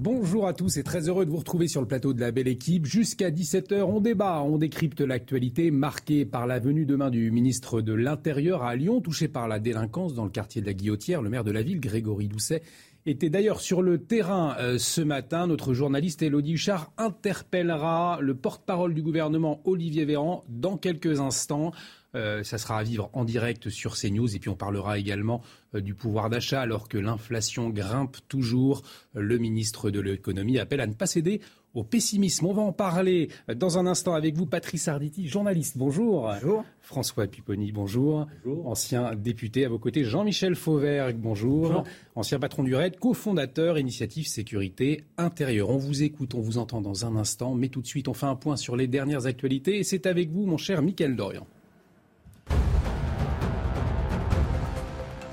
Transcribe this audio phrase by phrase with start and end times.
[0.00, 2.46] Bonjour à tous et très heureux de vous retrouver sur le plateau de la belle
[2.46, 2.86] équipe.
[2.86, 7.94] Jusqu'à 17h, on débat, on décrypte l'actualité marquée par la venue demain du ministre de
[7.94, 11.20] l'Intérieur à Lyon, touché par la délinquance dans le quartier de la Guillotière.
[11.20, 12.62] Le maire de la ville, Grégory Doucet,
[13.06, 15.48] était d'ailleurs sur le terrain euh, ce matin.
[15.48, 21.72] Notre journaliste Elodie Huchard interpellera le porte-parole du gouvernement Olivier Véran dans quelques instants.
[22.14, 24.34] Euh, ça sera à vivre en direct sur CNews.
[24.34, 25.42] Et puis on parlera également
[25.74, 28.82] euh, du pouvoir d'achat alors que l'inflation grimpe toujours.
[29.14, 31.40] Le ministre de l'économie appelle à ne pas céder
[31.74, 32.46] au pessimisme.
[32.46, 35.76] On va en parler dans un instant avec vous, Patrice Arditi, journaliste.
[35.76, 36.22] Bonjour.
[36.22, 36.64] Bonjour.
[36.80, 38.26] François Pipponi, bonjour.
[38.64, 41.84] Ancien député à vos côtés, Jean-Michel Fauvergue, bonjour.
[42.14, 45.68] Ancien patron du RAID, cofondateur Initiative Sécurité Intérieure.
[45.68, 48.26] On vous écoute, on vous entend dans un instant, mais tout de suite, on fait
[48.26, 49.78] un point sur les dernières actualités.
[49.78, 51.46] Et c'est avec vous, mon cher Mickaël Dorian.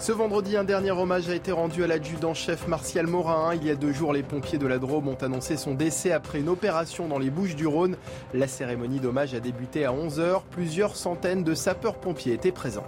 [0.05, 3.55] Ce vendredi, un dernier hommage a été rendu à l'adjudant-chef Martial Morin.
[3.55, 6.41] Il y a deux jours, les pompiers de la Drôme ont annoncé son décès après
[6.41, 7.97] une opération dans les Bouches du Rhône.
[8.31, 10.43] La cérémonie d'hommage a débuté à 11h.
[10.51, 12.85] Plusieurs centaines de sapeurs-pompiers étaient présents.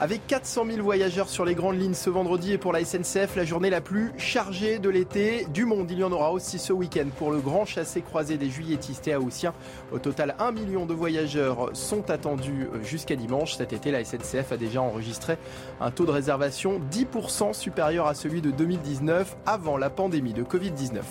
[0.00, 3.44] Avec 400 000 voyageurs sur les grandes lignes ce vendredi et pour la SNCF, la
[3.44, 5.90] journée la plus chargée de l'été du monde.
[5.90, 9.54] Il y en aura aussi ce week-end pour le grand chassé-croisé des juilletistes et haussiens.
[9.90, 13.56] Au total, 1 million de voyageurs sont attendus jusqu'à dimanche.
[13.56, 15.36] Cet été, la SNCF a déjà enregistré
[15.80, 21.02] un taux de réservation 10% supérieur à celui de 2019 avant la pandémie de Covid-19.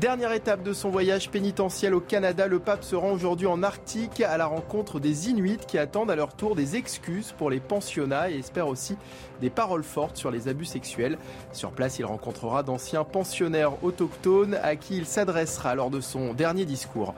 [0.00, 4.22] Dernière étape de son voyage pénitentiel au Canada, le pape se rend aujourd'hui en Arctique
[4.22, 8.30] à la rencontre des Inuits qui attendent à leur tour des excuses pour les pensionnats
[8.30, 8.96] et espèrent aussi
[9.42, 11.18] des paroles fortes sur les abus sexuels.
[11.52, 16.64] Sur place, il rencontrera d'anciens pensionnaires autochtones à qui il s'adressera lors de son dernier
[16.64, 17.14] discours.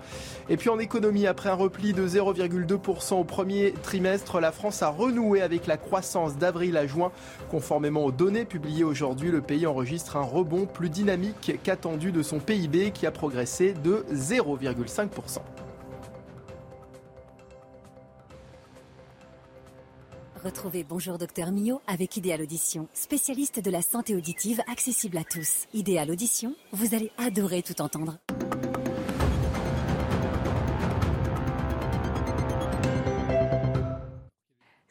[0.49, 4.89] Et puis en économie, après un repli de 0,2% au premier trimestre, la France a
[4.89, 7.13] renoué avec la croissance d'avril à juin.
[7.51, 12.41] Conformément aux données publiées aujourd'hui, le pays enregistre un rebond plus dynamique qu'attendu de son
[12.41, 15.41] PIB qui a progressé de 0,5%.
[20.45, 25.65] Retrouvez Bonjour Docteur Mio avec Idéal Audition, spécialiste de la santé auditive accessible à tous.
[25.73, 28.19] Idéal Audition, vous allez adorer tout entendre.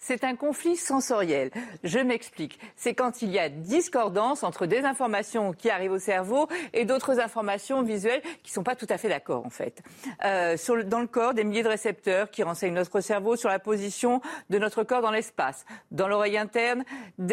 [0.06, 1.50] C'est un conflit sensoriel.
[1.86, 2.60] Je m'explique.
[2.76, 7.22] C'est quand il y a discordance entre des informations qui arrivent au cerveau et d'autres
[7.22, 9.82] informations visuelles qui ne sont pas tout à fait d'accord, en fait.
[10.26, 14.20] Euh, dans le corps, des milliers de récepteurs qui renseignent notre cerveau sur la position
[14.50, 15.64] de notre corps dans l'espace.
[15.92, 16.84] Dans l'oreille interne,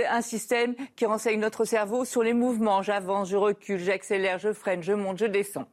[0.08, 2.82] un système qui renseigne notre cerveau sur les mouvements.
[2.82, 5.66] J'avance, je recule, j'accélère, je freine, je monte, je descends.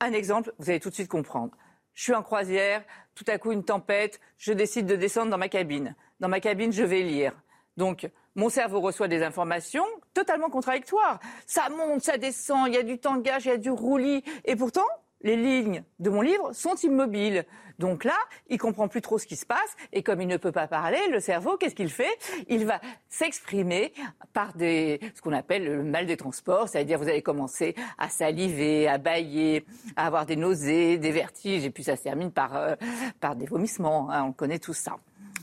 [0.00, 1.52] Un exemple, vous allez tout de suite comprendre.
[1.94, 2.82] Je suis en croisière,
[3.14, 6.72] tout à coup une tempête, je décide de descendre dans ma cabine dans ma cabine,
[6.72, 7.32] je vais lire.
[7.76, 9.84] Donc, mon cerveau reçoit des informations
[10.14, 11.20] totalement contradictoires.
[11.46, 14.22] Ça monte, ça descend, il y a du tangage, il y a du roulis.
[14.44, 14.86] Et pourtant,
[15.22, 17.44] les lignes de mon livre sont immobiles.
[17.78, 18.16] Donc là,
[18.48, 20.98] il comprend plus trop ce qui se passe et comme il ne peut pas parler,
[21.10, 22.10] le cerveau, qu'est-ce qu'il fait?
[22.48, 23.92] Il va s'exprimer
[24.32, 28.88] par des, ce qu'on appelle le mal des transports, c'est-à-dire vous allez commencer à saliver,
[28.88, 29.66] à bailler,
[29.96, 32.76] à avoir des nausées, des vertiges et puis ça se termine par, euh,
[33.20, 34.10] par des vomissements.
[34.10, 34.96] Hein, on connaît tout ça.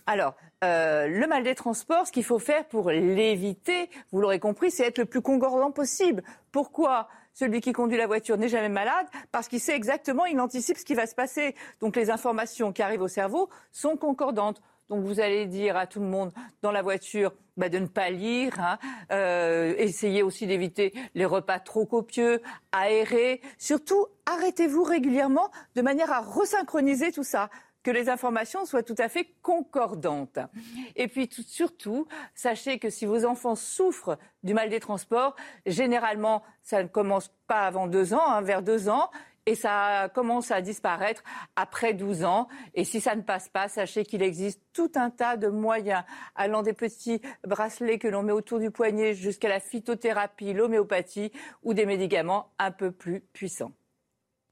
[0.05, 4.71] Alors, euh, le mal des transports, ce qu'il faut faire pour l'éviter, vous l'aurez compris,
[4.71, 6.23] c'est être le plus concordant possible.
[6.51, 10.77] Pourquoi celui qui conduit la voiture n'est jamais malade parce qu'il sait exactement, il anticipe
[10.77, 11.55] ce qui va se passer.
[11.81, 14.61] Donc les informations qui arrivent au cerveau sont concordantes.
[14.89, 16.31] Donc vous allez dire à tout le monde
[16.61, 18.77] dans la voiture bah, de ne pas lire, hein,
[19.11, 23.41] euh, essayez aussi d'éviter les repas trop copieux, aérer.
[23.57, 27.49] Surtout, arrêtez-vous régulièrement de manière à resynchroniser tout ça
[27.83, 30.39] que les informations soient tout à fait concordantes.
[30.95, 35.35] Et puis surtout, sachez que si vos enfants souffrent du mal des transports,
[35.65, 39.09] généralement, ça ne commence pas avant deux ans, hein, vers deux ans.
[39.45, 41.21] Et ça commence à disparaître
[41.57, 42.47] après 12 ans.
[42.75, 46.03] Et si ça ne passe pas, sachez qu'il existe tout un tas de moyens,
[46.35, 51.73] allant des petits bracelets que l'on met autour du poignet jusqu'à la phytothérapie, l'homéopathie ou
[51.73, 53.73] des médicaments un peu plus puissants.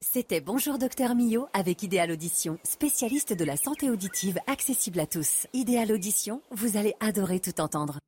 [0.04, 5.46] C'était Bonjour Docteur Millot avec Idéal Audition, spécialiste de la santé auditive accessible à tous.
[5.52, 7.98] Idéal Audition, vous allez adorer tout entendre.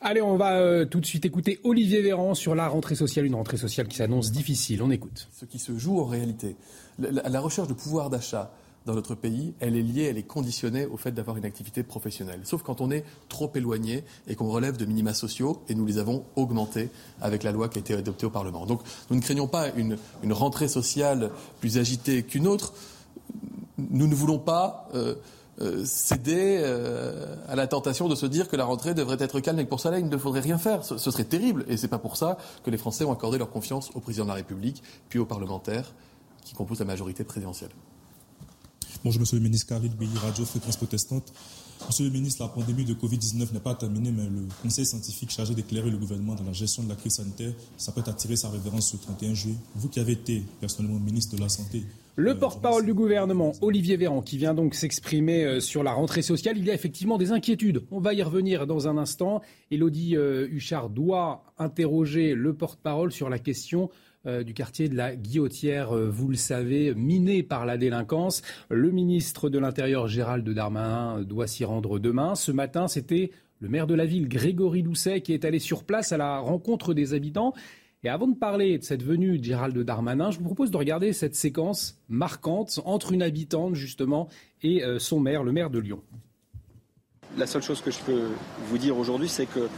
[0.00, 3.36] Allez, on va euh, tout de suite écouter Olivier Véran sur la rentrée sociale, une
[3.36, 4.82] rentrée sociale qui s'annonce difficile.
[4.82, 5.28] On écoute.
[5.30, 6.56] Ce qui se joue en réalité,
[6.98, 8.52] la, recherche de pouvoir d'achat
[8.86, 12.40] dans notre pays, elle est liée, elle est conditionnée au fait d'avoir une activité professionnelle.
[12.44, 15.98] Sauf quand on est trop éloigné et qu'on relève de minima sociaux, et nous les
[15.98, 16.90] avons augmentés
[17.20, 18.66] avec la loi qui a été adoptée au Parlement.
[18.66, 19.96] Donc nous ne craignons pas une,
[20.30, 21.30] rentrée sociale
[21.60, 22.72] plus agitée qu'une autre.
[23.78, 25.14] Nous ne voulons pas euh,
[25.60, 29.58] euh, céder euh, à la tentation de se dire que la rentrée devrait être calme
[29.58, 30.84] et que pour cela il ne faudrait rien faire.
[30.84, 33.50] Ce, serait terrible et ce n'est pas pour ça que les Français ont accordé leur
[33.50, 35.92] confiance au président de la République puis aux parlementaires
[36.44, 37.70] qui composent la majorité présidentielle.
[39.04, 41.32] Bonjour Monsieur le ministre, Carly Billy, Radio Fréquence Protestante.
[41.88, 45.54] Monsieur le ministre, la pandémie de Covid-19 n'est pas terminée, mais le Conseil scientifique chargé
[45.54, 48.92] d'éclairer le gouvernement dans la gestion de la crise sanitaire s'apprête à tirer sa révérence
[48.92, 49.56] ce 31 juillet.
[49.74, 51.82] Vous qui avez été personnellement ministre de la Santé,
[52.14, 56.58] le porte-parole du gouvernement, Olivier Véran, qui vient donc s'exprimer euh, sur la rentrée sociale,
[56.58, 57.84] il y a effectivement des inquiétudes.
[57.90, 59.40] On va y revenir dans un instant.
[59.70, 63.88] Elodie euh, Huchard doit interroger le porte-parole sur la question
[64.26, 68.42] euh, du quartier de la Guillotière, vous le savez, miné par la délinquance.
[68.70, 72.34] Le ministre de l'Intérieur, Gérald Darmanin, doit s'y rendre demain.
[72.34, 73.30] Ce matin, c'était
[73.62, 76.94] le maire de la ville, Grégory Doucet, qui est allé sur place à la rencontre
[76.94, 77.54] des habitants.
[78.04, 81.12] Et avant de parler de cette venue de Gérald Darmanin, je vous propose de regarder
[81.12, 84.28] cette séquence marquante entre une habitante, justement,
[84.64, 86.00] et euh, son maire, le maire de Lyon.
[87.38, 88.30] La seule chose que je peux
[88.66, 89.68] vous dire aujourd'hui, c'est que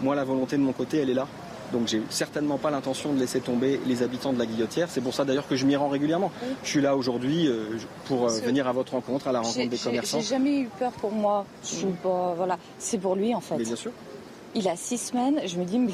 [0.00, 1.28] moi, la volonté de mon côté, elle est là.
[1.72, 4.88] Donc j'ai certainement pas l'intention de laisser tomber les habitants de la Guillotière.
[4.90, 6.30] C'est pour ça d'ailleurs que je m'y rends régulièrement.
[6.62, 9.78] Je suis là aujourd'hui euh, pour euh, venir à votre rencontre, à la rencontre des
[9.78, 10.20] commerçants.
[10.20, 11.44] J'ai jamais eu peur pour moi.
[11.64, 11.86] Je
[12.36, 13.56] voilà, c'est pour lui en fait.
[13.56, 13.92] Mais bien sûr.
[14.54, 15.40] Il a six semaines.
[15.46, 15.92] Je me dis mais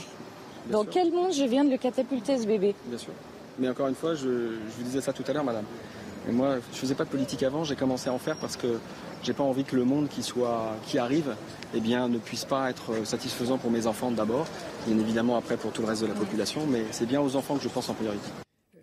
[0.71, 2.75] dans quel monde je viens de le catapulter, ce bébé?
[2.87, 3.13] Bien sûr.
[3.59, 5.65] Mais encore une fois, je, vous disais ça tout à l'heure, madame.
[6.29, 8.79] Et moi, je faisais pas de politique avant, j'ai commencé à en faire parce que
[9.23, 11.35] j'ai pas envie que le monde qui, arrive
[11.75, 14.47] eh bien, ne puisse pas être satisfaisant pour mes enfants d'abord,
[14.87, 17.57] bien évidemment après pour tout le reste de la population, mais c'est bien aux enfants
[17.57, 18.29] que je pense en priorité.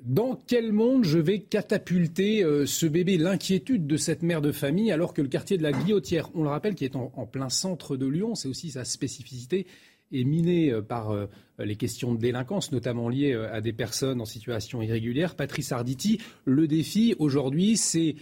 [0.03, 3.17] Dans quel monde je vais catapulter euh, ce bébé?
[3.17, 6.49] L'inquiétude de cette mère de famille alors que le quartier de la Guillotière, on le
[6.49, 9.67] rappelle, qui est en plein centre de Lyon, c'est aussi sa spécificité,
[10.11, 11.27] est miné euh, par euh,
[11.59, 15.35] les questions de délinquance, notamment liées euh, à des personnes en situation irrégulière.
[15.35, 18.15] Patrice Arditi, le défi aujourd'hui, c'est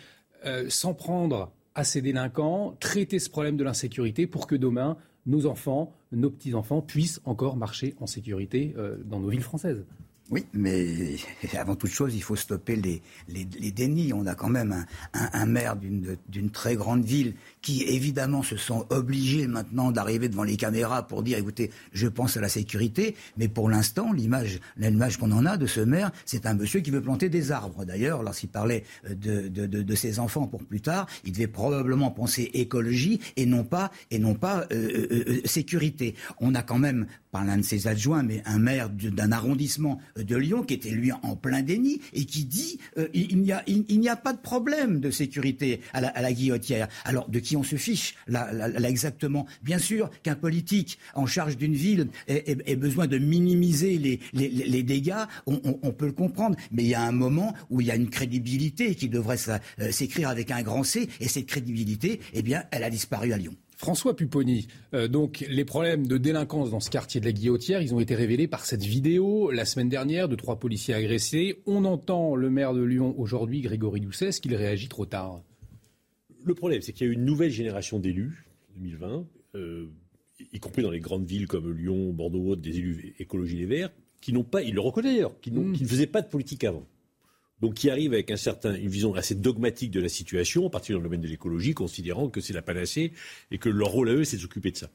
[0.69, 5.93] s'en prendre à ces délinquants, traiter ce problème de l'insécurité pour que demain, nos enfants,
[6.11, 8.73] nos petits-enfants puissent encore marcher en sécurité
[9.05, 9.83] dans nos villes françaises.
[10.31, 11.17] Oui, mais
[11.57, 14.11] avant toute chose, il faut stopper les, les, dénis.
[14.13, 17.35] On a quand même un, maire d'une très grande ville
[17.65, 22.37] qui, évidemment, se sent obligé maintenant d'arriver devant les caméras pour dire, écoutez, je pense
[22.37, 26.45] à la sécurité, mais pour l'instant, l'image l'image qu'on en a de ce maire, c'est
[26.45, 27.83] un monsieur qui veut planter des arbres.
[27.83, 32.51] D'ailleurs, lorsqu'il parlait de, de, de, ses enfants pour plus tard, il devait probablement penser
[32.53, 36.13] écologie et non pas, et non pas euh, euh, euh, sécurité.
[36.39, 40.37] On a quand même par l'un de ses adjoints, mais un maire d'un arrondissement de
[40.37, 44.07] Lyon qui était lui en plein déni et qui dit euh, il n'y a, il,
[44.07, 46.87] a pas de problème de sécurité à la, à la guillotière.
[47.03, 48.49] Alors de qui on se fiche là,
[48.87, 53.97] exactement Bien sûr qu'un politique en charge d'une ville ait, besoin de minimiser
[54.33, 57.91] les, dégâts, on, peut le comprendre, mais il y a un moment où il y
[57.91, 62.41] a une crédibilité qui devrait euh, s'écrire avec un grand C, et cette crédibilité, eh
[62.41, 63.55] bien, elle a disparu à Lyon.
[63.77, 67.93] François Pupponi, euh, donc les problèmes de délinquance dans ce quartier de la Guillotière, ils
[67.93, 71.61] ont été révélés par cette vidéo la semaine dernière de trois policiers agressés.
[71.65, 75.41] On entend le maire de Lyon aujourd'hui, Grégory Doucet, qu'il réagit trop tard?
[76.45, 78.45] Le problème, c'est qu'il y a une nouvelle génération d'élus,
[78.77, 79.87] 2020, euh,
[80.53, 84.31] y compris dans les grandes villes comme Lyon, Bordeaux, des élus écologie les Verts, qui
[84.31, 85.73] n'ont pas, il le reconnaît d'ailleurs, qui, mmh.
[85.73, 86.87] qui ne faisaient pas de politique avant
[87.61, 90.97] donc qui arrive avec un certain, une vision assez dogmatique de la situation, en particulier
[90.97, 93.13] dans le domaine de l'écologie, considérant que c'est la panacée
[93.51, 94.89] et que leur rôle à eux, c'est de s'occuper de ça.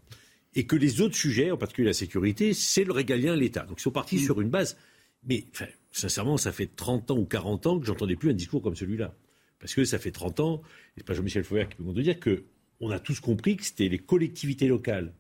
[0.55, 3.65] Et que les autres sujets, en particulier la sécurité, c'est le régalien l'État.
[3.65, 4.25] Donc ils sont partis mm.
[4.25, 4.77] sur une base.
[5.25, 5.45] Mais
[5.91, 9.15] sincèrement, ça fait 30 ans ou 40 ans que j'entendais plus un discours comme celui-là.
[9.61, 10.63] Parce que ça fait 30 ans,
[10.97, 12.45] et pas Jean-Michel Fauver qui peut dire que
[12.81, 15.13] on a tous compris que c'était les collectivités locales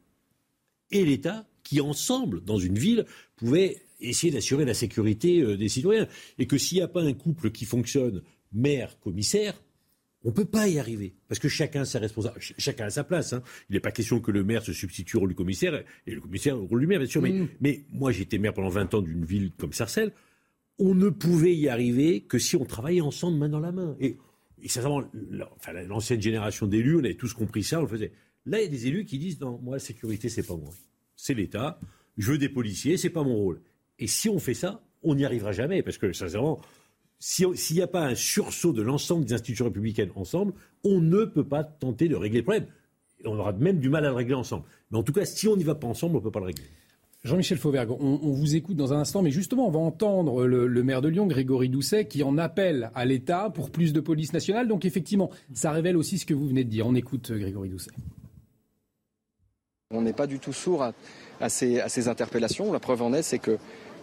[0.90, 3.04] et l'État qui, ensemble, dans une ville,
[3.36, 6.08] pouvaient essayer d'assurer la sécurité euh, des citoyens.
[6.38, 9.62] Et que s'il n'y a pas un couple qui fonctionne, maire-commissaire,
[10.24, 11.14] on ne peut pas y arriver.
[11.28, 13.32] Parce que chacun a sa responsabilité, chacun a sa place.
[13.32, 13.42] Hein.
[13.68, 16.20] Il n'est pas question que le maire se substitue au rôle du commissaire et le
[16.20, 17.22] commissaire au rôle du maire, bien sûr.
[17.22, 17.48] Mais, mm.
[17.60, 20.12] mais moi, j'étais maire pendant 20 ans d'une ville comme Sarcelles.
[20.78, 23.96] On ne pouvait y arriver que si on travaillait ensemble main dans la main.
[24.00, 24.16] Et,
[24.62, 25.02] et sincèrement,
[25.88, 28.12] l'ancienne génération d'élus, on avait tous compris ça, on le faisait.
[28.46, 30.72] Là, il y a des élus qui disent non, moi, la sécurité, c'est pas moi.
[31.16, 31.78] C'est l'État.
[32.16, 33.60] Je veux des policiers, c'est pas mon rôle.
[33.98, 35.82] Et si on fait ça, on n'y arrivera jamais.
[35.82, 36.60] Parce que, sincèrement,
[37.18, 41.46] s'il n'y a pas un sursaut de l'ensemble des institutions républicaines ensemble, on ne peut
[41.46, 42.66] pas tenter de régler le problème.
[43.24, 44.64] on aura même du mal à le régler ensemble.
[44.90, 46.46] Mais en tout cas, si on n'y va pas ensemble, on ne peut pas le
[46.46, 46.64] régler.
[47.22, 51.02] Jean-Michel Fauvergue, on, vous écoute dans un instant, mais justement, on va entendre le, maire
[51.02, 54.68] de Lyon, Grégory Doucet, qui en appelle à l'État pour plus de police nationale.
[54.68, 56.86] Donc effectivement, ça révèle aussi ce que vous venez de dire.
[56.86, 57.90] On écoute euh, Grégory Doucet.
[59.90, 60.82] On n'est pas du tout sourd
[61.40, 62.72] à, ces, interpellations.
[62.72, 63.58] La preuve en est, c'est que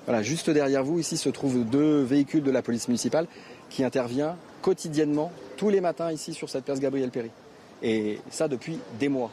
[0.06, 3.26] voilà, juste derrière vous, ici, se trouvent deux véhicules de la police municipale
[3.72, 7.32] qui intervient quotidiennement, tous les matins, ici, sur cette place Gabriel Péry.
[7.82, 9.32] Et ça depuis des mois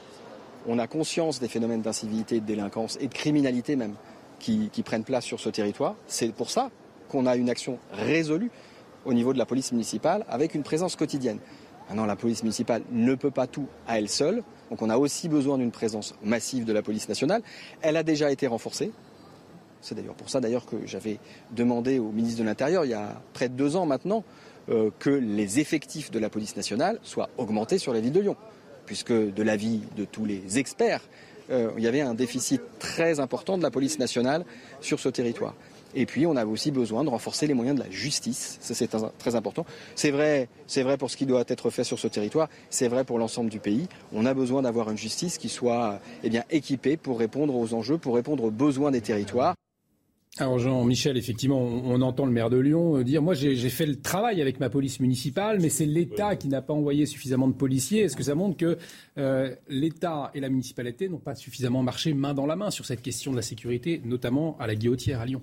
[0.66, 3.94] on a conscience des phénomènes d'incivilité, de délinquance et de criminalité même
[4.38, 5.94] qui, prennent place sur ce territoire.
[6.06, 6.70] C'est pour ça
[7.08, 8.50] qu'on a une action résolue
[9.04, 11.38] au niveau de la police municipale avec une présence quotidienne.
[11.88, 15.28] Maintenant, la police municipale ne peut pas tout à elle seule, donc on a aussi
[15.28, 17.42] besoin d'une présence massive de la police nationale.
[17.82, 18.90] Elle a déjà été renforcée.
[19.80, 21.18] C'est d'ailleurs pour ça d'ailleurs que j'avais
[21.50, 24.24] demandé au ministre de l'Intérieur il y a près de deux ans maintenant
[24.70, 28.36] euh, que les effectifs de la police nationale soient augmentés sur la ville de Lyon
[28.86, 31.02] puisque de l'avis de tous les experts,
[31.50, 34.44] euh, il y avait un déficit très important de la police nationale
[34.80, 35.54] sur ce territoire.
[35.96, 38.58] Et puis, on avait aussi besoin de renforcer les moyens de la justice.
[38.60, 39.64] Ça, c'est très important.
[39.94, 42.48] C'est vrai, c'est vrai pour ce qui doit être fait sur ce territoire.
[42.68, 43.88] C'est vrai pour l'ensemble du pays.
[44.12, 47.98] On a besoin d'avoir une justice qui soit eh bien, équipée pour répondre aux enjeux,
[47.98, 49.54] pour répondre aux besoins des territoires.
[50.38, 54.00] Alors Jean-Michel, effectivement, on, entend le maire de Lyon euh, dire, moi j'ai fait le
[54.00, 58.00] travail avec ma police municipale, mais c'est l'État qui n'a pas envoyé suffisamment de policiers.
[58.00, 58.76] Est-ce que ça montre que
[59.16, 63.00] euh, l'État et la municipalité n'ont pas suffisamment marché main dans la main sur cette
[63.00, 65.42] question de la sécurité, notamment à la Guillotière à Lyon?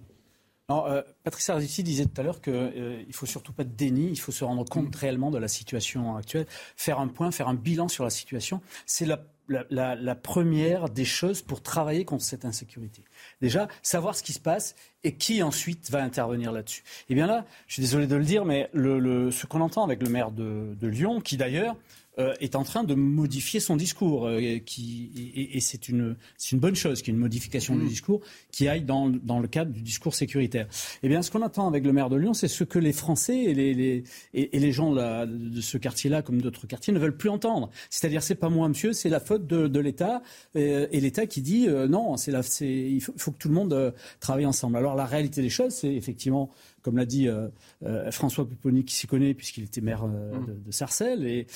[0.71, 4.09] Non, euh, Patrice disait tout à l'heure qu'il euh, ne faut surtout pas de déni,
[4.09, 4.99] il faut se rendre compte mm.
[4.99, 6.45] réellement de la situation actuelle,
[6.77, 8.61] faire un point, faire un bilan sur la situation.
[8.85, 9.21] C'est la
[9.69, 13.03] la, première des choses pour travailler contre cette insécurité.
[13.41, 16.81] Déjà, savoir ce qui se passe et qui ensuite va intervenir là-dessus.
[16.81, 20.01] Et eh bien là, je suis désolé de le dire, mais ce qu'on entend avec
[20.01, 21.75] le maire de Lyon, qui d'ailleurs
[22.19, 24.27] euh, est en train de modifier son discours.
[24.27, 25.11] Euh, qui,
[25.53, 26.17] et, c'est une,
[26.51, 27.87] une bonne chose qu'il y ait une modification du mm.
[27.87, 30.67] discours qui aille dans, dans, le cadre du discours sécuritaire.
[31.03, 33.37] Eh bien, ce qu'on attend avec le maire de Lyon, c'est ce que les Français
[33.37, 34.03] et les, les,
[34.33, 37.69] et, les gens là, de ce quartier-là, comme d'autres quartiers, ne veulent plus entendre.
[37.89, 40.21] C'est-à-dire, c'est pas moi, monsieur, c'est la faute de, de l'État
[40.57, 43.93] euh, et, l'État qui dit non, c'est il faut, il faut, que tout le monde
[44.19, 44.75] travaille ensemble.
[44.75, 47.47] Alors, la réalité des choses, c'est effectivement comme l'a dit euh,
[47.83, 50.63] euh, François Pupponi, qui s'y connaît puisqu'il était maire euh, mmh.
[50.65, 51.47] de, Sarcelles, et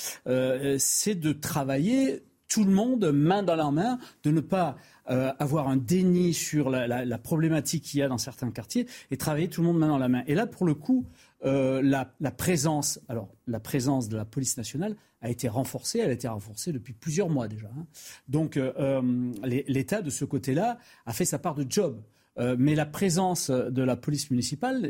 [0.78, 5.76] c'est de travailler tout le monde main dans la main, de ne pas avoir un
[5.76, 9.78] déni sur la, problématique qu'il y a dans certains quartiers et travailler tout le monde
[9.78, 10.22] main dans la main.
[10.26, 11.06] Et là, pour le coup,
[11.42, 12.04] la,
[12.36, 16.00] présence, alors la présence de la police nationale a été renforcée.
[16.00, 17.68] Elle a été renforcée depuis plusieurs mois déjà.
[17.68, 17.86] Hein.
[18.28, 18.58] Donc
[19.44, 22.00] l'État de ce côté-là a fait sa part de job.
[22.38, 24.82] Euh, mais la présence de la police municipale,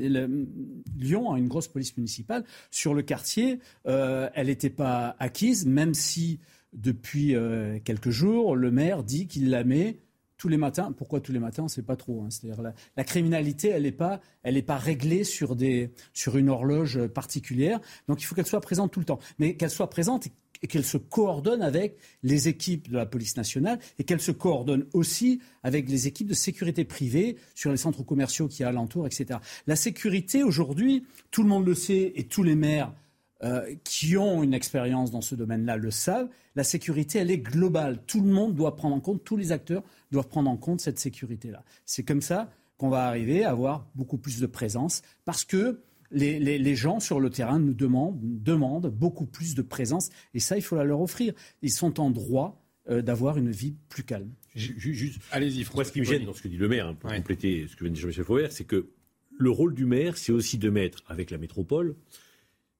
[0.98, 5.94] Lyon a une grosse police municipale sur le quartier, euh, elle n'était pas acquise, même
[5.94, 6.40] si
[6.72, 9.98] depuis euh, quelques jours, le maire dit qu'il la met
[10.36, 10.92] tous les matins.
[10.92, 12.22] Pourquoi tous les matins On ne sait pas trop.
[12.22, 12.28] Hein.
[12.28, 12.62] C'est-à-dire
[12.96, 14.20] la, criminalité, elle n'est pas,
[14.66, 17.80] pas réglée sur, des, sur une horloge particulière.
[18.08, 19.18] Donc il faut qu'elle soit présente tout le temps.
[19.38, 20.28] Mais qu'elle soit présente
[20.66, 25.40] qu'elle se coordonne avec les équipes de la police nationale et qu'elle se coordonne aussi
[25.62, 29.40] avec les équipes de sécurité privée sur les centres commerciaux qui y a alentour, etc.
[29.66, 32.92] La sécurité, aujourd'hui, tout le monde le sait et tous les maires
[33.44, 37.98] euh, qui ont une expérience dans ce domaine-là le savent, la sécurité, elle est globale.
[38.06, 40.98] Tout le monde doit prendre en compte, tous les acteurs doivent prendre en compte cette
[40.98, 41.62] sécurité-là.
[41.84, 46.76] C'est comme ça qu'on va arriver à avoir beaucoup plus de présence parce que les,
[46.76, 50.10] gens sur le terrain nous demandent, demandent, beaucoup plus de présence.
[50.34, 51.32] Et ça, il faut la leur offrir.
[51.62, 54.30] Ils sont en droit euh, d'avoir une vie plus calme.
[54.54, 57.12] Juste, Allez-y, Moi, ce qui me gêne dans ce que dit le maire, hein, pour
[57.12, 58.88] compléter ce que vient de dire Jean-Michel Fauvert, c'est que
[59.38, 61.94] le rôle du maire, c'est aussi de mettre, avec la métropole,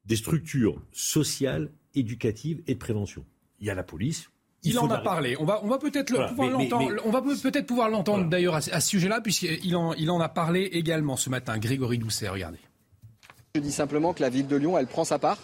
[0.06, 3.25] des structures sociales, éducatives et de prévention.
[3.61, 4.30] Il y a la police,
[4.62, 5.37] il, en a parlé.
[5.38, 6.95] On va, on va peut-être pouvoir l'entendre.
[7.04, 10.62] On va peut-être pouvoir l'entendre d'ailleurs à, ce sujet-là, puisqu'il en, il en a parlé
[10.62, 11.59] également ce matin.
[11.59, 12.59] Grégory Doucet, regardez.
[13.56, 15.38] Je dis simplement que la ville de Lyon, elle prend sa part.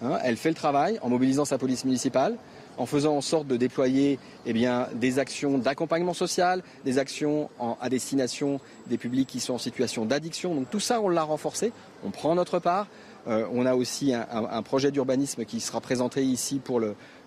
[0.00, 2.36] Hein, elle fait le travail en mobilisant sa police municipale,
[2.78, 4.54] en faisant en sorte de déployer eh
[4.94, 10.54] des actions d'accompagnement social, des actions à destination des publics qui sont en situation d'addiction.
[10.54, 11.72] Donc tout ça, on l'a renforcé.
[12.04, 12.86] On prend notre part.
[13.26, 16.80] Euh, on a aussi un, projet d'urbanisme qui sera présenté ici pour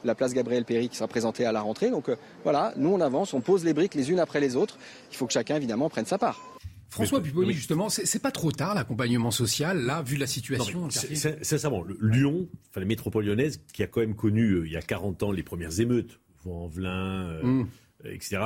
[0.05, 1.89] la place Gabriel Péry, qui sera présenté à la rentrée.
[1.89, 4.77] Donc euh, voilà, nous on avance, on pose les briques les unes après les autres.
[5.11, 6.54] Il faut que chacun évidemment prenne sa part.
[6.89, 12.47] François Pupponi, justement, c'est pas trop tard l'accompagnement social, là, vu la situation Sincèrement, Lyon,
[12.69, 15.31] enfin la métropole lyonnaise, qui a quand même connu euh, il y a 40 ans
[15.31, 17.67] les premières émeutes, Vaux-en-Velin, euh, mm.
[18.05, 18.37] etc.,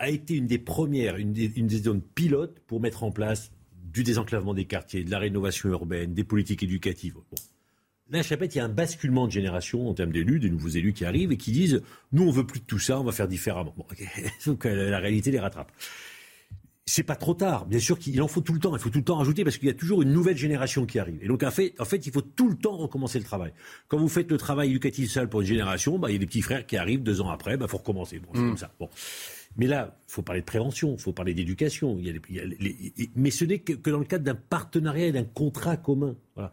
[0.00, 3.50] a été une des premières, une des, une des zones pilotes pour mettre en place
[3.92, 7.16] du désenclavement des quartiers, de la rénovation urbaine, des politiques éducatives.
[8.10, 10.68] Là, je répète, il y a un basculement de génération en termes d'élus, des nouveaux
[10.68, 13.12] élus qui arrivent et qui disent nous, on veut plus de tout ça, on va
[13.12, 13.74] faire différemment.
[13.76, 13.84] Bon,
[14.38, 15.70] Sauf que la réalité les rattrape.
[16.88, 17.66] C'est pas trop tard.
[17.66, 18.74] Bien sûr qu'il en faut tout le temps.
[18.74, 20.98] Il faut tout le temps rajouter parce qu'il y a toujours une nouvelle génération qui
[20.98, 21.18] arrive.
[21.22, 23.52] Et donc, en fait, en fait, il faut tout le temps recommencer le travail.
[23.88, 26.26] Quand vous faites le travail éducatif seul pour une génération, bah, il y a des
[26.26, 28.18] petits frères qui arrivent deux ans après, bah, faut recommencer.
[28.20, 28.48] Bon, c'est Mm.
[28.48, 28.72] comme ça.
[28.80, 28.88] Bon.
[29.56, 31.96] Mais là, il faut parler de prévention, il faut parler d'éducation.
[31.98, 34.04] Il y a des- il y a les- mais ce n'est que, que dans le
[34.04, 36.16] cadre d'un partenariat et d'un contrat commun.
[36.34, 36.52] Voilà.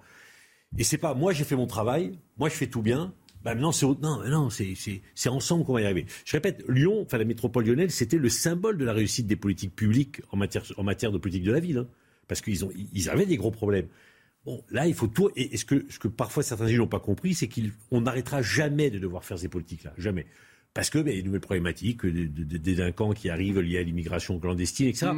[0.78, 3.14] Et c'est pas moi j'ai fait mon travail, moi je fais tout bien.
[3.46, 6.08] Bah maintenant c'est non, non, c'est ensemble qu'on va y arriver.
[6.26, 9.76] Je répète, Lyon, enfin la métropole lyonnaise, c'était le symbole de la réussite des politiques
[9.76, 11.88] publiques en matière en matière de politique de la ville, hein.
[12.28, 13.88] parce qu'ils ont ils avaient des gros problèmes.
[14.46, 15.30] Bon, là, il faut tout.
[15.36, 18.92] Et, ce, que, ce que parfois certains élus n'ont pas compris, c'est qu'on n'arrêtera jamais
[18.92, 19.94] de devoir faire ces politiques-là.
[19.98, 20.28] Jamais.
[20.74, 23.84] Parce que ben, il y a de nouvelles problématiques, des, délinquants qui arrivent liés à
[23.84, 25.12] l'immigration clandestine, etc.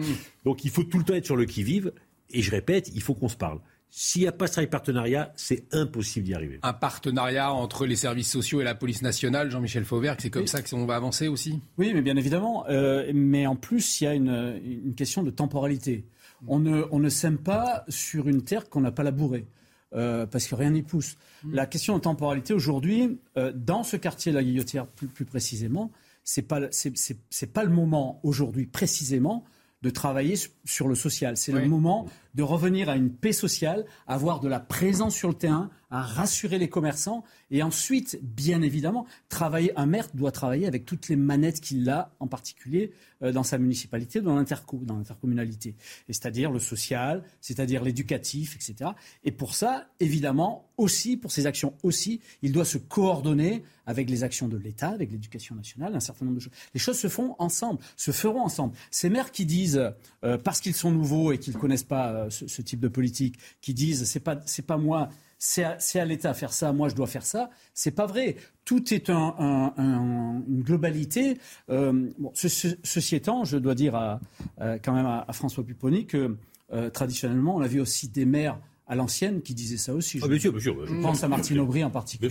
[0.45, 1.91] Donc il faut tout le temps être sur le qui-vive.
[2.29, 3.59] Et je répète, il faut qu'on se parle.
[3.89, 6.59] S'il n'y a pas ce travail partenariat, c'est impossible d'y arriver.
[6.61, 10.61] Un partenariat entre les services sociaux et la police nationale, Jean-Michel Fauvert, c'est comme ça
[10.61, 11.61] qu'on va avancer aussi?
[11.77, 12.65] Oui, mais bien évidemment.
[12.69, 16.05] Euh, mais en plus, il y a une, une question de temporalité.
[16.47, 19.47] On ne, on ne sème pas sur une terre qu'on n'a pas labourée.
[19.95, 21.15] euh, parce que rien n'y pousse.
[21.49, 25.91] La question de temporalité aujourd'hui, euh, dans ce quartier de la Guillotière plus, plus précisément,
[26.25, 29.45] c'est pas c'est- c'est c'est pas le moment aujourd'hui précisément
[29.81, 30.35] de travailler
[30.67, 31.37] sur le social.
[31.37, 31.61] C'est Oui.
[31.61, 32.05] le moment
[32.35, 36.59] de revenir à une paix sociale, avoir de la présence sur le terrain, à rassurer
[36.59, 39.71] les commerçants et ensuite, bien évidemment, travailler.
[39.77, 42.91] Un maire doit travailler avec toutes les manettes qu'il a, en particulier
[43.23, 45.75] euh, dans sa municipalité, dans l'interco, dans l'intercommunalité,
[46.09, 48.91] Et c'est-à-dire le social, c'est-à-dire l'éducatif, etc.
[49.23, 54.23] Et pour ça, évidemment, aussi pour ces actions aussi, il doit se coordonner avec les
[54.25, 56.53] actions de l'État, avec l'éducation nationale, un certain nombre de choses.
[56.73, 58.75] Les choses se font ensemble, se feront ensemble.
[58.91, 59.81] Ces maires qui disent,
[60.25, 62.87] euh, parce qu'ils sont nouveaux et qu'ils ne connaissent pas euh, ce, ce type de
[62.87, 65.09] politique, qui disent c'est pas c'est pas moi,
[65.39, 68.35] c'est à, à l'État à faire ça, moi je dois faire ça, c'est pas vrai.
[68.65, 71.37] Tout est un- un- un- une globalité.
[71.69, 74.19] Euh, bon, ce- ce- ceci étant, je dois dire à,
[74.59, 76.35] à- quand même à, François Pupponi que
[76.73, 80.17] euh, traditionnellement, on a vu aussi des maires à l'ancienne qui disaient ça aussi.
[80.21, 80.85] Ah, Je, bien sûr, bien sûr.
[80.85, 82.29] je pense à Martine Aubry en particulier,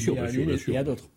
[0.58, 0.74] sûr.
[0.74, 1.08] et à d'autres.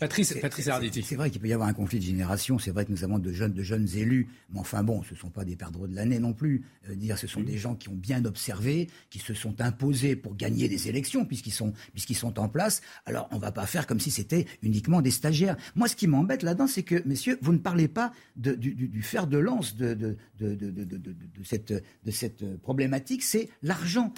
[0.00, 1.02] Patrice, C'est- Patrice Arditi.
[1.02, 2.58] C'est vrai qu'il peut y avoir un conflit de génération.
[2.58, 4.28] C'est vrai que nous avons de jeunes, de jeunes élus.
[4.52, 6.64] Mais enfin bon, ce ne sont pas des perdreaux de l'année non plus.
[6.88, 10.34] Euh, dire, ce sont des gens qui ont bien observé, qui se sont imposés pour
[10.34, 12.80] gagner des élections puisqu'ils sont, puisqu'ils sont en place.
[13.06, 15.56] Alors on ne va pas faire comme si c'était uniquement des stagiaires.
[15.76, 18.88] Moi, ce qui m'embête là-dedans, c'est que, messieurs, vous ne parlez pas de- du, du-
[18.88, 23.22] du fer de lance de- de- de cette, de cette problématique.
[23.22, 24.12] C'est l'argent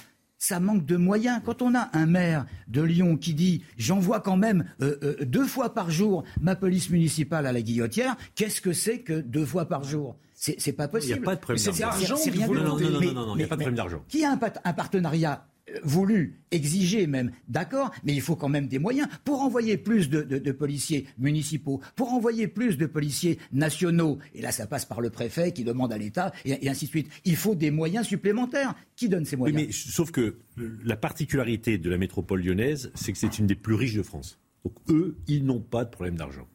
[0.45, 1.41] ça manque de moyens.
[1.45, 5.47] Quand on a un maire de Lyon qui dit j'envoie quand même euh, euh, deux
[5.47, 9.67] fois par jour ma police municipale à la guillotière, qu'est-ce que c'est que deux fois
[9.67, 10.17] par jour?
[10.35, 11.21] C'est, pas Il possible.
[11.21, 12.17] n'y a pas de problème d'argent.
[12.37, 14.05] Non, non, non, non, il n'y a pas de problème d'argent.
[14.09, 15.47] Qui a un, partenariat
[15.83, 20.23] voulu, exigé même, d'accord, mais il faut quand même des moyens pour envoyer plus de,
[20.23, 24.19] de- de policiers municipaux, pour envoyer plus de policiers nationaux.
[24.35, 26.91] Et là, ça passe par le préfet qui demande à l'État et, et ainsi de
[26.91, 27.09] suite.
[27.25, 28.75] Il faut des moyens supplémentaires.
[28.97, 29.67] Qui donne ces Oui, moyens?
[29.69, 30.37] mais sauf que
[30.85, 34.39] la particularité de la métropole lyonnaise, c'est que c'est une des plus riches de France.
[34.65, 36.47] Donc eux, ils n'ont pas de problème d'argent.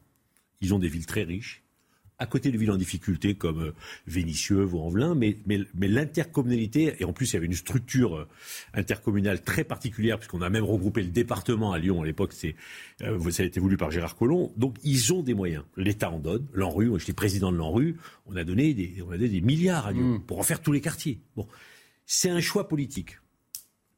[0.61, 1.63] Ils ont des villes très riches,
[2.19, 3.73] à côté de villes en difficulté comme euh,
[4.05, 8.27] Vénissieux, Vaux-en-Velin, mais, mais, mais l'intercommunalité, et en plus il y avait une structure euh,
[8.73, 12.55] intercommunale très particulière, puisqu'on a même regroupé le département à Lyon, à l'époque c'est,
[13.01, 15.63] euh, ça a été voulu par Gérard Collomb, donc ils ont des moyens.
[15.77, 19.17] L'État en donne, l'ANRU, moi j'étais président de l'ANRU, on a donné des, on a
[19.17, 21.19] donné des milliards à Lyon pour en faire tous les quartiers.
[21.35, 21.47] Bon,
[22.05, 23.17] c'est un choix politique.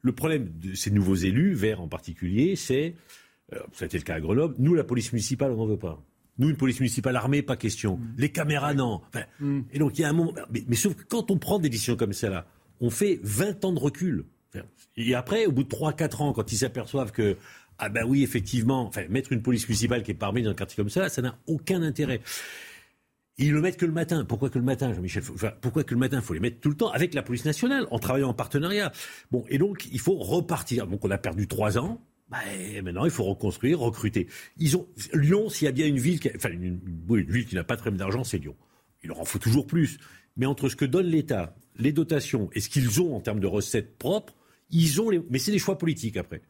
[0.02, 2.94] Le problème de ces nouveaux élus, verts en particulier, c'est,
[3.52, 5.78] euh, ça a été le cas à Grenoble, nous, la police municipale, on n'en veut
[5.78, 6.02] pas.
[6.38, 8.00] Nous, une police municipale armée, pas question.
[8.16, 9.02] Les caméras, non.
[9.08, 9.24] Enfin,
[9.72, 10.32] Et donc, il y a un moment.
[10.50, 12.46] Mais, mais sauf que quand on prend des décisions comme celle-là,
[12.80, 14.24] on fait 20 ans de recul.
[14.96, 17.36] Et après, au bout de 3-4 ans, quand ils s'aperçoivent que,
[17.78, 20.54] ah ben oui, effectivement, enfin, mettre une police municipale qui est pas armée dans un
[20.54, 22.20] quartier comme ça, ça n'a aucun intérêt.
[23.38, 24.24] Ils le mettent que le matin.
[24.26, 25.22] Pourquoi que le matin, Jean-Michel?
[25.32, 27.44] Enfin, Pourquoi que le matin Il faut les mettre tout le temps avec la police
[27.46, 28.92] nationale, en travaillant en partenariat?
[29.30, 30.86] Bon, et donc, il faut repartir.
[30.86, 32.00] Donc, on a perdu trois ans.
[32.32, 34.26] Bah, et maintenant, il faut reconstruire, recruter.
[34.56, 37.62] Ils ont Lyon, s'il y a bien une ville, qui enfin une, ville qui n'a
[37.62, 38.56] pas de problème d'argent, c'est Lyon.
[39.04, 39.98] Il leur en faut toujours plus.
[40.38, 43.46] Mais entre ce que donne l'État, les dotations et ce qu'ils ont en termes de
[43.46, 44.34] recettes propres,
[44.70, 45.10] ils ont.
[45.28, 46.40] Mais c'est des choix politiques après.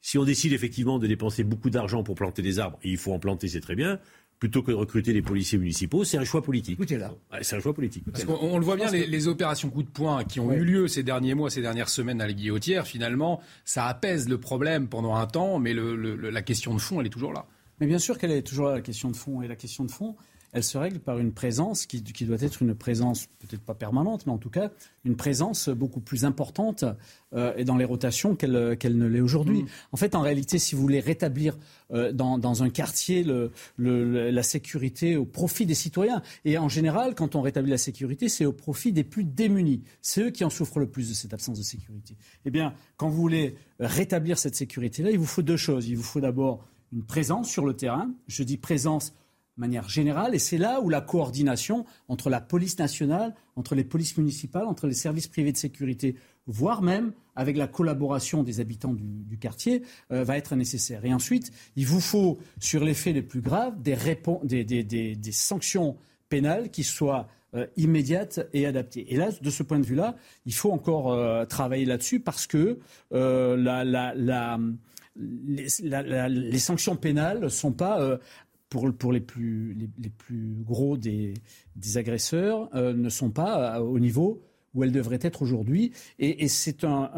[0.00, 3.12] Si on décide effectivement de dépenser beaucoup d'argent pour planter des arbres, et il faut
[3.12, 3.98] en planter, c'est très bien,
[4.42, 6.74] plutôt que de recruter des policiers municipaux, c'est un choix politique.
[6.74, 7.12] Écoutez là.
[7.42, 8.02] C'est un choix politique.
[8.10, 10.64] Parce qu'on on le voit bien, les, les opérations coup de poing qui ont eu
[10.64, 14.88] lieu ces derniers mois, ces dernières semaines à la guillotière, finalement, ça apaise le problème
[14.88, 17.46] pendant un temps, mais le- le- le- la question de fond, elle est toujours là.
[17.78, 19.42] Mais bien sûr qu'elle est toujours là, la question de fond.
[19.42, 20.16] Et la question de fond,
[20.52, 24.32] elle se règle par une présence qui, doit être une présence peut-être pas permanente, mais
[24.32, 24.70] en tout cas
[25.04, 26.84] une présence beaucoup plus importante
[27.32, 29.62] euh, et dans les rotations qu'elle ne l'est aujourd'hui.
[29.62, 29.66] Mm.
[29.92, 31.58] En fait, en réalité, si vous voulez rétablir
[31.92, 33.24] euh, dans, un quartier
[33.78, 38.44] la sécurité au profit des citoyens, et en général, quand on rétablit la sécurité, c'est
[38.44, 39.82] au profit des plus démunis.
[40.02, 42.16] C'est eux qui en souffrent le plus de cette absence de sécurité.
[42.44, 45.88] Eh bien, quand vous voulez rétablir cette sécurité-là, il vous faut deux choses.
[45.88, 48.12] Il vous faut d'abord une présence sur le terrain.
[48.28, 49.14] Je dis présence
[49.56, 54.16] manière générale, et c'est là où la coordination entre la police nationale, entre les polices
[54.16, 59.38] municipales, entre les services privés de sécurité, voire même avec la collaboration des habitants du,
[59.38, 61.04] quartier, euh, va être nécessaire.
[61.04, 63.96] Et ensuite, il vous faut, sur les faits les plus graves, des,
[65.32, 65.96] sanctions
[66.28, 69.12] pénales qui soient euh, immédiates et adaptées.
[69.12, 72.78] Et là, de ce point de vue-là, il faut encore euh, travailler là-dessus parce que
[73.10, 73.84] la,
[75.16, 78.18] les, sanctions pénales ne sont pas
[78.72, 81.34] pour, les, plus, les, plus gros des,
[81.76, 84.42] des agresseurs euh, ne sont pas au niveau
[84.74, 85.92] où elles devraient être aujourd'hui.
[86.18, 87.10] Et, c'est un,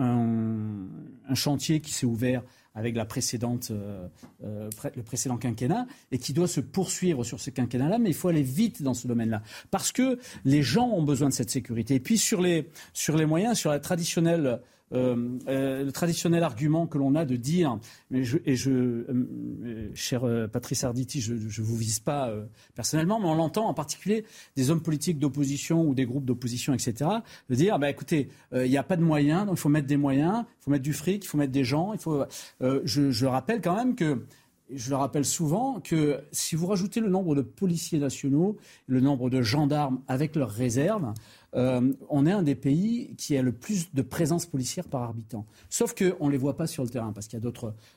[1.29, 2.43] un, chantier qui s'est ouvert
[2.75, 4.09] avec la précédente, euh,
[4.43, 8.29] euh, le précédent quinquennat et qui doit se poursuivre sur ce quinquennat-là, mais il faut
[8.29, 11.95] aller vite dans ce domaine-là parce que les gens ont besoin de cette sécurité.
[11.95, 14.61] Et puis sur les, sur les moyens, sur la traditionnelle
[14.95, 17.79] euh, euh, le traditionnel argument que l'on a de dire,
[18.13, 22.33] et je, euh, cher Patrice Arditi, je ne vous vise pas
[22.75, 24.25] personnellement, mais on l'entend en particulier
[24.57, 27.11] des hommes politiques d'opposition ou des groupes d'opposition, etc.,
[27.49, 29.97] de dire, bah, écoutez, il n'y a pas de moyens, donc il faut mettre des
[29.97, 32.25] moyens, il faut mettre du fric, il faut mettre des gens, il faut.
[32.61, 34.25] Je, je, rappelle quand même que
[34.73, 39.29] je le rappelle souvent que si vous rajoutez le nombre de policiers nationaux, le nombre
[39.31, 41.13] de gendarmes avec leurs réserves,
[41.55, 45.47] euh, on est un des pays qui a le plus de présence policière par habitant.
[45.69, 47.51] Sauf qu'on ne les voit pas sur le terrain parce qu'il y a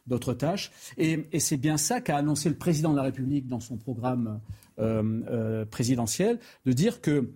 [0.07, 0.71] d'autres tâches.
[0.97, 4.39] Et, c'est bien ça qu'a annoncé le président de la République dans son programme
[4.79, 7.31] euh, euh, présidentiel, de dire que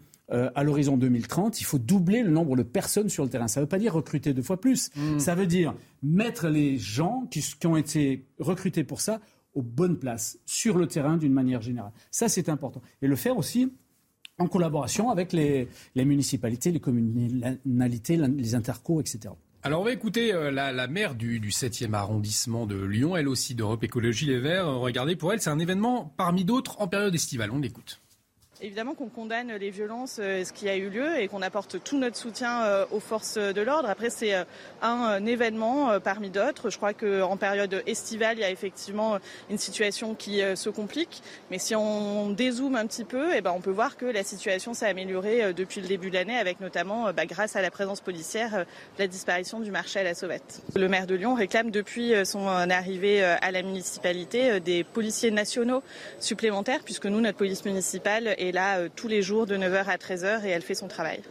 [0.55, 3.49] à l'horizon 2030, il faut doubler le nombre de personnes sur le terrain.
[3.49, 4.89] Ça ne veut pas dire recruter deux fois plus.
[4.95, 5.19] Mmh.
[5.19, 9.19] Ça veut dire mettre les gens qui, ont été recrutés pour ça
[9.55, 11.91] aux bonnes places, sur le terrain d'une manière générale.
[12.12, 12.81] Ça, c'est important.
[13.01, 13.73] Et le faire aussi
[14.39, 19.34] en collaboration avec les, municipalités, les communalités, les intercos, etc.
[19.63, 23.54] Alors on va écouter euh, la, maire du, du 7e arrondissement de Lyon, elle aussi
[23.54, 24.67] d'Europe Écologie Les Verts.
[24.67, 27.52] Regardez, pour elle, c'est un événement parmi d'autres en période estivale.
[27.52, 28.02] On l'écoute.
[28.63, 31.97] Évidemment qu'on condamne les violences, euh, ce qui a eu lieu, et qu'on apporte tout
[31.97, 33.89] notre soutien euh, aux forces de l'ordre.
[33.89, 34.43] Après, c'est euh,
[34.84, 36.69] un événement parmi d'autres.
[36.69, 39.17] Je crois qu'en période estivale, il y a effectivement
[39.50, 41.24] une situation qui se complique.
[41.50, 44.74] Mais si on dézoome un petit peu, eh ben, on peut voir que la situation
[44.74, 48.65] s'est améliorée depuis le début de l'année, avec notamment, bah, grâce à la présence policière,
[49.00, 50.62] la disparition du marché à la sauvette.
[50.76, 55.84] Le maire de Lyon réclame depuis son arrivée à la municipalité des policiers nationaux
[56.19, 59.98] supplémentaires, puisque nous, notre police municipale est là euh, tous les jours de 9h à
[59.98, 61.22] 13h et elle fait son travail.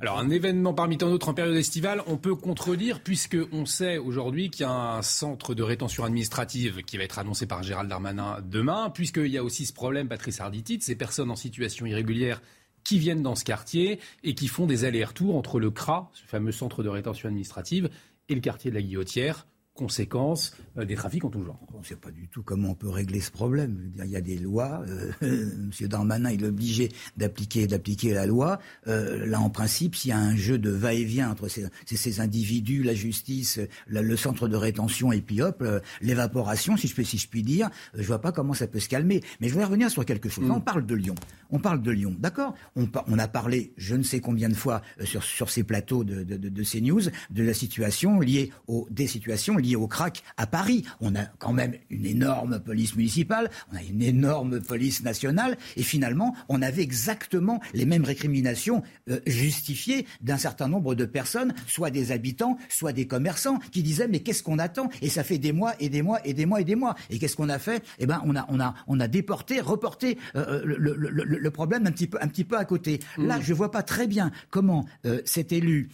[0.00, 3.96] Alors un événement parmi tant d'autres en période estivale, on peut contredire puisque on sait
[3.96, 7.88] aujourd'hui qu'il y a un centre de rétention administrative qui va être annoncé par Gérald
[7.88, 12.42] Darmanin demain, puisqu'il y a aussi ce problème, Patrice Arditi, ces personnes en situation irrégulière
[12.82, 16.52] qui viennent dans ce quartier et qui font des allers-retours entre le CRA, ce fameux
[16.52, 17.88] centre de rétention administrative,
[18.28, 21.58] et le quartier de la Guillotière conséquences euh, des trafics en tout genre.
[21.74, 23.92] On ne sait pas du tout comment on peut régler ce problème.
[23.98, 24.84] il y a des lois.
[25.22, 28.60] Euh, Monsieur Darmanin, il est obligé d'appliquer d'appliquer la loi.
[28.86, 32.82] Euh, là, en principe, s'il y a un jeu de va-et-vient entre ces, ces, individus,
[32.82, 35.64] la justice, le centre de rétention et puis hop,
[36.00, 38.88] l'évaporation, si je peux, si je puis dire, je vois pas comment ça peut se
[38.88, 39.22] calmer.
[39.40, 40.44] Mais je voudrais revenir sur quelque chose.
[40.44, 40.52] Mm.
[40.52, 41.14] on parle de Lyon.
[41.50, 42.54] On parle de Lyon, d'accord?
[42.76, 46.22] On, on, a parlé, je ne sais combien de fois sur, sur ces plateaux de,
[46.22, 50.22] de, de, de ces news, de la situation liée aux des situations lié au crack
[50.36, 50.84] à Paris.
[51.00, 55.82] On a quand même une énorme police municipale, on a une énorme police nationale, et
[55.82, 61.90] finalement, on avait exactement les mêmes récriminations euh, justifiées d'un certain nombre de personnes, soit
[61.90, 64.90] des habitants, soit des commerçants, qui disaient mais qu'est-ce qu'on attend?
[65.02, 66.94] Et ça fait des mois et des mois et des mois et des mois.
[67.10, 67.82] Et qu'est-ce qu'on a fait?
[67.98, 71.92] Eh ben, on a, on a, on a déporté, reporté euh, euh, le, problème un
[71.92, 73.00] petit peu, un petit peu à côté.
[73.16, 73.26] Mmh.
[73.26, 74.86] Là, je vois pas très bien comment
[75.24, 75.88] cet élu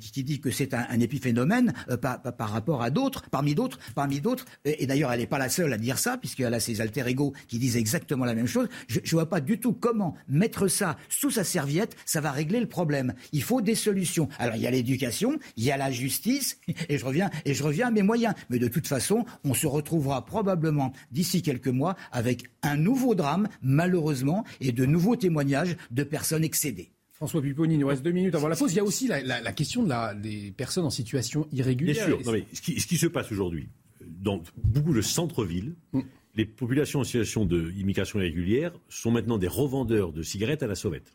[0.00, 4.44] qui, dit que c'est un, épiphénomène par, par rapport à d'autres parmi d'autres, parmi d'autres,
[4.64, 7.32] et, d'ailleurs elle n'est pas la seule à dire ça, puisqu'elle a ses alter ego
[7.48, 10.96] qui disent exactement la même chose, je ne vois pas du tout comment mettre ça
[11.08, 13.14] sous sa serviette, ça va régler le problème.
[13.32, 14.28] Il faut des solutions.
[14.38, 17.62] Alors il y a l'éducation, il y a la justice, et je reviens, et je
[17.62, 18.34] reviens à mes moyens.
[18.50, 23.48] Mais de toute façon, on se retrouvera probablement d'ici quelques mois avec un nouveau drame,
[23.62, 26.92] malheureusement, et de nouveaux témoignages de personnes excédées.
[27.22, 28.72] François Pupponi, il nous reste deux minutes avant la pause.
[28.72, 32.08] Il y a aussi la, question de la, des personnes en situation irrégulière.
[32.08, 32.46] Bien sûr.
[32.52, 33.68] ce, qui, se passe aujourd'hui,
[34.04, 36.00] dans beaucoup de centres-villes, mm.
[36.34, 41.14] les populations en situation d'immigration irrégulière sont maintenant des revendeurs de cigarettes à la sauvette.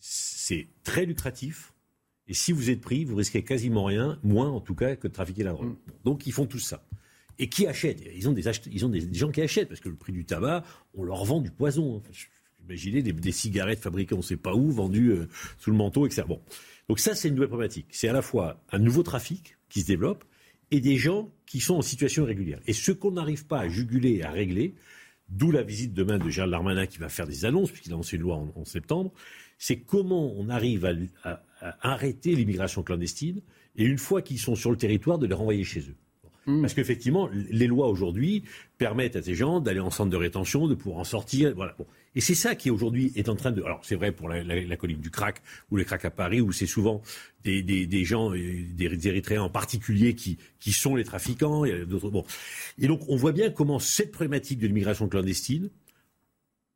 [0.00, 1.74] C'est très lucratif.
[2.26, 5.12] Et si vous êtes pris, vous risquez quasiment rien, moins en tout cas que de
[5.12, 5.68] trafiquer la drogue.
[5.68, 5.76] Mm.
[6.04, 6.84] Donc ils font tout ça.
[7.38, 9.96] Et qui achètent Ils ont, des, ils ont des, gens qui achètent, parce que le
[9.96, 12.02] prix du tabac, on leur vend du poison.
[12.68, 16.22] Imaginez des, cigarettes fabriquées on ne sait pas où, vendues euh, sous le manteau, etc.
[16.26, 16.40] Bon.
[16.88, 17.86] Donc ça, c'est une nouvelle problématique.
[17.90, 20.24] C'est à la fois un nouveau trafic qui se développe
[20.70, 22.60] et des gens qui sont en situation irrégulière.
[22.66, 24.74] Et ce qu'on n'arrive pas à juguler, à régler,
[25.28, 28.16] d'où la visite demain de Gérald Darmanin qui va faire des annonces, puisqu'il a lancé
[28.16, 29.12] une loi en, septembre,
[29.58, 30.84] c'est comment on arrive
[31.22, 31.42] à
[31.80, 33.40] arrêter l'immigration clandestine
[33.76, 35.96] et une fois qu'ils sont sur le territoire, de les renvoyer chez eux.
[36.46, 36.60] Hmm.
[36.60, 38.44] Parce qu'effectivement, les lois aujourd'hui
[38.78, 41.54] permettent à ces gens d'aller en centre de rétention, de pouvoir en sortir.
[41.56, 41.76] Voilà.
[42.14, 43.62] Et c'est ça qui aujourd'hui est en train de.
[43.62, 46.66] Alors c'est vrai pour la, colline du crack ou les crack à Paris, où c'est
[46.66, 47.02] souvent
[47.42, 51.64] des, des, des, gens, euh, des, Érythréens en particulier, qui, qui sont les trafiquants.
[51.64, 52.24] Et, d'autres, bon.
[52.78, 55.70] et donc on voit bien comment cette problématique de l'immigration clandestine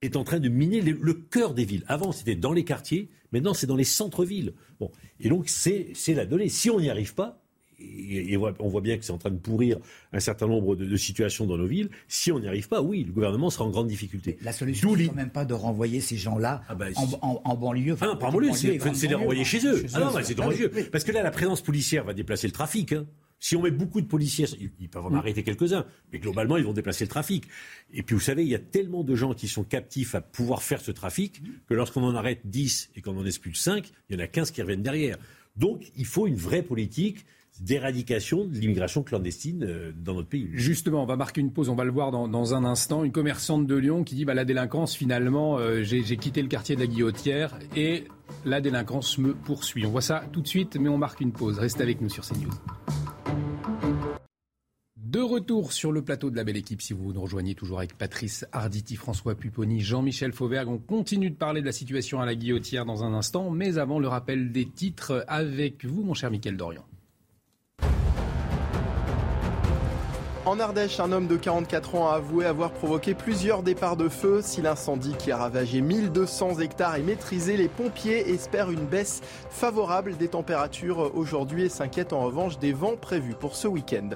[0.02, 1.84] est en train de miner le, cœur des villes.
[1.88, 4.54] Avant, c'était dans les quartiers, maintenant, c'est dans les centres-villes.
[4.78, 4.90] Bon.
[5.20, 6.48] Et donc, c'est la donnée.
[6.48, 7.42] Si on n'y arrive pas,
[7.80, 9.78] et, on voit bien que c'est en train de pourrir
[10.12, 11.90] un certain nombre de, situations dans nos villes.
[12.08, 14.38] Si on n'y arrive pas, oui, le gouvernement sera en grande difficulté.
[14.42, 16.86] La solution, c'est quand même pas de renvoyer ces gens-là ah bah,
[17.22, 17.96] en, banlieue.
[18.00, 19.84] Ah non, pas en banlieue, c'est de les renvoyer chez eux.
[19.94, 20.70] ah non, c'est dangereux.
[20.90, 22.92] Parce que là, la présence policière va déplacer le trafic.
[22.92, 23.06] Hein.
[23.40, 24.46] Si on met beaucoup de policiers,
[24.80, 27.44] ils peuvent en arrêter quelques-uns, mais globalement, ils vont déplacer le trafic.
[27.92, 30.62] Et puis, vous savez, il y a tellement de gens qui sont captifs à pouvoir
[30.62, 34.20] faire ce trafic que lorsqu'on en arrête 10 et qu'on en de 5, il y
[34.20, 35.18] en a 15 qui reviennent derrière.
[35.54, 37.24] Donc, il faut une vraie politique
[37.60, 40.48] d'éradication de l'immigration clandestine euh, dans notre pays.
[40.52, 43.04] Justement, on va marquer une pause, on va le voir dans, un instant.
[43.04, 46.76] Une commerçante de Lyon qui dit bah, la délinquance, finalement, euh, j'ai quitté le quartier
[46.76, 48.04] de la Guillotière et
[48.44, 49.86] la délinquance me poursuit.
[49.86, 51.58] On voit ça tout de suite, mais on marque une pause.
[51.58, 52.50] Restez avec nous sur CNews.
[54.96, 57.96] De retour sur le plateau de la belle équipe, si vous nous rejoignez toujours avec
[57.96, 60.68] Patrice Arditi, François Pupponi, Jean-Michel Fauvergue.
[60.68, 64.00] On continue de parler de la situation à la Guillotière dans un instant, mais avant
[64.00, 66.84] le rappel des titres avec vous, mon cher Mickaël Dorian.
[70.48, 74.40] En Ardèche, un homme de 44 ans a avoué avoir provoqué plusieurs départs de feu.
[74.42, 80.16] Si l'incendie qui a ravagé 1200 hectares est maîtrisé, les pompiers espèrent une baisse favorable
[80.16, 84.08] des températures aujourd'hui et s'inquiètent en revanche des vents prévus pour ce week-end.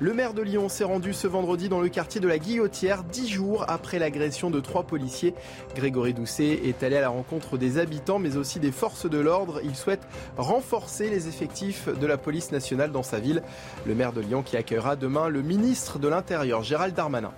[0.00, 3.28] Le maire de Lyon s'est rendu ce vendredi dans le quartier de la Guillotière, dix
[3.28, 5.34] jours après l'agression de trois policiers.
[5.74, 9.60] Grégory Doucet est allé à la rencontre des habitants, mais aussi des forces de l'ordre.
[9.64, 10.06] Il souhaite
[10.36, 13.42] renforcer les effectifs de la police nationale dans sa ville.
[13.86, 17.32] Le maire de Lyon qui accueillera demain le ministre de l'Intérieur, Gérald Darmanin.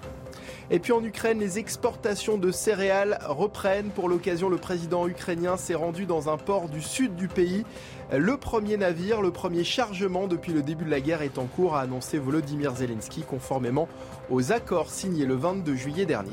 [0.72, 3.90] Et puis en Ukraine, les exportations de céréales reprennent.
[3.90, 7.64] Pour l'occasion, le président ukrainien s'est rendu dans un port du sud du pays.
[8.12, 11.76] Le premier navire, le premier chargement depuis le début de la guerre est en cours,
[11.76, 13.86] a annoncé Volodymyr Zelensky conformément
[14.30, 16.32] aux accords signés le 22 juillet dernier.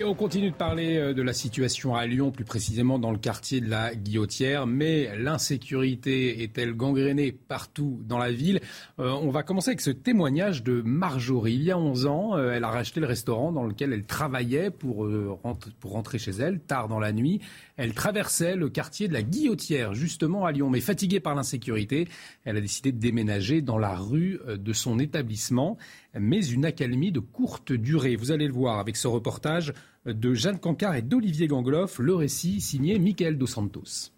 [0.00, 3.18] Et on continue de parler euh, de la situation à Lyon, plus précisément dans le
[3.18, 4.64] quartier de la Guillotière.
[4.64, 8.60] Mais l'insécurité est-elle gangrénée partout dans la ville?
[9.00, 11.54] Euh, On va commencer avec ce témoignage de Marjorie.
[11.54, 14.70] Il y a 11 ans, euh, elle a racheté le restaurant dans lequel elle travaillait
[14.70, 15.08] pour,
[15.80, 17.40] pour rentrer chez elle, tard dans la nuit.
[17.76, 20.70] Elle traversait le quartier de la Guillotière, justement à Lyon.
[20.70, 22.06] Mais fatiguée par l'insécurité,
[22.44, 25.76] elle a décidé de déménager dans la rue de son établissement
[26.20, 28.16] mais une accalmie de courte durée.
[28.16, 29.72] Vous allez le voir avec ce reportage
[30.06, 34.12] de Jeanne Cancard et d'Olivier Gangloff, le récit signé Michael Dos Santos.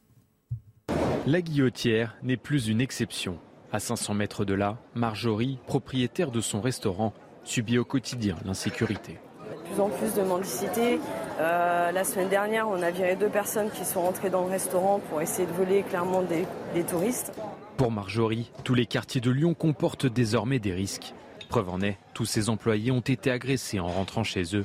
[1.27, 3.39] La guillotière n'est plus une exception.
[3.73, 7.13] À 500 mètres de là, Marjorie, propriétaire de son restaurant,
[7.45, 9.19] subit au quotidien l'insécurité.
[9.51, 10.99] De plus en plus de mendicité.
[11.41, 15.01] Euh, la semaine dernière, on a viré deux personnes qui sont rentrées dans le restaurant
[15.09, 17.33] pour essayer de voler clairement des touristes.
[17.77, 21.15] Pour Marjorie, tous les quartiers de Lyon comportent désormais des risques.
[21.51, 24.65] Preuve en est, tous ses employés ont été agressés en rentrant chez eux.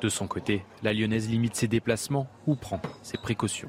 [0.00, 3.68] De son côté, la Lyonnaise limite ses déplacements ou prend ses précautions.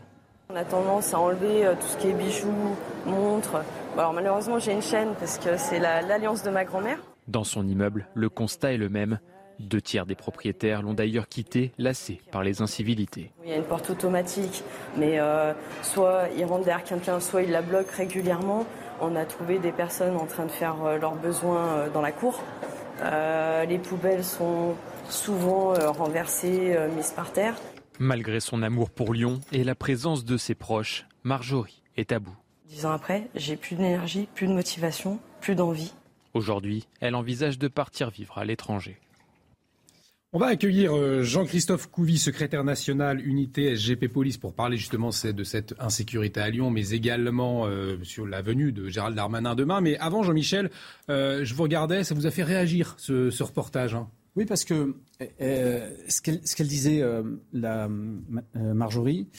[0.50, 3.58] On a tendance à enlever euh, tout ce qui est bijoux, montres.
[3.98, 7.00] alors malheureusement, j'ai une chaîne parce que c'est l'alliance de ma grand-mère.
[7.28, 9.20] Dans son immeuble, le constat est le même.
[9.60, 13.34] Deux tiers des propriétaires l'ont d'ailleurs quitté, lassés par les incivilités.
[13.44, 14.64] Il y a une porte automatique,
[14.96, 18.66] mais euh, soit ils rentrent derrière quelqu'un, soit ils la bloquent régulièrement.
[19.00, 22.12] On a trouvé des personnes en train de faire euh, leurs besoins euh, dans la
[22.12, 22.42] cour.
[23.04, 24.76] Euh, les poubelles sont
[25.10, 27.56] souvent renversées, mises par terre.
[28.00, 32.36] Malgré son amour pour Lyon et la présence de ses proches, Marjorie est à bout.
[32.66, 35.94] Dix ans après, j'ai plus d'énergie, plus de motivation, plus d'envie.
[36.34, 39.00] Aujourd'hui, elle envisage de partir vivre à l'étranger.
[40.34, 45.44] On va accueillir euh, Jean-Christophe Couvi, secrétaire national unité SGP Police, pour parler justement de
[45.46, 49.80] cette insécurité à Lyon, mais également euh, sur la venue de Gérald Darmanin demain.
[49.80, 50.70] Mais avant, Jean-Michel,
[51.10, 54.10] euh, je vous regardais, ça vous a fait réagir ce, reportage hein?
[54.36, 57.02] Oui, parce que ce qu'elle disait,
[57.54, 57.88] la
[58.54, 59.30] Marjorie,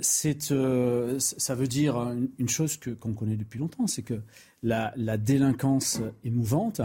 [0.00, 4.20] ça veut dire une, chose qu'on connaît depuis longtemps, c'est que
[4.62, 6.80] la, la délinquance est mouvante.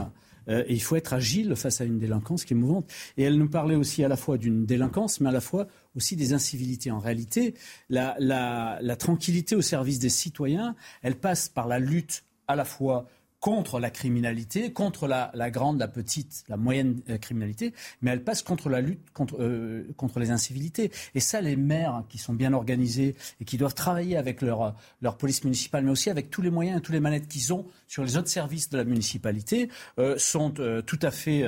[0.49, 2.91] Euh, et il faut être agile face à une délinquance qui est mouvante.
[3.17, 6.15] Et elle nous parlait aussi à la fois d'une délinquance, mais à la fois aussi
[6.15, 6.91] des incivilités.
[6.91, 7.53] En réalité,
[7.89, 13.08] la, la tranquillité au service des citoyens, elle passe par la lutte à la fois
[13.45, 18.41] contre la criminalité, contre la, grande, la petite, la moyenne euh, criminalité, mais elle passe
[18.41, 20.91] contre la lutte contre, euh, contre les incivilités.
[21.13, 25.15] Et ça, les maires qui sont bien organisés et qui doivent travailler avec leur, leur
[25.15, 28.03] police municipale, mais aussi avec tous les moyens et toutes les manettes qu'ils ont sur
[28.03, 30.55] les autres services de la municipalité, euh, sont
[30.88, 31.45] tout à fait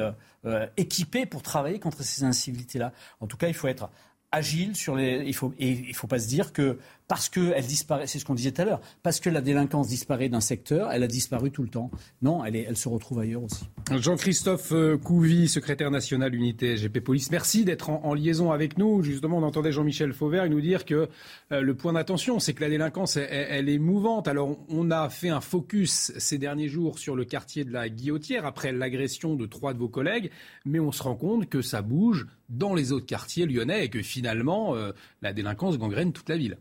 [0.78, 2.94] équipés pour travailler contre ces incivilités-là.
[3.22, 3.90] En tout cas, il faut être
[4.32, 5.24] agile sur les.
[5.26, 8.36] Il faut, et il faut pas se dire que parce qu'elle disparaît, c'est ce qu'on
[8.36, 11.64] disait tout à l'heure, parce que la délinquance disparaît d'un secteur, elle a disparu tout
[11.64, 11.90] le temps.
[12.22, 13.66] Non, elle, se retrouve ailleurs aussi.
[13.92, 19.04] Jean-Christophe euh, Couvi, secrétaire national unité SGP Police, merci d'être en, liaison avec nous.
[19.04, 21.08] Justement, on entendait Jean-Michel Fauvert nous dire que
[21.54, 24.28] euh, le point d'attention, c'est que la délinquance, elle, est mouvante.
[24.28, 28.46] Alors, on a fait un focus ces derniers jours sur le quartier de la Guillotière
[28.46, 30.30] après l'agression de trois de vos collègues,
[30.66, 34.02] mais on se rend compte que ça bouge dans les autres quartiers lyonnais et que
[34.02, 34.92] finalement, euh,
[35.22, 36.58] la délinquance gangrène toute la ville.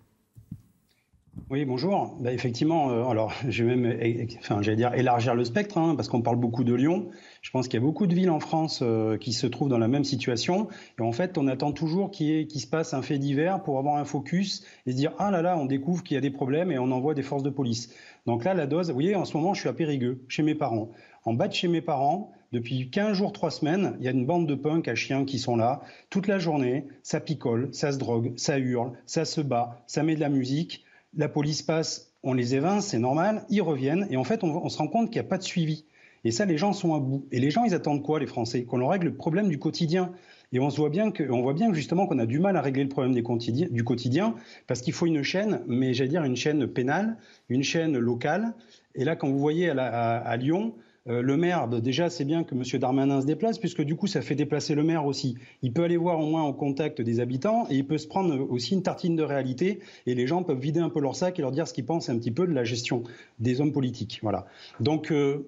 [1.51, 2.17] Oui, bonjour.
[2.19, 3.99] Bah, effectivement, euh, alors je vais même,
[4.39, 7.11] enfin, j'allais dire élargir le spectre, hein, parce qu'on parle beaucoup de Lyon.
[7.43, 9.79] Je pense qu'il y a beaucoup de villes en France euh, qui se trouvent dans
[9.79, 10.67] la même situation.
[10.99, 14.05] Et en fait, on attend toujours qu'il se passe un fait divers pour avoir un
[14.05, 16.79] focus et se dire ah là là, on découvre qu'il y a des problèmes et
[16.79, 17.95] on envoie des forces de police.
[18.27, 20.55] Donc là, la dose, vous voyez, en ce moment, je suis à Périgueux, chez mes
[20.55, 20.91] parents.
[21.25, 24.27] En bas de chez mes parents, depuis 15 jours, 3 semaines, il y a une
[24.27, 25.83] bande de punks à chiens qui sont là.
[26.11, 30.15] Toute la journée, ça picole, ça se drogue, ça hurle, ça se bat, ça met
[30.15, 30.86] de la musique
[31.17, 34.79] la police passe, on les évince, c'est normal, ils reviennent, et en fait, on, se
[34.79, 35.85] rend compte qu'il n'y a pas de suivi.
[36.25, 37.27] Et ça, les gens sont à bout.
[37.31, 38.65] Et les gens, ils attendent quoi, les Français?
[38.65, 40.13] Qu'on leur règle le problème du quotidien.
[40.53, 42.83] Et on, se voit bien que, voit bien justement qu'on a du mal à régler
[42.83, 44.35] le problème du quotidien,
[44.67, 47.17] parce qu'il faut une chaîne, mais j'allais dire une chaîne pénale,
[47.49, 48.55] une chaîne locale.
[48.95, 50.75] Et là, quand vous voyez à Lyon,
[51.09, 52.63] euh, le maire, déjà, c'est bien que M.
[52.81, 55.37] Darmanin se déplace, puisque du coup, ça fait déplacer le maire aussi.
[55.63, 58.51] Il peut aller voir au moins en contact des habitants et il peut se prendre
[58.51, 61.43] aussi une tartine de réalité et les gens peuvent vider un peu leur sac et
[61.43, 63.05] leur dire ce qu'ils pensent un petit peu de la gestion
[63.39, 64.19] des hommes politiques.
[64.23, 64.47] Voilà.
[64.81, 65.47] Donc, euh,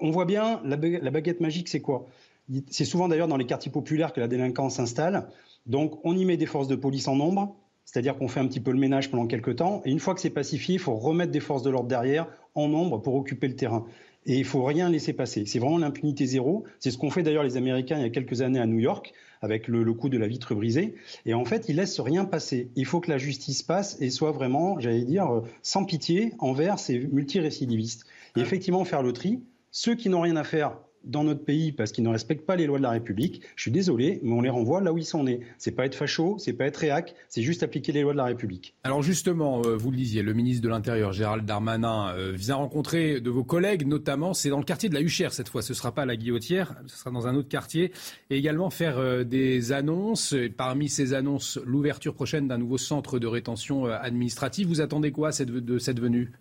[0.00, 2.06] on voit bien, la, baguette magique, c'est quoi?
[2.68, 5.28] C'est souvent d'ailleurs dans les quartiers populaires que la délinquance s'installe.
[5.66, 8.60] Donc, on y met des forces de police en nombre, c'est-à-dire qu'on fait un petit
[8.60, 11.32] peu le ménage pendant quelques temps, et une fois que c'est pacifié, il faut remettre
[11.32, 13.84] des forces de l'ordre derrière en nombre pour occuper le terrain
[14.26, 15.44] et il faut rien laisser passer.
[15.46, 16.64] C'est vraiment l'impunité zéro.
[16.78, 19.12] C'est ce qu'ont fait d'ailleurs les Américains il y a quelques années à New York
[19.40, 20.94] avec le, coup de la vitre brisée.
[21.24, 22.70] Et en fait, ils laissent rien passer.
[22.76, 26.78] Il faut que la justice passe et soit vraiment, j'allais dire, euh, sans pitié envers
[26.78, 28.04] ces multirécidivistes.
[28.36, 29.40] Et effectivement, faire le tri.
[29.70, 32.66] Ceux qui n'ont rien à faire, dans notre pays parce qu'ils ne respectent pas les
[32.66, 33.42] lois de la République.
[33.56, 35.40] Je suis désolé, mais on les renvoie là où ils sont nés.
[35.58, 38.24] C'est pas être facho, c'est pas être réac, c'est juste appliquer les lois de la
[38.24, 38.74] République.
[38.84, 43.20] Alors justement, euh, vous le disiez, le ministre de l'Intérieur, Gérald Darmanin, euh, vient rencontrer
[43.20, 45.62] de vos collègues, notamment, c'est dans le quartier de la Huchère cette fois.
[45.62, 47.92] Ce sera pas à la Guillotière, ce sera dans un autre quartier,
[48.30, 50.34] et également faire euh, des annonces.
[50.56, 54.68] parmi ces annonces, l'ouverture prochaine d'un nouveau centre de rétention administrative.
[54.68, 56.32] Vous attendez quoi de cette venue?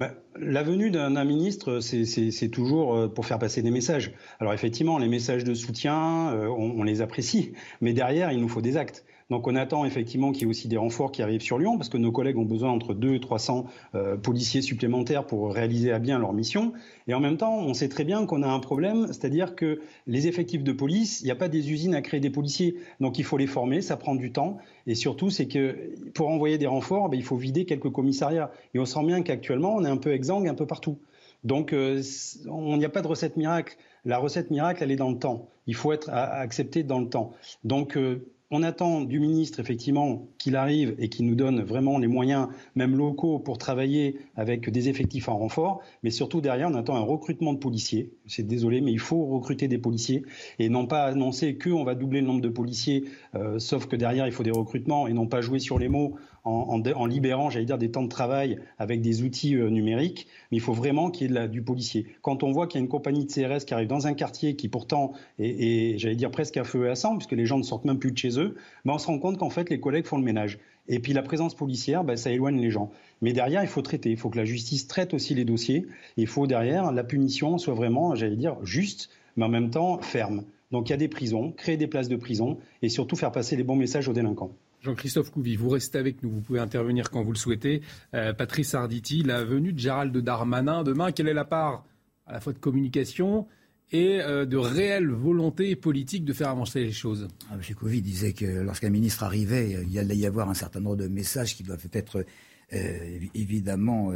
[0.00, 4.12] Bah, la venue d'un ministre, c'est toujours euh, pour faire passer des messages.
[4.38, 8.62] Alors effectivement, les messages de soutien, euh, on, les apprécie, mais derrière, il nous faut
[8.62, 9.04] des actes.
[9.30, 11.90] Donc on attend effectivement qu'il y ait aussi des renforts qui arrivent sur Lyon, parce
[11.90, 15.98] que nos collègues ont besoin entre 2 et 300 euh, policiers supplémentaires pour réaliser à
[15.98, 16.72] bien leur mission.
[17.08, 20.28] Et en même temps, on sait très bien qu'on a un problème, c'est-à-dire que les
[20.28, 22.76] effectifs de police, il n'y a pas des usines à créer des policiers.
[23.00, 24.58] Donc il faut les former, ça prend du temps.
[24.86, 28.50] Et surtout, c'est que pour envoyer des renforts, ben, il faut vider quelques commissariats.
[28.72, 30.98] Et on sent bien qu'actuellement, on est un peu exsangue un peu partout.
[31.44, 32.02] Donc, euh,
[32.48, 33.76] on n'y a pas de recette miracle.
[34.04, 35.50] La recette miracle, elle est dans le temps.
[35.66, 37.34] Il faut être accepté dans le temps.
[37.62, 42.06] Donc, euh, on attend du ministre, effectivement, qu'il arrive et qu'il nous donne vraiment les
[42.06, 45.82] moyens, même locaux, pour travailler avec des effectifs en renfort.
[46.02, 48.10] Mais surtout, derrière, on attend un recrutement de policiers.
[48.26, 50.22] C'est désolé, mais il faut recruter des policiers
[50.58, 54.26] et non pas annoncer qu'on va doubler le nombre de policiers, euh, sauf que derrière,
[54.26, 56.16] il faut des recrutements et non pas jouer sur les mots
[56.48, 60.60] en, libérant, j'allais dire, des temps de travail avec des outils euh, numériques, mais il
[60.60, 62.06] faut vraiment qu'il y ait du policier.
[62.22, 64.56] Quand on voit qu'il y a une compagnie de CRS qui arrive dans un quartier
[64.56, 67.62] qui pourtant est, j'allais dire, presque à feu et à sang, puisque les gens ne
[67.62, 70.06] sortent même plus de chez eux, ben on se rend compte qu'en fait, les collègues
[70.06, 70.58] font le ménage.
[70.88, 72.90] Et puis la présence policière, ben, ça éloigne les gens.
[73.20, 74.10] Mais derrière, il faut traiter.
[74.10, 75.86] Il faut que la justice traite aussi les dossiers.
[76.16, 80.44] Il faut derrière, la punition soit vraiment, j'allais dire, juste, mais en même temps ferme.
[80.70, 83.56] Donc il y a des prisons, créer des places de prison et surtout faire passer
[83.56, 84.50] les bons messages aux délinquants.
[84.82, 87.82] Jean-Christophe Couvi, vous restez avec nous, vous pouvez intervenir quand vous le souhaitez.
[88.14, 91.84] Euh, Patrice Arditi, la venue de Gérald Darmanin demain, quelle est la part
[92.26, 93.46] à la fois de communication
[93.90, 97.26] et euh, de réelle volonté politique de faire avancer les choses?
[97.50, 97.74] Ah, M.
[97.74, 101.08] Couvi disait que lorsqu'un ministre arrivait, il y allait y avoir un certain nombre de
[101.08, 102.24] messages qui doivent être
[102.72, 104.12] euh, évidemment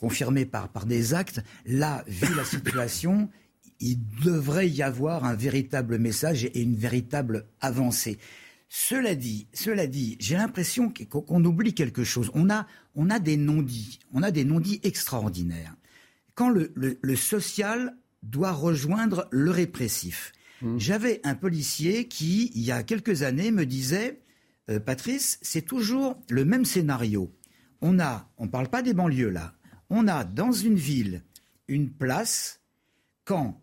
[0.00, 1.42] confirmés par, par des actes.
[1.66, 3.28] Là, vu la situation,
[3.78, 8.18] il devrait y avoir un véritable message et une véritable avancée.
[8.76, 12.32] Cela dit, cela dit, j'ai l'impression qu'on oublie quelque chose.
[12.34, 12.66] On a,
[12.96, 15.76] on a des non-dits, on a des non-dits extraordinaires.
[16.34, 20.32] Quand le, social doit rejoindre le répressif.
[20.60, 20.78] Mmh.
[20.78, 24.22] J'avais un policier qui, il y a quelques années, me disait,
[24.68, 27.32] euh, Patrice, c'est toujours le même scénario.
[27.80, 29.54] On a, on ne parle pas des banlieues là,
[29.88, 31.22] on a dans une ville
[31.68, 32.60] une place
[33.24, 33.62] quand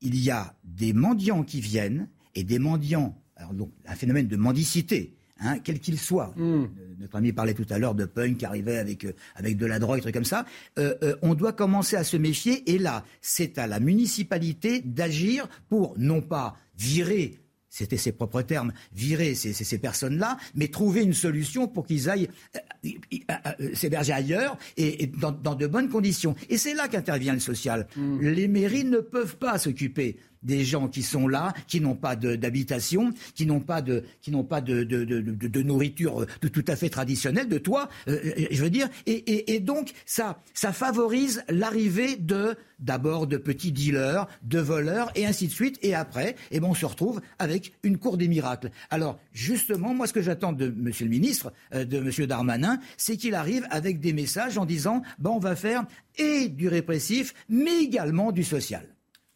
[0.00, 4.36] il y a des mendiants qui viennent et des mendiants, alors donc un phénomène de
[4.36, 6.32] mendicité, hein, quel qu'il soit.
[6.36, 6.66] Hmm.
[6.98, 9.78] Notre ami parlait tout à l'heure de punk qui arrivait avec, euh, avec de la
[9.78, 10.46] drogue, trucs comme ça.
[10.78, 15.48] Euh, euh, on doit commencer à se méfier et là, c'est à la municipalité d'agir
[15.68, 17.38] pour non pas virer
[17.76, 22.88] c'était ses propres termes, virer ces, personnes-là, mais trouver une solution pour qu'ils aillent euh,
[23.12, 26.34] euh, euh, s'héberger ailleurs et, dans, de bonnes conditions.
[26.48, 27.86] Et c'est là qu'intervient le social.
[27.94, 28.18] Hmm.
[28.20, 30.16] Les mairies ne peuvent pas s'occuper
[30.46, 34.44] des gens qui sont là, qui n'ont pas d'habitation, qui n'ont pas de, qui n'ont
[34.44, 38.88] pas de, de, de, nourriture de tout à fait traditionnelle, de toi, je veux dire,
[39.06, 45.10] et, et, et, donc ça, ça favorise l'arrivée de d'abord de petits dealers, de voleurs,
[45.14, 45.78] et ainsi de suite.
[45.82, 48.70] Et après, eh ben, on se retrouve avec une cour des miracles.
[48.90, 50.90] Alors, justement, moi, ce que j'attends de M.
[51.00, 52.26] le ministre, euh, de M.
[52.26, 55.84] Darmanin, c'est qu'il arrive avec des messages en disant, ben, on va faire
[56.18, 58.86] et du répressif, mais également du social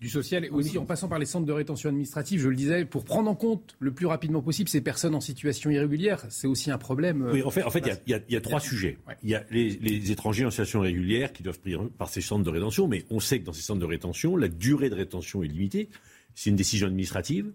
[0.00, 2.86] du social et aussi en passant par les centres de rétention administrative, je le disais,
[2.86, 6.24] pour prendre en compte le plus rapidement possible ces personnes en situation irrégulière.
[6.30, 7.28] C'est aussi un problème.
[7.30, 8.96] Oui, en fait, en fait il y, a trois sujets.
[9.22, 12.50] Il y a les, étrangers en situation irrégulière qui doivent prendre par ces centres de
[12.50, 15.48] rétention, mais on sait que dans ces centres de rétention, la durée de rétention est
[15.48, 15.90] limitée.
[16.34, 17.52] C'est une décision administrative.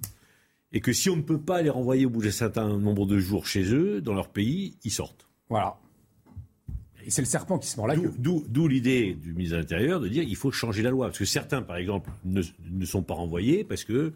[0.72, 3.18] Et que si on ne peut pas les renvoyer au bout d'un certain nombre de
[3.18, 5.28] jours chez eux, dans leur pays, ils sortent.
[5.50, 5.78] Voilà.
[7.06, 8.12] Et c'est le serpent qui se mord la queue.
[8.18, 11.08] D'où l'idée du ministre de l'Intérieur de dire qu'il faut changer la loi.
[11.08, 12.42] Parce que certains, par exemple, ne,
[12.86, 14.12] sont pas renvoyés parce qu'ils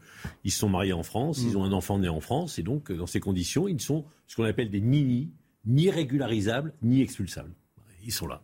[0.45, 1.57] se sont mariés en France, ils mm.
[1.57, 4.43] ont un enfant né en France, et donc, dans ces conditions, ils sont ce qu'on
[4.43, 5.29] appelle des nini,
[5.65, 7.53] ni régularisables, ni expulsables.
[8.03, 8.41] Ils sont là.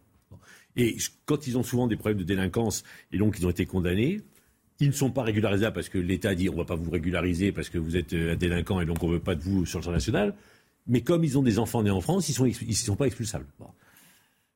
[0.75, 4.21] Et quand ils ont souvent des problèmes de délinquance, et donc ils ont été condamnés,
[4.79, 7.51] ils ne sont pas régularisables parce que l'État dit on ne va pas vous régulariser
[7.51, 9.65] parce que vous êtes euh, un délinquant et donc on ne veut pas de vous
[9.65, 10.35] sur le sol national.
[10.85, 13.07] Mais comme ils ont des enfants nés en France, ils ne sont, ils sont pas
[13.07, 13.45] expulsables.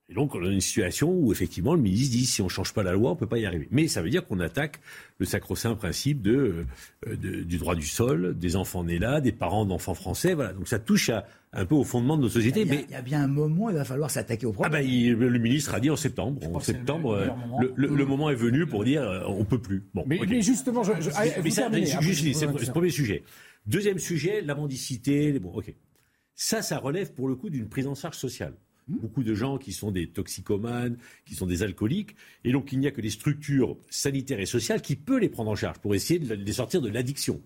[0.09, 2.73] Et donc, on a une situation où, effectivement, le ministre dit si on ne change
[2.73, 3.67] pas la loi, on ne peut pas y arriver.
[3.69, 4.79] Mais ça veut dire qu'on attaque
[5.19, 6.65] le sacro-saint principe de,
[7.07, 10.33] euh, du droit du sol, des enfants nés là, des parents d'enfants français.
[10.33, 10.53] Voilà.
[10.53, 11.11] Donc, ça touche
[11.53, 12.61] un peu au fondement de nos sociétés.
[12.61, 14.47] Il y, a, mais il y a bien un moment, où il va falloir s'attaquer
[14.47, 14.73] au problème.
[14.73, 16.41] Ah ben, le ministre a dit en septembre.
[16.55, 17.31] En septembre,
[17.75, 18.31] le, moment.
[18.31, 19.83] est venu pour dire euh, on ne peut plus.
[19.93, 21.09] Bon, mais, justement, je, je,
[21.43, 23.23] mais ça, c'est le premier sujet.
[23.67, 25.37] Deuxième sujet, la mendicité.
[25.37, 25.71] Bon, ok.
[26.33, 28.53] Ça, ça relève pour le coup d'une prise en charge sociale.
[28.89, 28.97] Mmh.
[29.01, 32.87] beaucoup de gens qui sont des toxicomanes, qui sont des alcooliques, et donc il n'y
[32.87, 36.19] a que les structures sanitaires et sociales qui peuvent les prendre en charge pour essayer
[36.19, 37.41] de les sortir de l'addiction.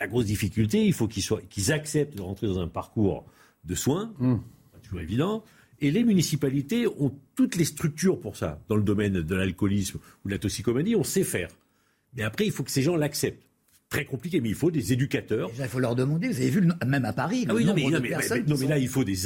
[0.00, 3.26] La grosse difficulté, il faut qu'ils acceptent de rentrer dans un parcours
[3.64, 4.36] de soins, mmh.
[4.72, 5.44] pas toujours évident,
[5.80, 8.60] et les municipalités ont toutes les structures pour ça.
[8.68, 11.48] Dans le domaine de l'alcoolisme ou de la toxicomanie, on sait faire.
[12.14, 13.47] Mais après, il faut que ces gens l'acceptent
[13.88, 15.50] très compliqué, mais il faut des éducateurs.
[15.58, 16.28] il faut leur demander.
[16.28, 18.88] Vous avez vu, même à Paris, le ah oui, non, mais, non, mais, là, il
[18.88, 19.16] faut des,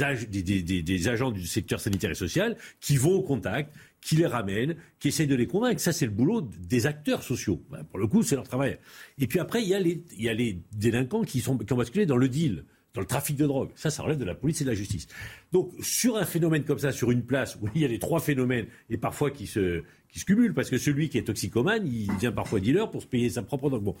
[0.81, 5.09] des, agents du secteur sanitaire et social qui vont au contact, qui les ramènent, qui
[5.09, 5.81] essayent de les convaincre.
[5.81, 7.61] Ça, c'est le boulot des acteurs sociaux.
[7.89, 8.77] Pour le coup, c'est leur travail.
[9.19, 11.73] Et puis après, il y a les, il y a les délinquants qui, sont, qui
[11.73, 13.71] ont basculé dans le deal dans le trafic de drogue.
[13.75, 15.07] Ça, ça relève de la police et de la justice.
[15.51, 18.19] Donc, sur un phénomène comme ça, sur une place où il y a les trois
[18.19, 19.83] phénomènes et parfois qui se,
[20.25, 23.41] cumulent, parce que celui qui est toxicomane, il vient parfois dealer pour se payer sa
[23.41, 23.95] propre drogue.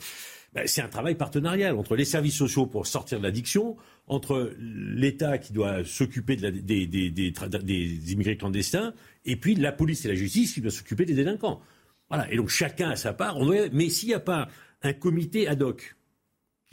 [0.53, 5.39] Ben, c'est un travail partenarial entre les services sociaux pour sortir de l'addiction, entre l'État
[5.39, 8.93] qui doit s'occuper de des, immigrés clandestins,
[9.25, 11.61] et puis la police et la justice qui doivent s'occuper des délinquants.
[12.09, 12.31] Voilà.
[12.31, 13.39] Et donc chacun a sa part.
[13.71, 14.49] Mais s'il n'y a pas
[14.83, 15.95] un comité ad hoc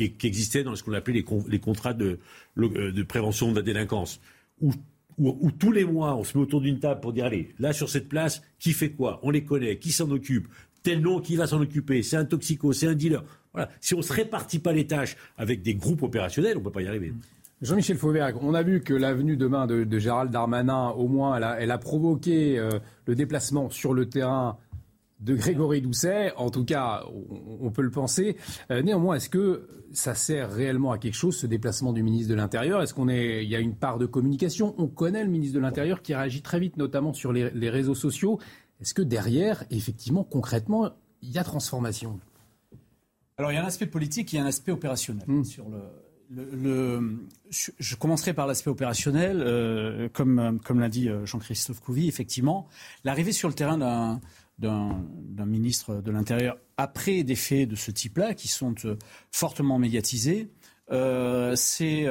[0.08, 2.18] qui, existait dans ce qu'on appelait les, contrats de,
[2.58, 4.20] euh, de, prévention de la délinquance,
[4.60, 4.72] où,
[5.58, 8.08] tous les mois on se met autour d'une table pour dire allez, là sur cette
[8.08, 9.20] place, qui fait quoi?
[9.22, 10.48] On les connaît, qui s'en occupe?
[10.82, 12.02] Tel nom, qui va s'en occuper?
[12.02, 13.22] C'est un toxico, c'est un dealer.
[13.52, 13.68] Voilà.
[13.80, 16.70] Si on ne se répartit pas les tâches avec des groupes opérationnels, on ne peut
[16.70, 17.12] pas y arriver.
[17.60, 21.78] Jean-Michel Fauvergue, on a vu que l'avenue demain de, Gérald Darmanin, au moins, elle a,
[21.78, 22.70] provoqué euh,
[23.04, 24.56] le déplacement sur le terrain
[25.20, 26.32] de Grégory Doucet.
[26.36, 27.04] En tout cas,
[27.60, 28.36] on, peut le penser.
[28.70, 32.34] Euh, néanmoins, est-ce que ça sert réellement à quelque chose, ce déplacement du ministre de
[32.34, 32.82] l'Intérieur?
[32.82, 34.74] Est-ce qu'on est, il y a une part de communication?
[34.78, 38.38] On connaît le ministre de l'Intérieur qui réagit très vite, notamment sur les, réseaux sociaux.
[38.80, 40.90] Est-ce que derrière, effectivement, concrètement,
[41.22, 42.18] il y a transformation?
[43.36, 45.44] Alors, il y a un aspect politique, il y a un aspect opérationnel hmm.
[45.44, 45.78] sur le
[46.30, 47.18] le,
[47.50, 49.42] je commencerai par l'aspect opérationnel.
[49.44, 52.68] Euh, comme, comme l'a dit euh, Jean-Christophe Couvi, effectivement,
[53.04, 54.20] l'arrivée sur le terrain
[54.60, 58.96] d'un ministre de l'Intérieur après des faits de ce type-là, qui sont euh,
[59.32, 60.50] fortement médiatisés,
[61.54, 62.06] c'est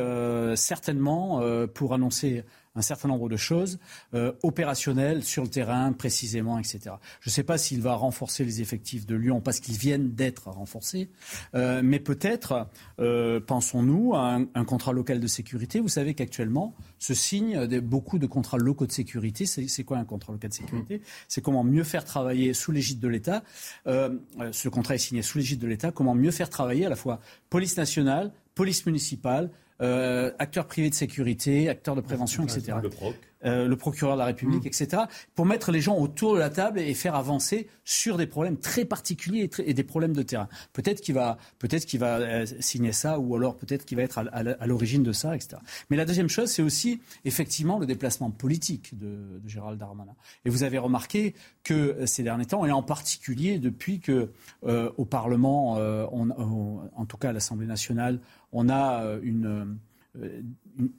[0.56, 1.42] certainement
[1.74, 2.46] pour annoncer
[2.80, 3.78] un certain nombre de choses
[4.14, 6.96] euh, opérationnelles sur le terrain précisément, etc.
[7.20, 10.48] Je ne sais pas s'il va renforcer les effectifs de Lyon parce qu'ils viennent d'être
[10.48, 11.10] renforcés,
[11.56, 12.68] euh, mais peut-être
[13.00, 15.82] euh, pensons-nous à un, contrat local de sécurité.
[15.82, 19.46] Vous savez qu'actuellement se signent beaucoup de contrats locaux de sécurité.
[19.46, 21.02] C'est quoi un contrat local de sécurité?
[21.28, 23.44] C'est comment mieux faire travailler sous l'égide de l'État.
[23.86, 25.92] ce contrat est signé sous l'égide de l'État.
[25.92, 27.20] Comment mieux faire travailler à la fois
[27.50, 29.50] police nationale, police municipale,
[29.82, 32.78] euh, acteurs privés de sécurité, acteurs de prévention, etc.
[32.82, 33.16] Le proc.
[33.46, 34.68] Euh, le procureur de la République, mm.
[34.68, 35.04] etc.,
[35.34, 38.84] pour mettre les gens autour de la table et faire avancer sur des problèmes très
[38.84, 40.50] particuliers et, des problèmes de terrain.
[40.74, 44.18] Peut-être qu'il va, peut-être qu'il va euh, signer ça, ou alors peut-être qu'il va être
[44.18, 45.56] à, l'origine de ça, etc.
[45.90, 50.16] Mais la deuxième chose, c'est aussi effectivement le déplacement politique de, Gérald Darmanin.
[50.44, 54.32] Et vous avez remarqué que ces derniers temps, et en particulier depuis que
[54.64, 58.20] au Parlement, en tout cas à l'Assemblée nationale,
[58.52, 59.78] on a une
[60.18, 60.42] euh,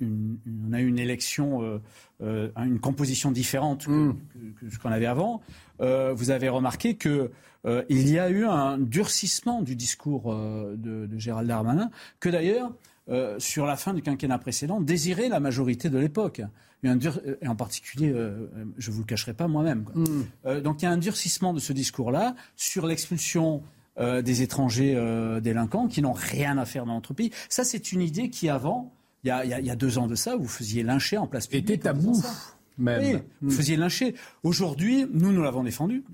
[0.02, 1.78] on a eu une élection, euh,
[2.22, 4.16] euh, une composition différente que, mm.
[4.70, 5.42] ce qu'on avait avant.
[5.78, 7.30] vous avez remarqué que
[7.90, 12.72] il y a eu un durcissement du discours de, Gérald Darmanin, que d'ailleurs,
[13.38, 16.40] sur la fin du quinquennat précédent, désirait la majorité de l'époque.
[16.82, 18.14] Et en particulier,
[18.78, 19.84] je ne vous le cacherai pas moi-même.
[19.94, 20.60] Mm.
[20.60, 23.62] donc il y a un durcissement de ce discours-là sur l'expulsion
[23.98, 24.94] des étrangers
[25.42, 27.30] délinquants qui n'ont rien à faire dans notre pays.
[27.48, 28.92] Ça, c'est une idée qui, avant,
[29.24, 31.70] il y, a, deux ans de ça, vous faisiez lyncher en place publique.
[31.70, 32.22] Était tabou,
[32.78, 33.02] même.
[33.02, 33.54] Oui, vous hmm.
[33.54, 34.14] faisiez lyncher.
[34.42, 36.04] Aujourd'hui, nous, nous l'avons défendu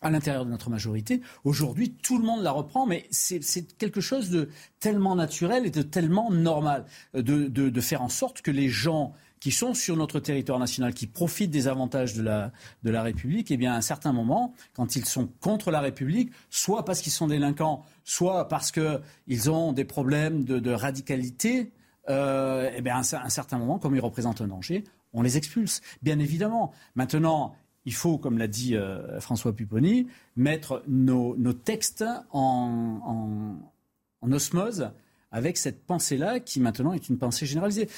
[0.00, 1.22] à l'intérieur de notre majorité.
[1.42, 3.40] Aujourd'hui, tout le monde la reprend, mais c'est
[3.78, 4.48] quelque chose de
[4.78, 9.52] tellement naturel et de tellement normal de, de, faire en sorte que les gens qui
[9.52, 13.76] sont sur notre territoire national, qui profitent des avantages de la, République, eh bien, à
[13.76, 18.48] un certain moment, quand ils sont contre la République, soit parce qu'ils sont délinquants, soit
[18.48, 21.72] parce qu'ils ont des problèmes de, radicalité,
[22.08, 25.80] euh, eh bien, à un, certain moment, comme ils représentent un danger, on les expulse.
[26.02, 26.72] Bien évidemment.
[26.94, 27.54] Maintenant,
[27.86, 33.56] il faut, comme l'a dit euh, François Pupponi, mettre nos, textes en,
[34.22, 34.90] osmose
[35.30, 37.88] avec cette pensée-là qui maintenant est une pensée généralisée.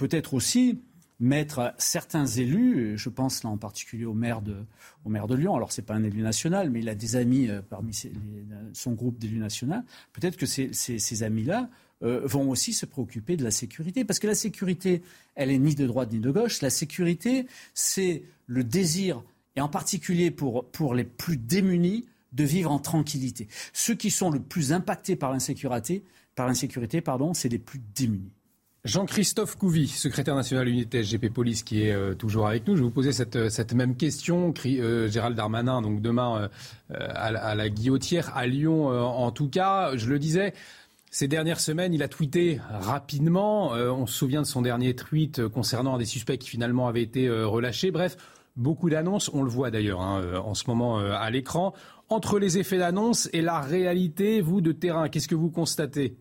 [0.00, 0.80] Peut-être aussi
[1.20, 5.84] mettre certains élus, je pense là en particulier au maire de, Lyon, alors ce n'est
[5.84, 7.92] pas un élu national, mais il a des amis euh, parmi
[8.72, 9.82] son groupe d'élus nationaux,
[10.14, 11.68] peut-être que ces amis-là
[12.02, 14.06] euh, vont aussi se préoccuper de la sécurité.
[14.06, 15.02] Parce que la sécurité,
[15.34, 16.62] elle est ni de droite ni de gauche.
[16.62, 19.22] La sécurité, c'est le désir,
[19.54, 23.48] et en particulier pour, pour les plus démunis, de vivre en tranquillité.
[23.74, 26.04] Ceux qui sont le plus impactés par l'insécurité,
[26.36, 28.32] par l'insécurité, pardon, c'est les plus démunis.
[28.84, 32.76] Jean-Christophe Couvi, secrétaire national unité SGP Police, qui est euh, toujours avec nous.
[32.76, 34.54] Je vais vous poser cette, cette même question.
[34.66, 36.48] Euh, Gérald Darmanin, donc demain
[36.90, 39.96] à, la Guillotière, à Lyon en tout cas.
[39.96, 40.54] Je le disais,
[41.12, 43.74] ces dernières semaines, il a tweeté rapidement.
[43.74, 47.02] Euh, on se souvient de son dernier tweet euh, concernant des suspects qui finalement avaient
[47.02, 47.90] été euh, relâchés.
[47.90, 48.16] Bref,
[48.54, 49.28] beaucoup d'annonces.
[49.34, 51.74] On le voit d'ailleurs hein, en ce moment à l'écran.
[52.08, 56.16] Entre les effets d'annonce et la réalité, vous, de terrain, qu'est-ce que vous constatez?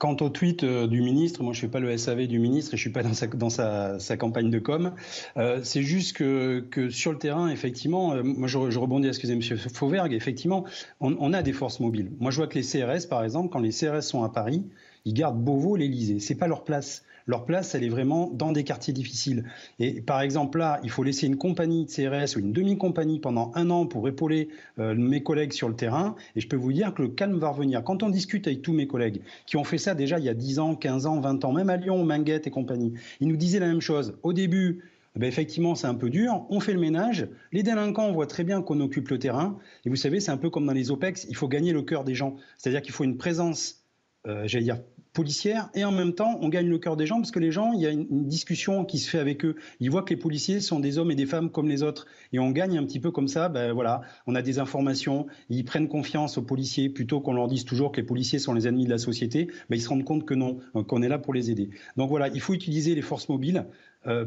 [0.00, 2.72] Quant au tweet euh, du ministre, moi je ne fais pas le SAV du ministre
[2.72, 4.94] et je ne suis pas dans sa, campagne de com.
[5.36, 9.26] Euh, c'est juste que, sur le terrain, effectivement, euh, moi je, rebondis à ce que
[9.26, 9.58] disait M.
[9.58, 10.64] Fauvergue, effectivement,
[11.00, 12.12] on, on, a des forces mobiles.
[12.18, 14.64] Moi je vois que les CRS, par exemple, quand les CRS sont à Paris,
[15.04, 16.18] ils gardent Beauvau, l'Elysée.
[16.18, 17.04] C'est pas leur place.
[17.30, 19.44] Leur place, elle est vraiment dans des quartiers difficiles.
[19.78, 23.52] Et par exemple, là, il faut laisser une compagnie de CRS ou une demi-compagnie pendant
[23.54, 24.48] un an pour épauler
[24.80, 26.16] euh, mes collègues sur le terrain.
[26.34, 27.84] Et je peux vous dire que le calme va revenir.
[27.84, 30.34] Quand on discute avec tous mes collègues qui ont fait ça déjà il y a
[30.34, 33.60] 10 ans, 15 ans, 20 ans, même à Lyon, Minguette et compagnie, ils nous disaient
[33.60, 34.18] la même chose.
[34.24, 34.82] Au début,
[35.14, 36.46] ben effectivement, c'est un peu dur.
[36.50, 37.28] On fait le ménage.
[37.52, 39.56] Les délinquants, on voit très bien qu'on occupe le terrain.
[39.84, 41.26] Et vous savez, c'est un peu comme dans les OPEX.
[41.28, 42.34] Il faut gagner le cœur des gens.
[42.58, 43.84] C'est-à-dire qu'il faut une présence,
[44.26, 44.80] euh, j'allais dire,
[45.12, 47.72] policière et en même temps on gagne le cœur des gens parce que les gens
[47.72, 50.60] il y a une, discussion qui se fait avec eux ils voient que les policiers
[50.60, 53.10] sont des hommes et des femmes comme les autres et on gagne un petit peu
[53.10, 57.32] comme ça ben voilà on a des informations ils prennent confiance aux policiers plutôt qu'on
[57.32, 59.88] leur dise toujours que les policiers sont les ennemis de la société ben ils se
[59.88, 62.94] rendent compte que non qu'on est là pour les aider donc voilà il faut utiliser
[62.94, 63.66] les forces mobiles
[64.06, 64.26] euh,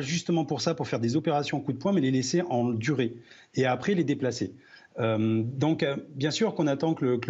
[0.00, 3.16] justement pour ça, pour faire des opérations coup de poing, mais les laisser en durée
[3.54, 4.54] et après les déplacer.
[4.98, 7.20] Euh, donc, euh, bien sûr qu'on attend que,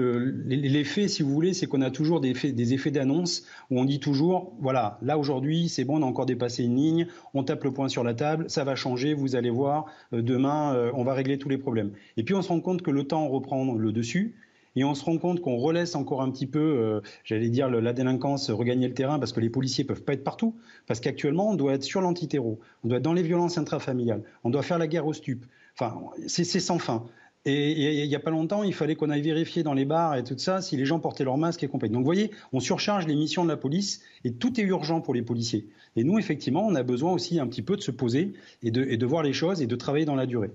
[0.46, 4.56] l'effet, si vous voulez, c'est qu'on a toujours des effets, d'annonce où on dit toujours,
[4.60, 7.88] voilà, là aujourd'hui, c'est bon, on a encore dépassé une ligne, on tape le point
[7.88, 11.48] sur la table, ça va changer, vous allez voir, euh, demain, on va régler tous
[11.48, 11.92] les problèmes.
[12.16, 14.34] Et puis on se rend compte que le temps reprend le dessus.
[14.76, 18.48] Et on se rend compte qu'on relaisse encore un petit peu, j'allais dire, la délinquance
[18.50, 20.54] regagner le terrain parce que les policiers peuvent pas être partout.
[20.86, 24.50] Parce qu'actuellement, on doit être sur l'antiterreau, on doit être dans les violences intrafamiliales, on
[24.50, 25.46] doit faire la guerre aux stupes.
[25.74, 27.06] Enfin, c'est sans fin.
[27.49, 30.24] Et il n'y a pas longtemps, il fallait qu'on aille vérifier dans les bars et
[30.24, 31.94] tout ça si les gens portaient leur masque et compagnie.
[31.94, 35.14] Donc vous voyez, on surcharge les missions de la police et tout est urgent pour
[35.14, 35.66] les policiers.
[35.96, 39.07] Et nous, effectivement, on a besoin aussi un petit peu de se poser et de,
[39.07, 40.51] voir les choses et de travailler dans la durée.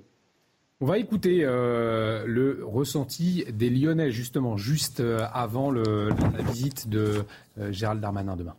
[0.81, 6.13] On va écouter euh, le ressenti des Lyonnais, justement, juste euh, avant la
[6.51, 7.23] visite de
[7.57, 8.55] euh, Gérald Darmanin demain.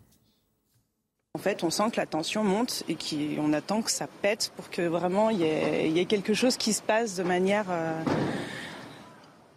[1.36, 4.70] En fait, on sent que la tension monte et qu'on attend que ça pète pour
[4.70, 8.00] que vraiment il y, ait quelque chose qui se passe de manière euh,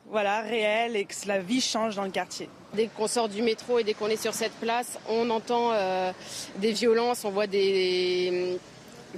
[0.09, 2.49] voilà, réelle et que la vie change dans le quartier.
[2.73, 6.11] Dès qu'on sort du métro et dès qu'on est sur cette place, on entend euh,
[6.55, 8.57] des violences, on voit des,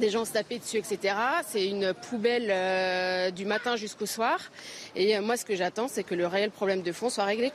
[0.10, 1.16] gens se taper dessus, etc.
[1.48, 4.38] C'est une poubelle euh, du matin jusqu'au soir.
[4.98, 7.54] Et moi, ce que j'attends, c'est que le réel problème de fond soit réglé.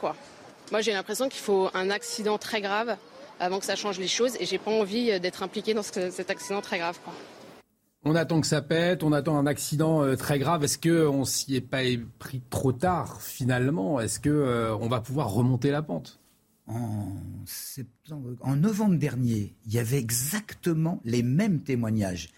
[0.73, 2.97] Moi, j'ai l'impression qu'il faut un accident très grave
[3.41, 4.37] avant que ça change les choses.
[4.41, 6.99] Et j'ai pas envie euh, d'être impliqué dans cet accident très grave.
[8.07, 10.62] On attend que ça pète, on attend un accident euh, très grave.
[10.62, 11.82] Est-ce qu'on s'y est pas
[12.18, 13.99] pris trop tard finalement?
[13.99, 16.20] Est-ce qu'on euh, va pouvoir remonter la pente?
[16.66, 17.09] En,
[18.41, 22.30] en novembre dernier, il y avait exactement les mêmes témoignages.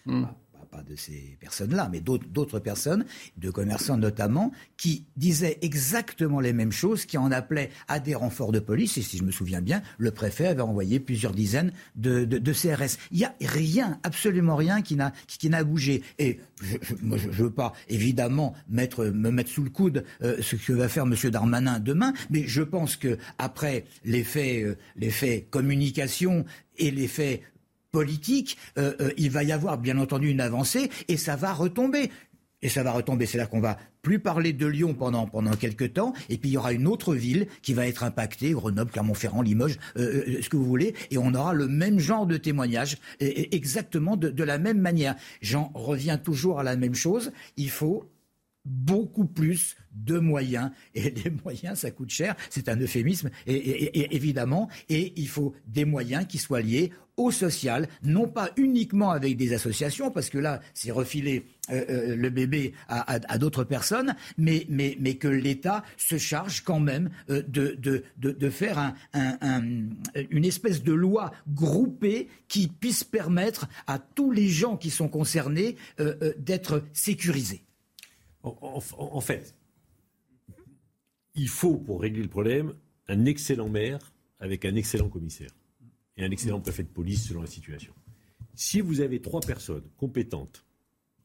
[0.82, 3.04] De ces personnes-là, mais d'autres personnes,
[3.36, 8.52] de commerçants notamment, qui disaient exactement les mêmes choses, qui en appelaient à des renforts
[8.52, 8.98] de police.
[8.98, 12.98] Et si je me souviens bien, le préfet avait envoyé plusieurs dizaines de, CRS.
[13.10, 16.02] Il n'y a rien, absolument rien qui n'a bougé.
[16.18, 20.88] Et je ne veux pas évidemment me mettre sous le coude euh, ce que va
[20.88, 21.14] faire M.
[21.30, 26.44] Darmanin demain, mais je pense que après l'effet euh, communication
[26.78, 27.42] et l'effet
[27.96, 32.10] politique, euh, euh, il va y avoir bien entendu une avancée et ça va retomber.
[32.60, 35.94] Et ça va retomber, c'est là qu'on va plus parler de Lyon pendant, pendant quelques
[35.94, 39.40] temps, et puis il y aura une autre ville qui va être impactée, Grenoble, Clermont-Ferrand,
[39.40, 44.18] Limoges, euh, ce que vous voulez, et on aura le même genre de témoignage, exactement
[44.18, 45.16] de, de la même manière.
[45.40, 48.10] J'en reviens toujours à la même chose, il faut
[48.66, 50.70] beaucoup plus de moyens.
[50.94, 55.84] Et les moyens, ça coûte cher, c'est un euphémisme, et, évidemment, et il faut des
[55.84, 60.60] moyens qui soient liés au social, non pas uniquement avec des associations, parce que là,
[60.74, 66.18] c'est refiler euh, euh, le bébé à, d'autres personnes, mais, mais, mais que l'État se
[66.18, 69.62] charge quand même euh, de, de, de, faire un,
[70.30, 75.76] une espèce de loi groupée qui puisse permettre à tous les gens qui sont concernés
[76.38, 77.62] d'être sécurisés.
[78.42, 79.54] En, fait,
[81.36, 82.74] il faut, pour régler le problème,
[83.08, 85.50] un excellent maire avec un excellent commissaire
[86.16, 87.92] et un excellent préfet de police selon la situation.
[88.54, 90.64] Si vous avez trois personnes compétentes,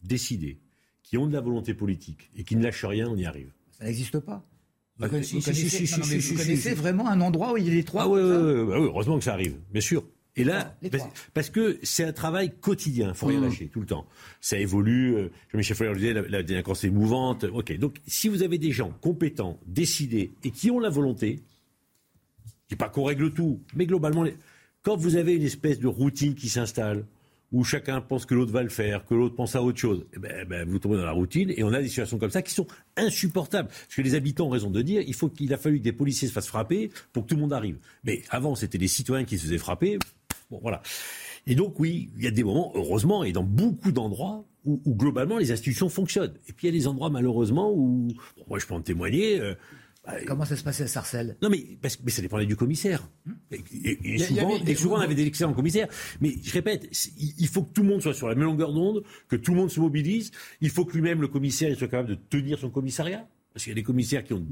[0.03, 0.59] décidées,
[1.03, 3.51] qui ont de la volonté politique et qui ne lâchent rien, on y arrive.
[3.77, 4.45] Ça n'existe pas.
[4.97, 9.23] Vous, connaissez, vraiment un endroit où il y a les trois ah, oui, heureusement que
[9.23, 10.03] ça arrive, bien sûr.
[10.37, 10.77] Et là,
[11.33, 13.43] parce, que c'est un travail quotidien, il faut rien mmh.
[13.43, 14.07] lâcher tout le temps.
[14.39, 17.43] Ça évolue, euh, Jean-Michel Foyer le disait, la, délinquance est mouvante.
[17.43, 21.41] Ok, donc si vous avez des gens compétents, décidés et qui ont la volonté,
[22.45, 24.25] je dis pas qu'on règle tout, mais globalement,
[24.83, 27.05] quand vous avez une espèce de routine qui s'installe,
[27.51, 30.19] où chacun pense que l'autre va le faire, que l'autre pense à autre chose, eh
[30.19, 32.41] ben, eh ben, vous tombez dans la routine et on a des situations comme ça
[32.41, 33.67] qui sont insupportables.
[33.67, 35.91] Parce que les habitants ont raison de dire, il faut qu'il a fallu que des
[35.91, 37.77] policiers se fassent frapper pour que tout le monde arrive.
[38.03, 39.99] Mais avant, c'était les citoyens qui se faisaient frapper.
[40.51, 40.81] Bon, voilà.
[41.47, 45.39] Et donc, oui, il y a des moments, heureusement, et dans beaucoup d'endroits, où, globalement
[45.39, 46.35] les institutions fonctionnent.
[46.47, 48.09] Et puis il y a des endroits, malheureusement, où,
[48.47, 49.55] moi je peux en témoigner, euh,
[50.05, 51.37] bah, Comment ça se passait à Sarcelles?
[51.41, 53.07] Non, mais, parce, mais ça dépendait du commissaire.
[53.51, 55.87] Et, souvent, on avait des excellents commissaires.
[56.19, 59.03] Mais je répète, il faut que tout le monde soit sur la même longueur d'onde,
[59.27, 60.31] que tout le monde se mobilise.
[60.59, 63.27] Il faut que lui-même, le commissaire, soit capable de tenir son commissariat.
[63.53, 64.45] Parce qu'il y a des commissaires qui ont,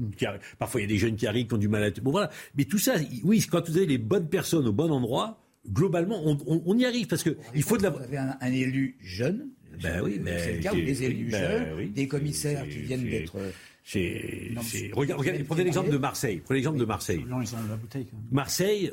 [0.58, 1.90] parfois il y a des jeunes qui arrivent, qui ont du mal à.
[2.02, 2.30] Bon voilà.
[2.54, 6.78] Mais tout ça, oui, quand vous avez les bonnes personnes au bon endroit, globalement, on,
[6.78, 7.90] y arrive parce que il faut de la.
[7.90, 9.48] Vous avez un, élu jeune.
[9.82, 13.36] Ben oui, c'est le cas où des élus ben jeunes, des commissaires qui viennent d'être.
[14.94, 16.40] Regardez, prenez l'exemple de Marseille.
[16.44, 17.24] Prenez l'exemple de Marseille.
[18.30, 18.92] Marseille,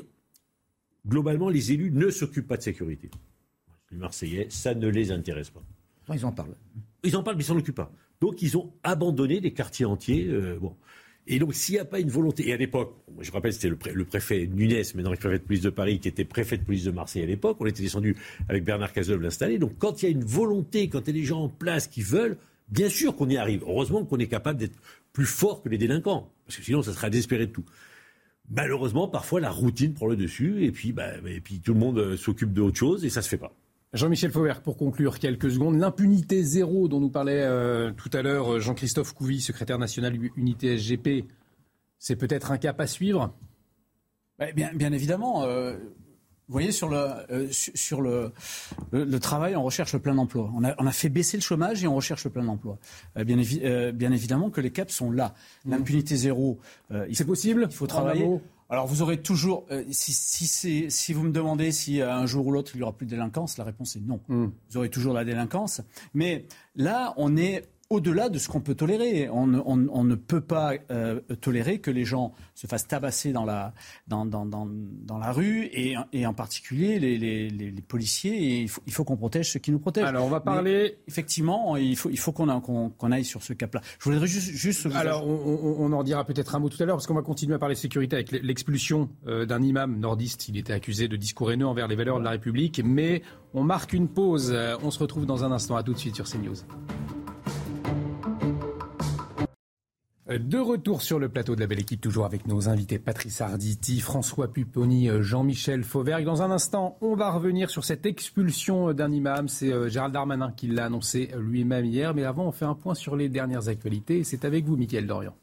[1.06, 3.10] globalement, les élus ne s'occupent pas de sécurité.
[3.90, 5.62] Les Marseillais, ça ne les intéresse pas.
[6.14, 6.56] ils en parlent.
[7.04, 7.92] Ils en parlent, mais ils s'en occupent pas.
[8.20, 10.26] Donc, ils ont abandonné des quartiers entiers.
[10.26, 10.74] Euh, bon.
[11.30, 14.04] Et donc, s'il n'y a pas une volonté, et à l'époque, je rappelle, c'était le,
[14.04, 16.90] préfet Nunes, maintenant le préfet de police de Paris, qui était préfet de police de
[16.90, 18.16] Marseille à l'époque, on était descendu
[18.48, 19.58] avec Bernard Cazeneuve l'installer.
[19.58, 21.86] Donc, quand il y a une volonté, quand il y a des gens en place
[21.86, 22.38] qui veulent,
[22.70, 23.62] bien sûr qu'on y arrive.
[23.66, 24.78] Heureusement qu'on est capable d'être
[25.12, 27.64] plus fort que les délinquants, parce que sinon, ça serait désespéré de tout.
[28.50, 31.98] Malheureusement, parfois, la routine prend le dessus, et puis, bah, et puis tout le monde
[31.98, 33.52] euh, s'occupe d'autre chose, et ça se fait pas.
[33.94, 38.54] Jean-Michel Fauvert, pour conclure quelques secondes, l'impunité zéro dont nous parlait euh, tout à l'heure
[38.54, 41.24] euh, Jean-Christophe Couvi, secrétaire national unité SGP,
[41.98, 43.34] c'est peut-être un cap à suivre?
[44.54, 45.42] Bien, bien, évidemment.
[45.44, 48.32] Euh, vous voyez, sur, le, sur le,
[48.92, 50.50] le, travail, on recherche le plein emploi.
[50.54, 52.78] On a, on a, fait baisser le chômage et on recherche le plein emploi.
[53.16, 53.36] bien,
[53.92, 55.34] bien, évidemment que les caps sont là.
[55.64, 55.70] Mmh.
[55.70, 56.60] L'impunité zéro.
[57.12, 57.66] c'est possible?
[57.68, 58.26] Il faut travailler.
[58.70, 62.46] Alors vous aurez toujours, euh, si, si, si, vous me demandez si euh, un jour
[62.46, 64.20] ou l'autre il y aura plus de délinquance, la réponse est non.
[64.28, 64.48] Hmm.
[64.70, 65.80] Vous aurez toujours la délinquance.
[66.12, 66.44] Mais
[66.76, 69.28] là, on est au-delà de ce qu'on peut tolérer.
[69.30, 73.72] On, ne peut pas euh, tolérer que les gens se fassent tabasser dans la,
[74.06, 78.60] dans, dans, dans, la rue et, et, en particulier les, les, les, policiers.
[78.60, 80.04] Et il faut, qu'on protège ceux qui nous protègent.
[80.04, 80.98] Alors on va parler.
[81.06, 83.80] effectivement, il faut, il faut qu'on aille sur ce cap-là.
[83.98, 84.50] Je voudrais juste.
[84.50, 87.22] juste Alors on, on, en dira peut-être un mot tout à l'heure parce qu'on va
[87.22, 90.48] continuer à parler de sécurité avec l'expulsion euh, d'un imam nordiste.
[90.48, 92.82] Il était accusé de discours haineux envers les valeurs de la République.
[92.84, 93.22] Mais
[93.54, 94.54] on marque une pause.
[94.82, 95.76] On se retrouve dans un instant.
[95.76, 96.56] À tout de suite sur CNews.
[100.28, 104.00] De retour sur le plateau de la belle équipe, toujours avec nos invités Patrice Arditi,
[104.00, 106.26] François Pupponi, Jean-Michel Fauvergue.
[106.26, 109.48] Dans un instant, on va revenir sur cette expulsion d'un imam.
[109.48, 112.12] C'est euh, Gérald Darmanin qui l'a annoncé lui-même hier.
[112.12, 114.22] Mais avant, on fait un point sur les dernières actualités.
[114.22, 115.34] C'est avec vous, Mickaël Dorian.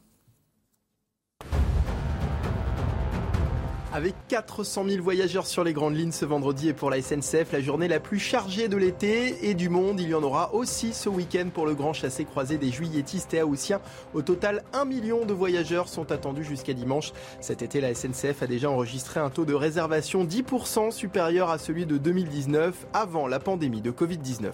[3.96, 7.62] Avec 400 000 voyageurs sur les grandes lignes ce vendredi et pour la SNCF, la
[7.62, 9.98] journée la plus chargée de l'été et du monde.
[10.02, 13.80] Il y en aura aussi ce week-end pour le grand chassé-croisé des juilletistes et haussiens.
[14.12, 17.14] Au total, 1 million de voyageurs sont attendus jusqu'à dimanche.
[17.40, 21.86] Cet été, la SNCF a déjà enregistré un taux de réservation 10% supérieur à celui
[21.86, 24.52] de 2019 avant la pandémie de Covid-19.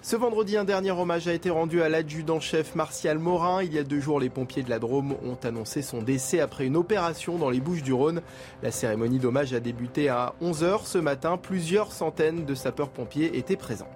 [0.00, 3.64] Ce vendredi, un dernier hommage a été rendu à l'adjudant-chef Martial Morin.
[3.64, 6.66] Il y a deux jours, les pompiers de la Drôme ont annoncé son décès après
[6.66, 8.22] une opération dans les Bouches du Rhône.
[8.62, 11.36] La cérémonie d'hommage a débuté à 11h ce matin.
[11.36, 13.90] Plusieurs centaines de sapeurs-pompiers étaient présents.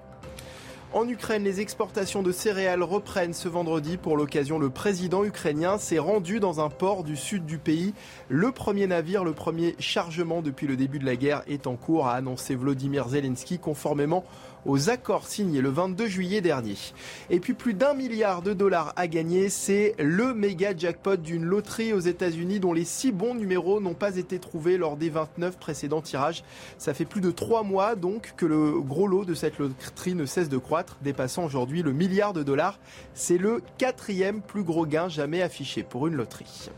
[0.95, 3.97] En Ukraine, les exportations de céréales reprennent ce vendredi.
[3.97, 7.95] Pour l'occasion, le président ukrainien s'est rendu dans un port du sud du pays.
[8.29, 12.09] Le premier navire, le premier chargement depuis le début de la guerre est en cours,
[12.09, 14.23] a annoncé Vladimir Zelensky conformément
[14.67, 16.77] aux accords signés le 22 juillet dernier.
[17.31, 21.93] Et puis plus d'un milliard de dollars à gagner, c'est le méga jackpot d'une loterie
[21.93, 26.03] aux États-Unis dont les six bons numéros n'ont pas été trouvés lors des 29 précédents
[26.03, 26.45] tirages.
[26.79, 30.27] Ça fait plus de trois mois donc que le gros lot de cette loterie ne
[30.27, 32.79] cesse de croître, dépassant aujourd'hui le milliard de dollars.
[33.15, 36.71] C'est le quatrième plus gros gain jamais affiché pour une loterie.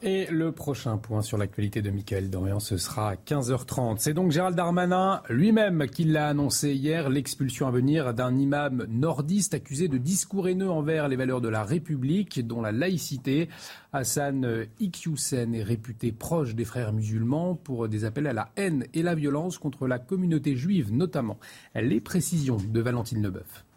[0.00, 3.96] Et le prochain point sur l'actualité de Michael Dorian, ce sera à 15h30.
[3.98, 9.54] C'est donc Gérald Darmanin lui-même qui l'a annoncé hier, l'expulsion à venir d'un imam nordiste
[9.54, 13.48] accusé de discours haineux envers les valeurs de la République, dont la laïcité.
[13.92, 19.02] Hassan Iqiyoussen est réputé proche des frères musulmans pour des appels à la haine et
[19.02, 21.38] la violence contre la communauté juive notamment.
[21.74, 23.67] Les précisions de Valentine Leboeuf.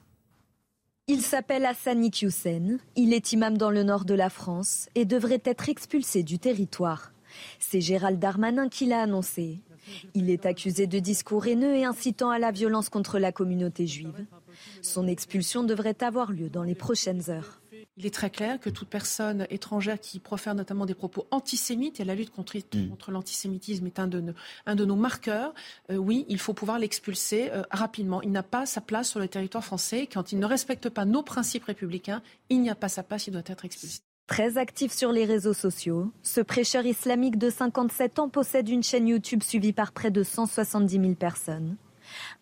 [1.13, 5.41] Il s'appelle Hassan Hussein, il est imam dans le nord de la France et devrait
[5.43, 7.11] être expulsé du territoire.
[7.59, 9.59] C'est Gérald Darmanin qui l'a annoncé.
[10.13, 14.25] Il est accusé de discours haineux et incitant à la violence contre la communauté juive.
[14.81, 17.60] Son expulsion devrait avoir lieu dans les prochaines heures.
[18.01, 22.03] Il est très clair que toute personne étrangère qui profère notamment des propos antisémites, et
[22.03, 23.11] la lutte contre, mm.
[23.11, 25.53] l'antisémitisme est un de nos, marqueurs,
[25.91, 28.23] euh, oui, il faut pouvoir l'expulser euh, rapidement.
[28.23, 30.07] Il n'a pas sa place sur le territoire français.
[30.11, 33.33] Quand il ne respecte pas nos principes républicains, il n'y a pas sa place, il
[33.33, 33.99] doit être expulsé.
[34.25, 39.09] Très actif sur les réseaux sociaux, ce prêcheur islamique de 57 ans possède une chaîne
[39.09, 41.75] YouTube suivie par près de 170 000 personnes.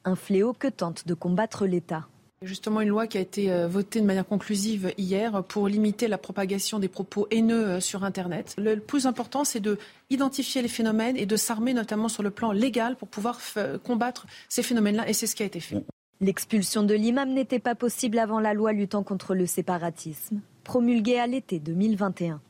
[0.05, 2.07] Un fléau que tente de combattre l'État.
[2.41, 6.17] Justement, une loi qui a été euh, votée de manière conclusive hier pour limiter la
[6.17, 8.55] propagation des propos haineux euh, sur Internet.
[8.57, 9.77] Le plus important, c'est de
[10.09, 13.39] identifier les phénomènes et de s'armer notamment sur le plan légal pour pouvoir
[13.83, 15.09] combattre ces phénomènes-là.
[15.09, 15.83] Et c'est ce qui a été fait.
[16.21, 21.27] L'expulsion de l'imam n'était pas possible avant la loi luttant contre le séparatisme, promulguée à
[21.27, 22.41] l'été 2021.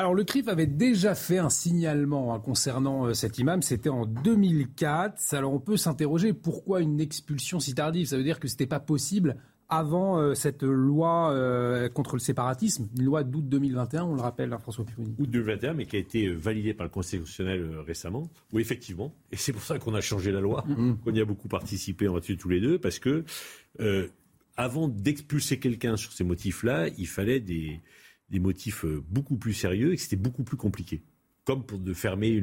[0.00, 4.06] Alors le CRIF avait déjà fait un signalement hein, concernant euh, cet imam, c'était en
[4.06, 5.34] 2004.
[5.34, 8.66] Alors on peut s'interroger pourquoi une expulsion si tardive Ça veut dire que ce n'était
[8.66, 9.36] pas possible
[9.68, 14.54] avant euh, cette loi euh, contre le séparatisme, une loi d'août 2021, on le rappelle,
[14.54, 15.16] hein, François Pupponi.
[15.18, 18.30] Août 2021, mais qui a été validée par le Conseil constitutionnel récemment.
[18.54, 19.12] Oui, effectivement.
[19.30, 20.96] Et c'est pour ça qu'on a changé la loi, mm-hmm.
[21.00, 23.26] qu'on y a beaucoup participé en dessus tous les deux, parce que
[24.56, 27.80] avant d'expulser quelqu'un sur ces motifs-là, il fallait des,
[28.30, 31.02] des motifs euh, beaucoup plus sérieux et que c'était beaucoup plus compliqué.
[31.44, 32.42] Comme pour de fermer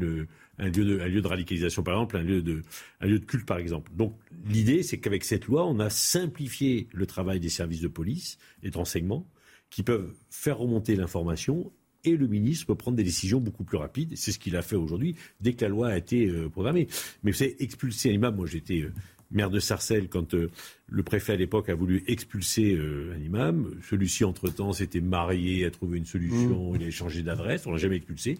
[0.57, 2.63] un, lieu de, radicalisation, par exemple, un lieu de,
[2.99, 3.91] un lieu de culte, par exemple.
[3.95, 8.37] Donc l'idée, c'est qu'avec cette loi, on a simplifié le travail des services de police
[8.63, 9.29] et de renseignement
[9.69, 11.71] qui peuvent faire remonter l'information
[12.03, 14.13] et le ministre peut prendre des décisions beaucoup plus rapides.
[14.15, 16.87] C'est ce qu'il a fait aujourd'hui dès que la loi a été euh, programmée.
[17.23, 18.93] Mais vous savez, expulser un imam, moi j'étais euh,
[19.31, 20.49] maire de Sarcelles quand euh,
[20.87, 23.75] le préfet à l'époque a voulu expulser un imam.
[23.89, 26.75] Celui-ci, entre-temps, s'était marié, a trouvé une solution, mmh.
[26.75, 28.39] il a changé d'adresse, on l'a jamais expulsé.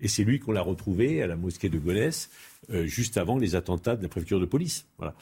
[0.00, 2.30] Et c'est lui qu'on l'a retrouvé à la mosquée de Gonesse,
[2.84, 4.86] juste avant les attentats de la préfecture de police.
[4.96, 5.16] Voilà.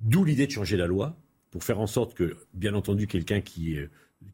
[0.00, 1.18] D'où l'idée de changer la loi
[1.50, 3.76] pour faire en sorte que, bien entendu, quelqu'un qui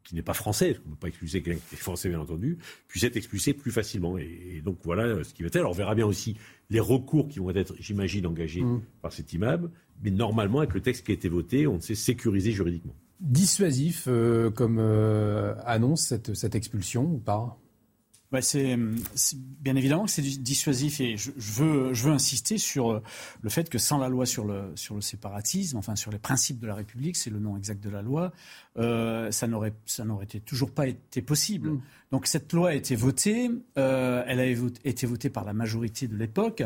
[0.03, 2.57] qui n'est pas français, on ne peut pas expulser quelqu'un qui est français bien entendu,
[2.87, 4.17] puisse être expulsé plus facilement.
[4.17, 5.55] Et, donc voilà ce qui va être.
[5.57, 6.35] Alors on verra bien aussi
[6.69, 8.81] les recours qui vont être, j'imagine, engagés mmh.
[9.01, 9.69] par cet imam,
[10.03, 12.95] mais normalement avec le texte qui a été voté, on sait sécuriser juridiquement.
[13.19, 17.57] Dissuasif euh, comme euh, annonce cette, cette expulsion ou pas?
[18.31, 18.75] Bah, c'est,
[19.61, 23.03] bien évidemment que c'est dissuasif et je, veux, je veux insister sur euh,
[23.41, 26.59] le fait que sans la loi sur le, sur le séparatisme, enfin sur les principes
[26.59, 28.33] de la République, c'est le nom exact de la loi,
[28.77, 29.73] euh, ça n'aurait
[30.45, 31.71] toujours pas été possible.
[31.71, 31.81] Mm.
[32.11, 36.15] Donc cette loi a été votée, euh, elle a été votée par la majorité de
[36.15, 36.63] l'époque.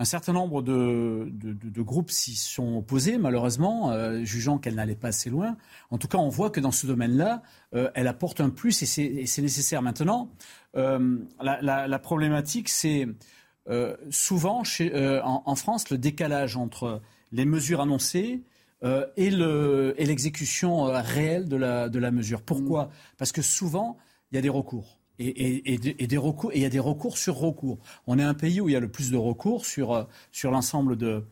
[0.00, 1.32] Un certain nombre de,
[1.78, 5.56] groupes s'y sont opposés, malheureusement, euh, jugeant qu'elle n'allait pas assez loin.
[5.90, 7.42] En tout cas, on voit que dans ce domaine-là,
[7.72, 9.82] elle apporte un plus et c'est nécessaire.
[9.82, 10.30] Maintenant,
[10.74, 13.08] la, problématique, c'est
[14.10, 14.62] souvent
[15.24, 17.00] en, France le décalage entre
[17.32, 18.44] les mesures annoncées
[18.82, 22.42] et l'exécution réelle de la, mesure.
[22.42, 22.90] Pourquoi?
[23.16, 23.98] Parce que souvent,
[24.30, 27.78] il y a des recours et, et il y a des recours sur recours.
[28.06, 30.50] On est un pays où il y a le plus de recours sur, euh, sur
[30.50, 31.24] l'ensemble de,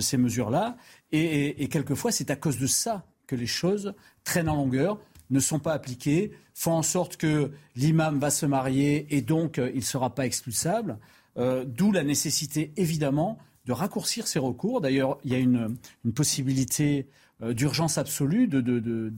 [0.00, 0.76] ces mesures-là.
[1.12, 3.94] Et, quelquefois, c'est à cause de ça que les choses
[4.24, 4.98] traînent en longueur,
[5.30, 9.70] ne sont pas appliquées, font en sorte que l'imam va se marier et donc euh,
[9.72, 10.98] il ne sera pas expulsable.
[11.36, 14.80] Euh, d'où la nécessité, évidemment, de raccourcir ces recours.
[14.80, 17.06] D'ailleurs, il y a une, une possibilité
[17.40, 19.12] d'urgence absolue de, de, de,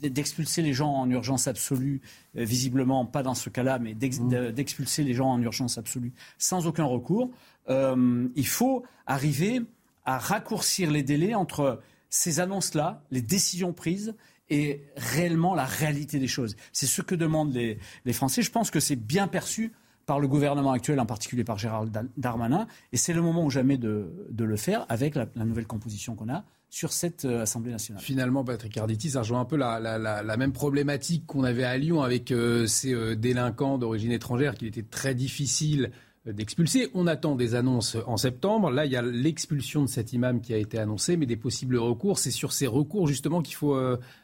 [0.00, 2.00] d'expulser les gens en urgence absolue,
[2.36, 4.52] euh, visiblement pas dans ce cas-là, mais mmh.
[4.52, 7.30] d'expulser les gens en urgence absolue sans aucun recours,
[7.68, 9.62] euh, il faut arriver
[10.04, 14.14] à raccourcir les délais entre ces annonces-là, les décisions prises
[14.48, 16.56] et réellement la réalité des choses.
[16.72, 17.78] C'est ce que demandent les,
[18.12, 18.42] Français.
[18.42, 19.72] Je pense que c'est bien perçu
[20.06, 23.76] par le gouvernement actuel, en particulier par Gérald Darmanin, et c'est le moment ou jamais
[23.76, 26.44] de, le faire avec la nouvelle composition qu'on a
[26.76, 28.02] sur cette euh, Assemblée nationale.
[28.02, 32.30] Finalement, Patrick Arditi, ça rejoint un peu la, même problématique qu'on avait à Lyon avec
[32.30, 35.90] euh, ces euh, délinquants d'origine étrangère qu'il était très difficile
[36.26, 36.90] d'expulser.
[36.92, 38.70] On attend des annonces en septembre.
[38.70, 41.76] Là, il y a l'expulsion de cet imam qui a été annoncé, mais des possibles
[41.76, 42.18] recours.
[42.18, 43.78] C'est sur ces recours justement qu'il faut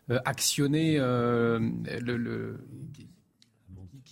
[0.09, 2.59] actionner le,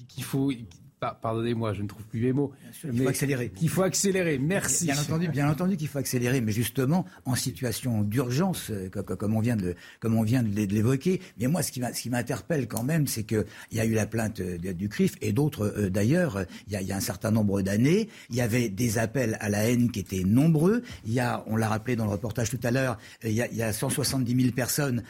[0.06, 0.52] qu'il faut
[1.00, 2.52] pardonnez-moi, je ne trouve plus les mots.
[2.84, 3.52] il faut accélérer.
[3.62, 4.84] Il faut accélérer, merci.
[4.86, 9.40] Bien entendu, bien entendu qu'il faut accélérer, mais justement en situation d'urgence, euh, comme on
[9.40, 11.20] vient de, comme on vient de l'évoquer.
[11.38, 14.58] Mais moi, ce qui m'interpelle quand même, c'est qu'il y a eu la plainte euh,
[14.58, 16.44] du CRIF et d'autres euh, d'ailleurs.
[16.68, 19.90] Il, y a un certain nombre d'années, il y avait des appels à la haine
[19.90, 20.82] qui étaient nombreux.
[21.06, 23.72] Il y a, on l'a rappelé dans le reportage tout à l'heure, il, y a
[23.72, 25.02] 170 000 personnes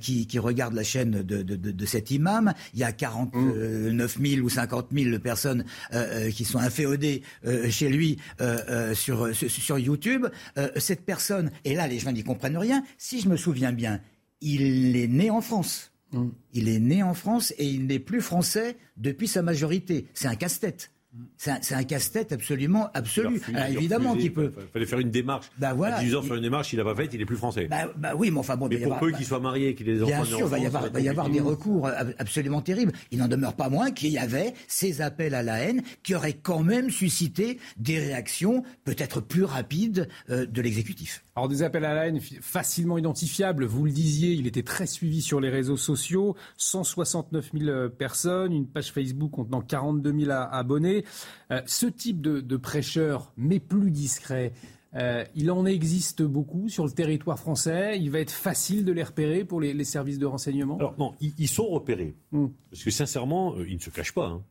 [0.00, 2.52] qui, regardent la chaîne de, de, cet imam.
[2.74, 7.70] Il y a 49 000 ou 50 000 personnes euh, euh, qui sont inféodées euh,
[7.70, 8.18] chez lui
[8.94, 10.26] sur, sur, YouTube.
[10.76, 14.00] cette personne, et là les gens n'y comprennent rien, si je me souviens bien,
[14.40, 15.92] il est né en France.
[16.12, 16.28] Mm.
[16.54, 20.06] Il est né en France et il n'est plus français depuis sa majorité.
[20.14, 20.90] C'est un casse-tête.
[21.36, 23.40] C'est un, casse-tête absolument absolu.
[23.70, 24.52] évidemment qu'il peut.
[24.56, 25.46] Il fallait faire une démarche.
[25.58, 25.96] Bah voilà.
[25.96, 27.66] À 10 ans sur une démarche, il n'a pas fait, il est plus français.
[27.66, 28.68] Bah, bah oui, mais enfin bon.
[28.68, 30.22] Mais pour peu qu'il soit marié, qu'il ait des enfants.
[30.22, 31.88] Bien sûr, il va y avoir, va y avoir des recours
[32.18, 32.92] absolument terribles.
[33.10, 36.34] Il n'en demeure pas moins qu'il y avait ces appels à la haine qui auraient
[36.34, 41.24] quand même suscité des réactions peut-être plus rapides euh, de l'exécutif.
[41.38, 45.22] Alors des appels à la haine facilement identifiables, vous le disiez, il était très suivi
[45.22, 51.04] sur les réseaux sociaux, 169 000 euh, personnes, une page Facebook contenant 42 000 abonnés.
[51.52, 54.52] Euh, ce type de, prêcheur, mais plus discret,
[54.96, 58.00] euh, il en existe beaucoup sur le territoire français.
[58.00, 60.76] Il va être facile de les repérer pour les, services de renseignement?
[60.78, 62.16] Alors non, ils, sont repérés.
[62.32, 62.48] Hmm.
[62.68, 64.26] Parce que sincèrement, ils ne se cachent pas.
[64.26, 64.42] Hein.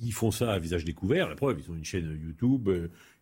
[0.00, 1.28] Ils font ça à visage découvert.
[1.28, 2.68] La preuve, ils ont une chaîne YouTube.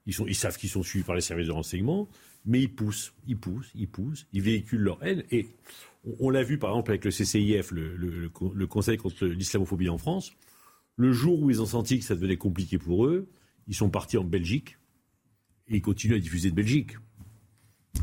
[0.07, 2.09] Ils, sont, ils savent qu'ils sont suivis par les services de renseignement
[2.45, 5.24] mais ils poussent, ils poussent, ils poussent, ils véhiculent leur haine.
[5.30, 5.47] Et
[6.18, 10.32] on, l'a vu par exemple avec le CCIF, le, Conseil contre l'islamophobie en France.
[10.97, 13.28] Le jour où ils ont senti que ça devenait compliqué pour eux,
[13.68, 14.78] ils sont partis en Belgique
[15.68, 16.93] et ils continuent à diffuser de Belgique.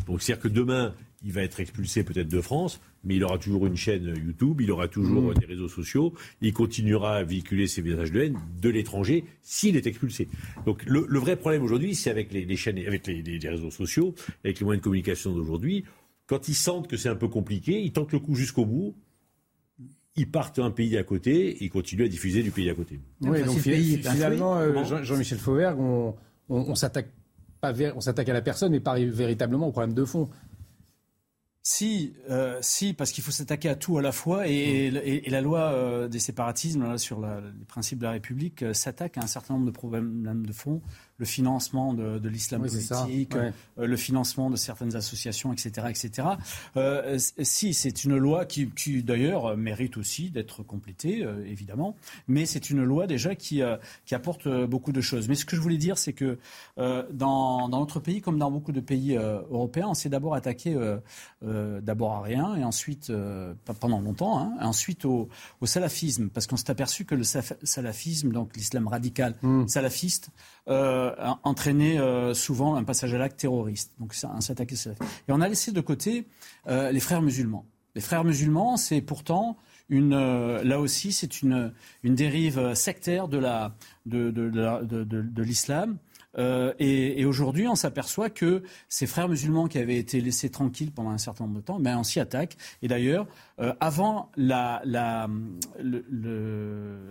[0.05, 3.65] Donc c'est-à-dire que demain, il va être expulsé peut-être de France, mais il aura toujours
[3.65, 5.39] une chaîne YouTube, il aura toujours Mmh.
[5.39, 9.87] des réseaux sociaux, il continuera à véhiculer ses messages de haine de l'étranger s'il est
[9.87, 10.27] expulsé.
[10.65, 13.49] Donc le, le vrai problème aujourd'hui, c'est avec les, les chaînes, avec les, les- les
[13.49, 15.85] réseaux sociaux, avec les moyens de communication d'aujourd'hui.
[16.27, 18.93] Quand ils sentent que c'est un peu compliqué, ils tentent le coup jusqu'au bout.
[20.19, 22.99] Ils partent un pays à côté et ils continuent à diffuser du pays à côté.
[23.21, 26.15] Oui, donc finalement, euh, Jean-Michel Fauvergue, on,
[26.49, 27.09] on, on s'attaque
[27.61, 30.27] pas vers- on s'attaque à la personne, mais pas véritablement au problème de fond.
[31.69, 35.29] Si, euh, si, parce qu'il faut s'attaquer à tout à la fois, et, et- et
[35.29, 39.17] la loi euh, des séparatismes là, sur la- les principes de la République euh, s'attaque
[39.17, 40.81] à un certain nombre de problèmes de fond,
[41.17, 43.51] le financement de, de l'islam Oui, ça, politique, ouais.
[43.79, 46.27] euh, le financement de certaines associations, etc., etc.
[46.75, 51.95] Euh, si, c'est une loi qui, qui, d'ailleurs euh, mérite aussi d'être complétée, euh, évidemment,
[52.27, 55.27] mais c'est une loi déjà qui, euh, qui apporte euh, beaucoup de choses.
[55.27, 56.37] Mais ce que je voulais dire, c'est que
[56.77, 60.75] euh, dans, dans notre pays, comme dans beaucoup de pays européens, on s'est d'abord attaqué
[60.75, 60.97] euh,
[61.43, 65.29] euh, d'abord à rien et ensuite, euh, pendant longtemps, hein, et ensuite au,
[65.61, 69.35] au salafisme, parce qu'on s'est aperçu que le salafisme, donc l'islam radical
[69.67, 70.29] salafiste,
[70.69, 73.93] euh, entraînait euh, souvent un passage à l'acte terroriste.
[73.99, 74.95] Donc salafisme.
[75.27, 76.27] Et on a laissé de côté
[76.67, 77.65] euh, les frères musulmans.
[77.95, 79.57] Les frères musulmans, c'est pourtant
[79.89, 84.83] une, euh, là aussi, c'est une, une dérive sectaire de la, de, de, de la-
[84.83, 85.97] de- de- de l'islam.
[86.77, 91.17] Et, aujourd'hui, on s'aperçoit que ces frères musulmans qui avaient été laissés tranquilles pendant un
[91.17, 92.57] certain nombre de temps, ben, on s'y attaque.
[92.83, 93.25] Et d'ailleurs,
[93.79, 95.27] avant la, la,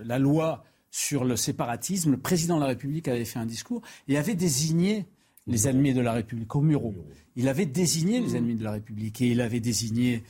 [0.04, 0.62] la loi
[0.96, 5.04] sur le séparatisme, le président de la République avait fait un discours et avait désigné
[5.46, 6.94] les ennemis de la République au Muro.
[7.36, 10.24] Il avait désigné les ennemis de la République et il avait désigné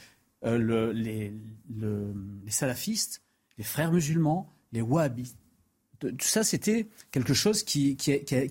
[0.45, 1.33] euh, le- les,
[1.73, 2.12] le-
[2.45, 3.23] les salafistes,
[3.59, 5.37] les frères musulmans, les wahhabites.
[5.99, 7.97] Tout ça, c'était quelque chose qui,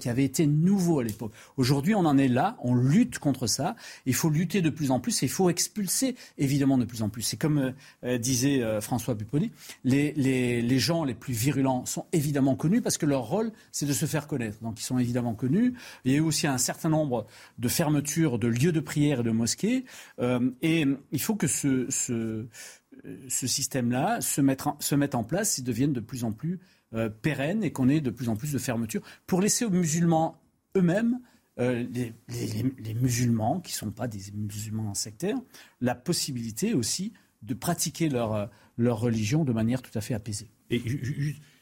[0.05, 1.31] avait été nouveau à l'époque.
[1.57, 3.75] Aujourd'hui, on en est là, on lutte contre ça.
[4.05, 7.09] Il faut lutter de plus en plus et il faut expulser, évidemment, de plus en
[7.09, 7.21] plus.
[7.21, 7.71] C'est comme euh,
[8.03, 9.51] euh, disait euh, François Pupponi,
[9.83, 14.05] les, gens les plus virulents sont évidemment connus parce que leur rôle, c'est de se
[14.05, 14.59] faire connaître.
[14.61, 15.73] Donc, ils sont évidemment connus.
[16.03, 17.27] Il y a eu aussi un certain nombre
[17.59, 19.85] de fermetures de lieux de prière et de mosquées.
[20.61, 21.87] Et il faut que ce
[23.29, 26.59] système-là se mette, en, se mette en place et devienne de plus en plus
[26.95, 30.41] euh, pérenne et qu'on ait de plus en plus de fermetures pour laisser aux musulmans
[30.75, 31.19] eux-mêmes,
[31.59, 35.37] euh, les, les- les- les musulmans qui ne sont pas des musulmans sectaires,
[35.81, 38.45] la possibilité aussi de pratiquer leur, euh,
[38.77, 40.49] leur religion de manière tout à fait apaisée.
[40.69, 40.81] Et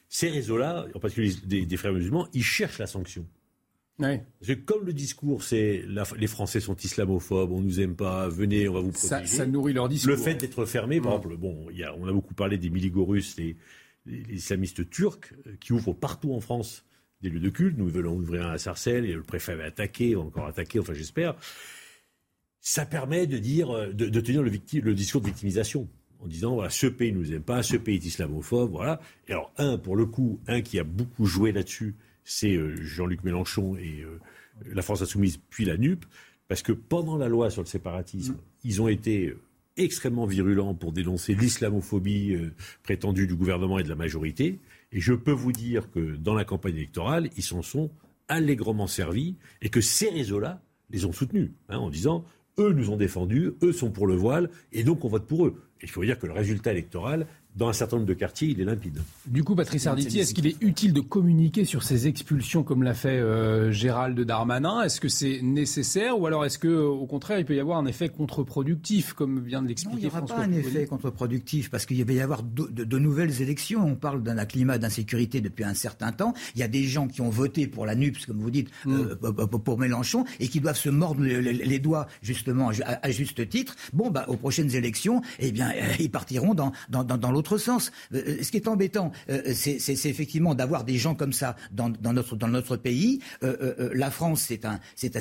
[0.10, 3.26] ces réseaux-là, en particulier des, des frères musulmans, ils cherchent la sanction.
[4.00, 5.84] Parce que comme le discours, c'est
[6.18, 9.38] les Français sont islamophobes, on nous aime pas, venez, on va vous Ça- protéger.
[9.38, 10.10] ça nourrit leur discours.
[10.12, 11.18] Le fait d'être fermé, par Ouais.
[11.20, 13.56] exemple, bon, il y a- on a beaucoup parlé des miligorus, les,
[14.06, 16.86] les- les islamistes turcs, euh, qui ouvrent partout en France
[17.22, 17.78] des lieux de culte.
[17.78, 20.94] Nous venons ouvrir un à Sarcelles et le préfet va attaquer, va encore attaquer, enfin
[20.94, 21.36] j'espère.
[22.60, 24.50] Ça permet de dire, euh, de, de tenir le,
[24.94, 25.90] discours de victimisation
[26.20, 29.02] en disant voilà ce pays ne nous aime pas, ce pays est islamophobe, voilà.
[29.28, 33.24] Et alors un pour le coup, un qui a beaucoup joué là-dessus, c'est euh, Jean-Luc
[33.24, 34.06] Mélenchon et
[34.72, 36.06] la France insoumise puis la NUP,
[36.48, 39.34] parce que pendant la loi sur le séparatisme, ils ont été
[39.78, 42.54] extrêmement virulents pour dénoncer l'islamophobie euh,
[42.84, 44.60] prétendue du gouvernement et de la majorité.
[44.92, 47.90] Et je peux vous dire que dans la campagne électorale, ils s'en sont
[48.28, 52.26] allègrement servis et que ces réseaux-là les ont soutenus hein, en disant
[52.60, 55.64] eux nous ont défendus, eux sont pour le voile et donc on vote pour eux.
[55.82, 58.60] Et il faut dire que le résultat électoral, dans un certain nombre de quartiers, il
[58.62, 59.00] est limpide.
[59.28, 62.94] Du coup, Patrice Arditi, est-ce qu'il est utile de communiquer sur ces expulsions comme l'a
[62.94, 64.82] fait euh, Gérald Darmanin?
[64.82, 67.86] Est-ce que c'est nécessaire ou alors est-ce que, au contraire, il peut y avoir un
[67.86, 71.70] effet contre-productif, comme vient de Non, il l'expliquer n'y aura François pas un effet contre-productif
[71.70, 73.86] parce qu'il va y avoir de, de- de nouvelles élections.
[73.86, 76.34] On parle d'un climat d'insécurité depuis un certain temps.
[76.56, 79.16] Il y a des gens qui ont voté pour la NUPS, comme vous dites, euh,
[79.16, 83.12] pour- pour Mélenchon, et qui doivent se mordre les, les- les doigts justement à, à
[83.12, 83.76] juste titre.
[83.94, 87.43] Bon, bah, aux prochaines élections, eh bien, euh, ils partiront dans, dans, dans, dans l'autre
[87.58, 87.92] sens.
[88.14, 92.14] Euh, ce qui est embêtant, euh, c'est effectivement d'avoir des gens comme ça dans, dans
[92.14, 93.20] notre dans notre pays.
[93.44, 95.20] Euh, euh, euh, la France, c'est un c'est un-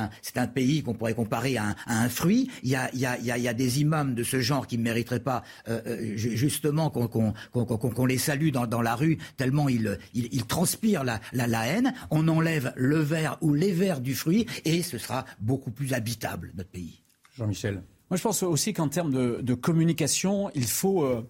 [0.00, 2.50] un c'est un pays qu'on pourrait comparer à un, à un fruit.
[2.62, 4.78] Il y a il y a il y a, des imams de ce genre qui
[4.78, 8.66] ne mériteraient pas euh, euh, ju- justement qu'on qu'on qu'on qu'on- qu'on les salue dans,
[8.66, 11.92] dans la rue tellement ils ils, ils transpirent la, la la haine.
[12.10, 16.52] On enlève le verre ou les verres du fruit et ce sera beaucoup plus habitable
[16.56, 17.02] notre pays.
[17.36, 17.82] Jean-Michel.
[18.10, 21.22] Moi, je pense aussi qu'en termes de, de communication, il faut euh,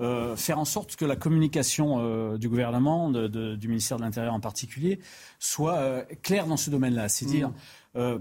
[0.00, 4.02] euh, faire en sorte que la communication euh, du gouvernement, de- de- du ministère de
[4.02, 5.00] l'Intérieur en particulier,
[5.38, 7.08] soit euh, claire dans ce domaine-là.
[7.08, 7.52] C'est-à-dire,
[7.96, 8.18] euh,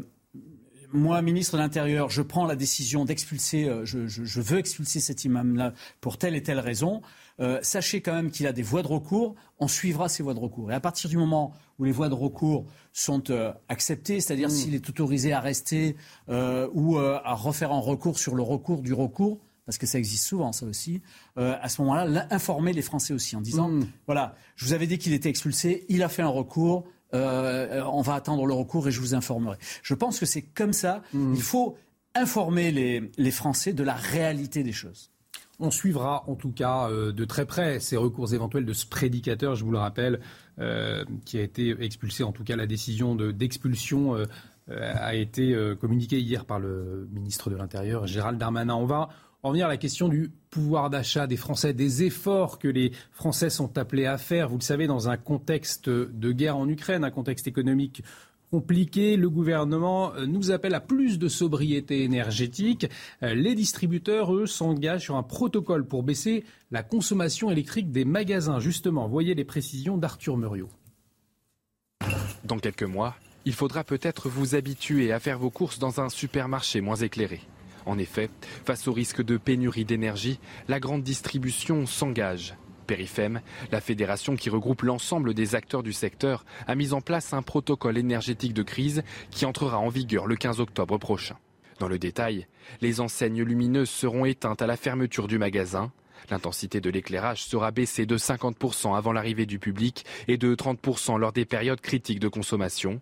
[0.91, 6.17] moi, ministre de l'Intérieur, je prends la décision d'expulser, je, veux expulser cet imam-là pour
[6.17, 7.01] telle et telle raison.
[7.61, 9.36] sachez quand même qu'il a des voies de recours.
[9.59, 10.71] On suivra ces voies de recours.
[10.71, 13.21] Et à partir du moment où les voies de recours sont
[13.67, 14.51] acceptées, c'est-à-dire mm.
[14.51, 15.97] s'il est autorisé à rester
[16.30, 20.53] ou à refaire un recours sur le recours du recours, parce que ça existe souvent,
[20.53, 21.01] ça aussi,
[21.38, 23.88] euh, à ce moment-là, informer les Français aussi en disant, mm.
[24.05, 28.01] voilà, je vous avais dit qu'il était expulsé, il a fait un recours, euh, on
[28.01, 29.57] va attendre le recours et je vous informerai.
[29.84, 31.03] Je pense que c'est comme ça.
[31.11, 31.34] Mm.
[31.36, 31.76] Il faut
[32.15, 35.11] informer les, Français de la réalité des choses.
[35.59, 39.55] On suivra en tout cas euh, de très près ces recours éventuels de ce prédicateur,
[39.55, 40.22] je vous le rappelle,
[41.26, 42.24] qui a été expulsé.
[42.24, 44.15] En tout cas, la décision d'expulsion
[44.68, 48.74] a été communiquée hier par le ministre de l'Intérieur, Gérald Darmanin.
[48.74, 49.09] On va
[49.47, 53.49] en venir à la question du pouvoir d'achat des Français, des efforts que les Français
[53.49, 54.49] sont appelés à faire.
[54.49, 58.03] Vous le savez, dans un contexte de guerre en Ukraine, un contexte économique
[58.51, 59.15] compliqué.
[59.15, 62.87] Le gouvernement euh, nous appelle à plus de sobriété énergétique.
[63.23, 68.59] Euh, les distributeurs, eux, s'engagent sur un protocole pour baisser la consommation électrique des magasins.
[68.59, 70.69] Justement, voyez les précisions d'Arthur Muriot.
[72.43, 76.81] Dans quelques mois, il faudra peut-être vous habituer à faire vos courses dans un supermarché
[76.81, 77.41] moins éclairé.
[77.88, 78.29] En effet,
[78.65, 82.57] face au risque de pénurie d'énergie, la grande distribution s'engage.
[82.85, 83.39] Périfem,
[83.71, 87.97] la fédération qui regroupe l'ensemble des acteurs du secteur, a mis en place un protocole
[87.97, 91.38] énergétique de crise qui entrera en vigueur le 15 octobre prochain.
[91.79, 92.47] Dans le détail,
[92.81, 95.93] les enseignes lumineuses seront éteintes à la fermeture du magasin.
[96.29, 101.31] L'intensité de l'éclairage sera baissée de 50% avant l'arrivée du public et de 30% lors
[101.31, 102.99] des périodes critiques de consommation.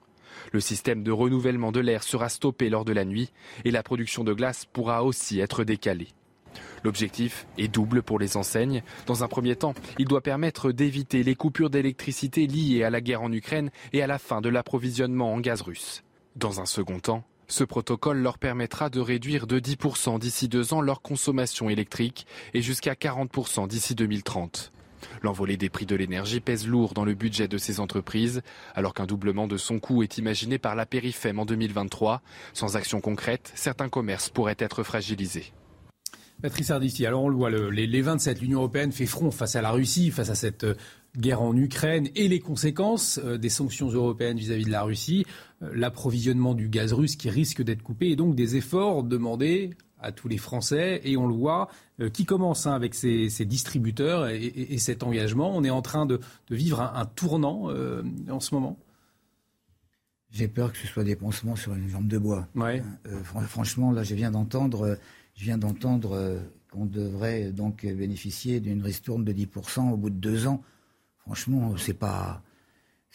[0.51, 3.31] Le système de renouvellement de l'air sera stoppé lors de la nuit
[3.63, 6.09] et la production de glace pourra aussi être décalée.
[6.83, 8.83] L'objectif est double pour les enseignes.
[9.07, 13.23] Dans un premier temps, il doit permettre d'éviter les coupures d'électricité liées à la guerre
[13.23, 16.03] en Ukraine et à la fin de l'approvisionnement en gaz russe.
[16.35, 20.81] Dans un second temps, ce protocole leur permettra de réduire de 10% d'ici deux ans
[20.81, 24.71] leur consommation électrique et jusqu'à 40% d'ici 2030.
[25.21, 28.41] L'envolée des prix de l'énergie pèse lourd dans le budget de ces entreprises,
[28.73, 32.21] alors qu'un doublement de son coût est imaginé par la Périfem en 2023.
[32.53, 35.53] Sans action concrète, certains commerces pourraient être fragilisés.
[36.41, 39.71] Patrice Arditi, alors on le voit, les, 27, l'Union européenne fait front face à la
[39.71, 40.75] Russie, face à cette euh,
[41.17, 45.25] guerre en Ukraine et les conséquences euh, des sanctions européennes vis-à-vis de la Russie,
[45.63, 49.71] euh, l'approvisionnement du gaz russe qui risque d'être coupé et donc des efforts demandés
[50.05, 51.67] à tous les Français et on le voit
[51.99, 55.55] euh, qui commence hein, avec ces, distributeurs et, cet engagement.
[55.55, 58.77] On est en train de, vivre un, tournant euh, en ce moment.
[60.29, 62.47] J'ai peur que ce soit des pansements sur une jambe de bois.
[62.55, 62.83] Ouais.
[63.07, 64.97] Euh, franchement, là, je viens d'entendre,
[65.35, 66.39] je viens d'entendre
[66.71, 70.61] qu'on devrait donc bénéficier d'une ristourne de 10% au bout de deux ans.
[71.19, 72.43] Franchement, c'est pas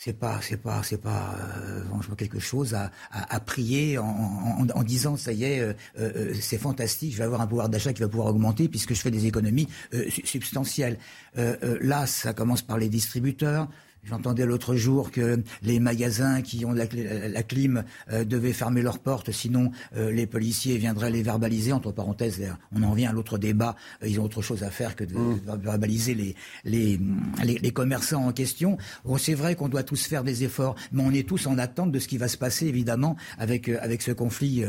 [0.03, 5.45] c'est pas c'est pas c'est pas euh, quelque chose à, prier en, disant ça y
[5.45, 8.67] est euh, euh, c'est fantastique je vais avoir un pouvoir d'achat qui va pouvoir augmenter
[8.69, 10.97] puisque je fais des économies euh, substantielles.
[11.37, 13.69] Là ça commence par les distributeurs
[14.05, 16.85] J'entendais l'autre jour que les magasins qui ont la,
[17.29, 21.73] la clim euh, devaient fermer leurs portes, sinon euh, les policiers viendraient les verbaliser.
[21.73, 22.43] Entre parenthèses,
[22.75, 23.77] on en vient à l'autre débat.
[24.03, 25.41] Euh, ils ont autre chose à faire que de mmh.
[25.63, 26.35] verbaliser les,
[26.65, 26.99] les,
[27.45, 28.79] les, commerçants en question.
[29.05, 31.93] Bon, c'est vrai qu'on doit tous faire des efforts, mais on est tous en attente
[31.93, 34.65] de ce qui va se passer, évidemment, avec, avec ce conflit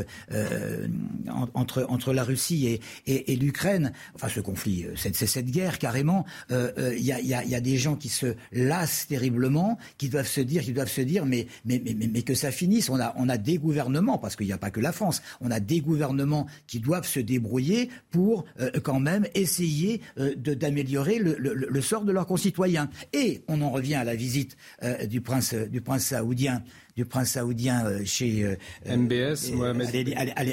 [1.54, 3.94] entre, entre la Russie et, et, et l'Ukraine.
[4.16, 6.26] Enfin, ce conflit, c'est cette guerre, carrément.
[6.50, 10.28] Il y, a, y, a, y, a, des gens qui se lassent terriblement, qui doivent
[10.28, 12.90] se dire, qui doivent se dire, mais, mais, mais, mais que ça finisse.
[12.90, 15.52] On a, on a des gouvernements, parce qu'il n'y a pas que la France, on
[15.52, 21.36] a des gouvernements qui doivent se débrouiller pour euh, quand même essayer euh, d'améliorer le,
[21.38, 22.90] le, le, sort de leurs concitoyens.
[23.14, 26.64] Et on en revient à la visite euh, du prince, du prince saoudien
[26.96, 28.56] du prince saoudien euh, chez euh,
[28.88, 29.52] euh, MBS,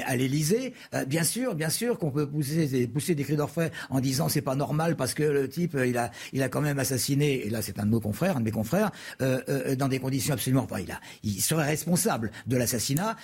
[0.05, 0.73] à l'Élysée.
[1.07, 4.55] bien sûr, bien sûr qu'on peut pousser, pousser des cris d'orfraie en disant c'est pas
[4.55, 7.45] normal parce que le type il a, il a quand même assassiné.
[7.45, 10.65] Et là, c'est un de nos confrères, un de mes confrères, dans des conditions absolument
[10.65, 10.81] pas.
[10.81, 13.15] Il a, il serait responsable de l'assassinat.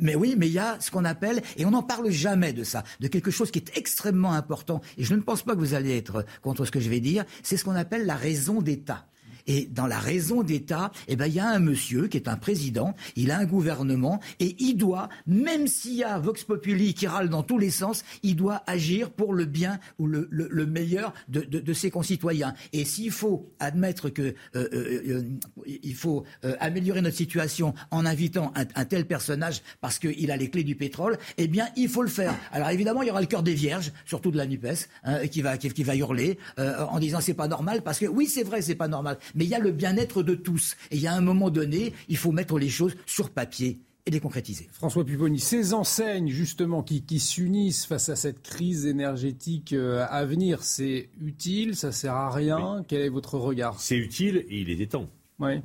[0.00, 2.64] mais oui, mais il y a ce qu'on appelle et on n'en parle jamais de
[2.64, 4.80] ça, de quelque chose qui est extrêmement important.
[4.96, 7.24] Et je ne pense pas que vous allez être contre ce que je vais dire.
[7.42, 9.06] C'est ce qu'on appelle la raison d'État.
[9.48, 12.36] Et dans la raison d'État, eh ben, il y a un monsieur qui est un
[12.36, 17.06] président, il a un gouvernement, et il doit, même s'il y a Vox Populi qui
[17.06, 21.14] râle dans tous les sens, il doit agir pour le bien ou le, le, meilleur
[21.28, 22.52] de, de, de, ses concitoyens.
[22.74, 25.22] Et s'il faut admettre que euh, euh, euh
[25.66, 30.36] il faut euh, améliorer notre situation en invitant un, un tel personnage parce qu'il a
[30.36, 32.34] les clés du pétrole, eh bien, il faut le faire.
[32.52, 34.66] Alors évidemment, il y aura le cœur des vierges, surtout de la Nupes,
[35.04, 38.26] hein, qui va qui, qui va hurler en disant c'est pas normal parce que oui,
[38.26, 40.76] c'est vrai, c'est pas normal mais il y a le bien-être de tous.
[40.90, 44.10] Et il y a un moment donné, il faut mettre les choses sur papier et
[44.10, 44.68] les concrétiser.
[44.72, 50.24] François Pupponi, ces enseignes justement qui, qui s'unissent face à cette crise énergétique euh, à
[50.24, 52.84] venir, c'est utile, ça sert à rien?
[52.88, 53.80] Quel est votre regard?
[53.80, 55.08] C'est utile et il est temps.
[55.38, 55.60] Oui.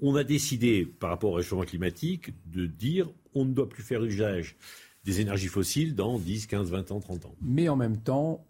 [0.00, 4.02] On a décidé, par rapport au réchauffement climatique, de dire on ne doit plus faire
[4.02, 4.56] usage
[5.04, 7.34] des énergies fossiles dans 10, 15, 20 ans, 30 ans.
[7.42, 8.42] Mais en même temps,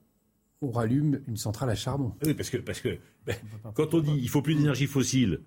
[0.62, 2.12] on rallume une centrale à charbon.
[2.24, 3.36] Oui, parce que, parce que ben,
[3.74, 5.40] quand on dit il faut plus d'énergie fossile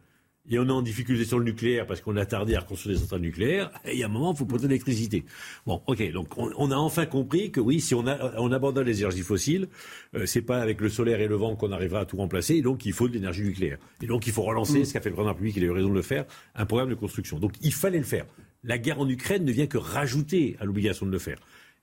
[0.47, 3.01] et on est en difficulté sur le nucléaire parce qu'on a tardé à reconstruire des
[3.01, 5.25] centrales nucléaires, il y a un moment, il faut poser l'électricité.
[5.65, 8.99] Bon, ok, donc on, a enfin compris que oui, si on, a, on abandonne les
[8.99, 9.67] énergies fossiles,
[10.15, 12.61] euh, c'est pas avec le solaire et le vent qu'on arrivera à tout remplacer, et
[12.61, 13.77] donc il faut de l'énergie nucléaire.
[14.01, 14.85] Et donc il faut relancer, mm.
[14.85, 16.65] ce qu'a fait le président de République, il a eu raison de le faire, un
[16.65, 17.39] programme de construction.
[17.39, 18.25] Donc il fallait le faire.
[18.63, 21.37] La guerre en Ukraine ne vient que rajouter à l'obligation de le faire.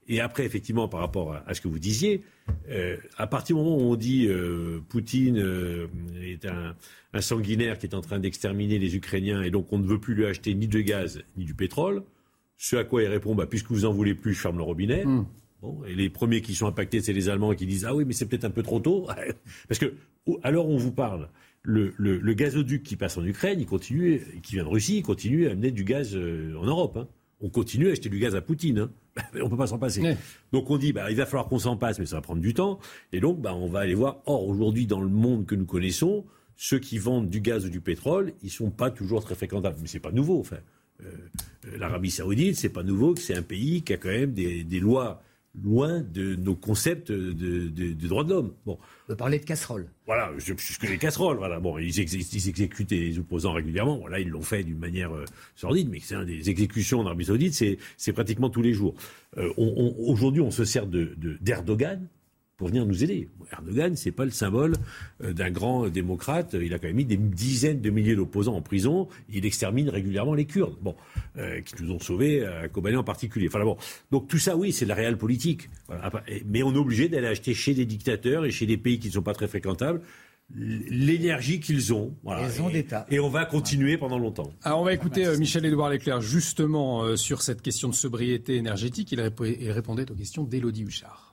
[0.09, 2.23] Et après, effectivement, par rapport à, ce que vous disiez,
[2.69, 5.87] euh, à partir du moment où on dit euh, Poutine euh,
[6.21, 6.75] est un,
[7.21, 10.25] sanguinaire qui est en train d'exterminer les Ukrainiens et donc on ne veut plus lui
[10.27, 12.03] acheter ni de gaz ni du pétrole,
[12.57, 15.05] ce à quoi il répond bah, puisque vous en voulez plus, je ferme le robinet.
[15.05, 15.27] Hmm.
[15.61, 18.13] Bon, et les premiers qui sont impactés, c'est les Allemands qui disent ah oui, mais
[18.13, 19.07] c'est peut-être un peu trop tôt,
[19.69, 19.95] parce que
[20.43, 21.29] alors on vous parle.
[21.65, 25.47] Le, le, gazoduc qui passe en Ukraine, il continue, qui vient de Russie, il continue
[25.47, 26.97] à amener du gaz en Europe.
[26.97, 27.07] Hein.
[27.41, 28.79] On continue à acheter du gaz à Poutine.
[28.81, 28.91] Hein.
[29.35, 30.17] on ne peut pas s'en passer.
[30.53, 32.55] Donc on dit, bah, il va falloir qu'on s'en passe, mais ça va prendre du
[32.55, 32.79] temps.
[33.13, 34.19] Et donc, bah, on va aller voir.
[34.27, 36.25] Or, aujourd'hui, dans le monde que nous connaissons,
[36.57, 39.77] ceux qui vendent du gaz ou du pétrole, ils sont pas toujours très fréquentables.
[39.81, 40.41] Mais c'est pas nouveau.
[40.41, 40.59] Enfin,
[41.03, 41.07] euh,
[41.67, 44.65] euh, l'Arabie Saoudite, c'est pas nouveau que c'est un pays qui a quand même des,
[44.65, 45.23] des lois
[45.61, 47.33] loin de nos concepts de,
[47.69, 48.55] de, droits de l'homme.
[48.65, 48.79] Bon.
[49.05, 49.89] On peut parler de casseroles.
[50.07, 51.37] Voilà, que les casseroles.
[51.37, 51.61] Voilà.
[51.61, 53.99] Bon, ils, exécutent les opposants régulièrement.
[53.99, 55.25] Voilà, ils l'ont fait d'une manière euh,
[55.55, 58.95] sordide, mais c'est un des exécutions en Arabie Saoudite, c'est pratiquement tous les jours.
[59.37, 62.07] Euh, Aujourd'hui, on se sert d'Erdogan
[62.63, 63.29] pour venir nous aider.
[63.51, 64.77] Erdogan, c'est pas le symbole
[65.25, 66.55] euh, d'un grand démocrate.
[66.55, 69.09] Il a quand même mis des dizaines de milliers d'opposants en prison.
[69.29, 70.95] Il extermine régulièrement les Kurdes, bon,
[71.39, 73.49] euh, qui nous ont sauvés, à Kobané en particulier.
[73.49, 73.77] Enfin bon,
[74.13, 75.71] donc tout ça, oui, c'est de la réelle politique.
[76.47, 79.15] Mais on est obligé d'aller acheter chez des dictateurs et chez des pays qui ne
[79.15, 80.01] sont pas très fréquentables
[80.55, 82.15] l'énergie qu'ils ont.
[82.23, 82.47] Voilà.
[82.71, 83.07] d'État.
[83.11, 84.53] Et on va continuer pendant longtemps.
[84.63, 89.11] Alors on va écouter euh, Michel-Édouard Leclerc justement sur cette question de sobriété énergétique.
[89.11, 91.32] Il, répondait aux questions d'Élodie Huchard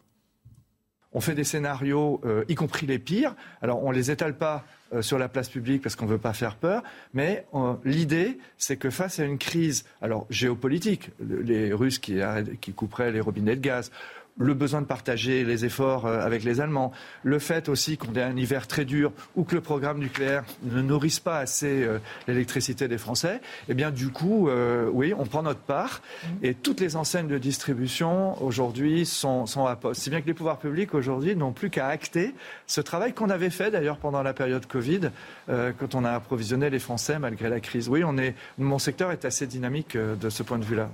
[1.14, 3.36] on fait des scénarios, euh, y compris les pires.
[3.62, 6.34] Alors, on les étale pas euh, sur la place publique parce qu'on ne veut pas
[6.34, 6.84] faire peur,
[7.14, 13.12] mais euh, l'idée, c'est que face à une crise, alors géopolitique, les Russes qui couperaient
[13.12, 13.92] les robinets de gaz,
[14.40, 16.92] le besoin de partager les efforts euh, avec les Allemands,
[17.24, 20.82] le fait aussi qu'on ait un hiver très dur ou que le programme nucléaire ne
[20.82, 25.44] nourrisse pas assez euh, l'électricité des Français, eh bien du coup, euh, oui, on prend
[25.44, 26.28] notre part mmh.
[26.44, 30.02] et toutes les enseignes de distribution aujourd'hui sont, sont à poste.
[30.02, 32.34] Si bien que les pouvoirs publics aujourd'hui n'ont plus qu'à acter
[32.66, 35.12] ce travail qu'on avait fait d'ailleurs pendant la période Covid,
[35.48, 37.90] quand on a approvisionné les Français malgré la crise.
[37.90, 40.90] Oui, on est, mon secteur est assez dynamique de ce point de vue-là.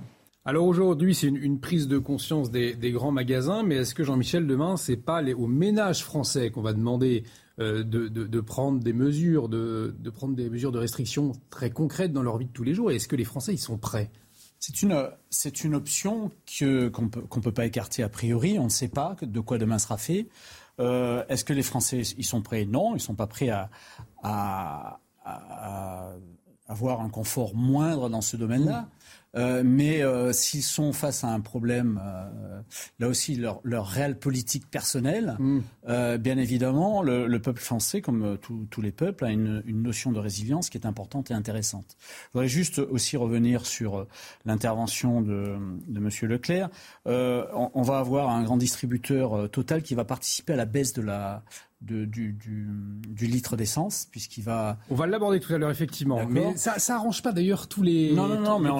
[0.48, 4.76] Alors aujourd'hui, c'est une, prise de conscience des, grands magasins, mais est-ce que Jean-Michel, demain,
[4.76, 7.24] c'est pas les, aux ménages français qu'on va demander
[7.58, 12.38] euh, de, prendre des mesures, de, prendre des mesures de restriction très concrètes dans leur
[12.38, 12.92] vie de tous les jours?
[12.92, 14.12] Et est-ce que les Français y sont prêts?
[14.60, 14.92] C'est une,
[15.74, 17.08] option que, qu'on ne
[17.42, 18.56] peut, pas écarter a priori.
[18.60, 20.28] On ne sait pas de quoi demain sera fait.
[20.78, 22.66] Euh, est-ce que les Français y sont prêts?
[22.66, 25.00] Non, ils ne sont pas prêts à,
[26.68, 28.88] avoir un confort moindre dans ce domaine-là.
[29.36, 32.60] Euh, mais euh, s'ils sont face à un problème, euh,
[32.98, 36.16] là aussi, leur, leur réelle politique personnelle, mm.
[36.18, 40.70] bien évidemment, le, peuple français, comme tous les peuples, a une, une, notion de résilience
[40.70, 41.96] qui est importante et intéressante.
[42.00, 44.06] Je voudrais juste aussi revenir sur
[44.46, 45.56] l'intervention de,
[45.86, 46.10] de M.
[46.22, 46.70] Leclerc.
[47.04, 51.02] On, on, va avoir un grand distributeur total qui va participer à la baisse de
[51.02, 51.44] la,
[51.80, 54.78] du, du, litre d'essence, puisqu'il va.
[54.90, 56.26] On va l'aborder tout à l'heure, effectivement.
[56.26, 58.12] Mais ça, ça arrange pas d'ailleurs tous les.
[58.14, 58.78] Non, non, non, mais on,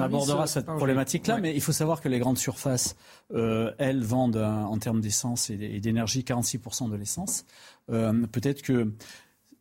[0.00, 1.38] abordera cette problématique-là.
[1.38, 2.96] Mais il faut savoir que les grandes surfaces,
[3.32, 7.44] euh, elles, vendent en termes d'essence et d'énergie 46% de l'essence.
[7.90, 8.92] Euh, peut-être que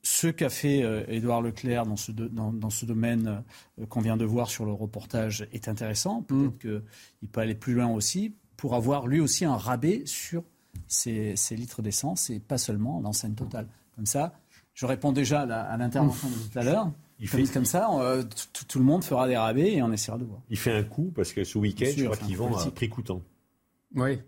[0.02, 3.44] ce qu'a fait euh, Édouard Leclerc dans ce, dans, ce domaine
[3.88, 6.22] qu'on vient de voir sur le reportage est intéressant.
[6.24, 6.58] Peut-être mm.
[6.58, 10.44] qu'il peut aller plus loin aussi pour avoir lui aussi un rabais sur
[10.88, 13.68] ces, litres d'essence et pas seulement l'enseigne totale.
[13.95, 14.34] Comme ça,
[14.74, 16.91] je réponds déjà à l'intervention de tout à l'heure.
[17.20, 17.44] Il fait...
[17.54, 18.24] Comme ça, euh,
[18.68, 20.41] tout le monde fera des rabais et on essaiera de voir.
[20.50, 23.22] Il fait un coup parce que ce week-end, je crois qu'ils vont à prix coûtant.
[23.95, 24.20] Oui.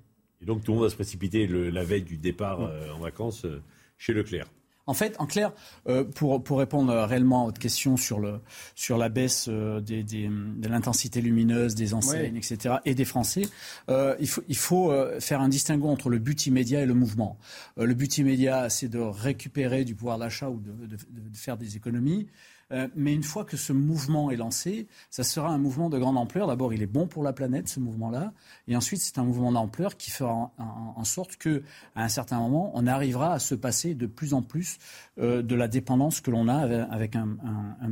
[0.42, 3.46] Et donc tout le monde va se précipiter la veille du départ euh, en vacances
[3.46, 3.62] euh,
[3.98, 4.48] chez Leclerc.
[4.88, 5.52] En fait, en clair,
[5.88, 8.40] euh, pour, pour répondre réellement à votre question sur, le,
[8.76, 13.44] sur la baisse euh, des, des, de l'intensité lumineuse des enseignes, etc., et des Français,
[13.90, 17.38] euh, il faut, il faut faire un distinguo entre le but immédiat et le mouvement.
[17.78, 21.76] le but immédiat, c'est de récupérer du pouvoir d'achat ou de, de, de faire des
[21.76, 22.28] économies.
[22.72, 26.18] Euh, mais une fois que ce mouvement est lancé, ça sera un mouvement de grande
[26.18, 26.48] ampleur.
[26.48, 28.34] D'abord, il est bon pour la planète, ce mouvement-là.
[28.68, 31.62] Et ensuite, c'est un mouvement d'ampleur qui fera en, sorte que,
[31.96, 34.78] à un certain moment, on arrivera à se passer de plus en plus
[35.20, 36.56] euh, de la dépendance que l'on a
[36.86, 37.38] avec un,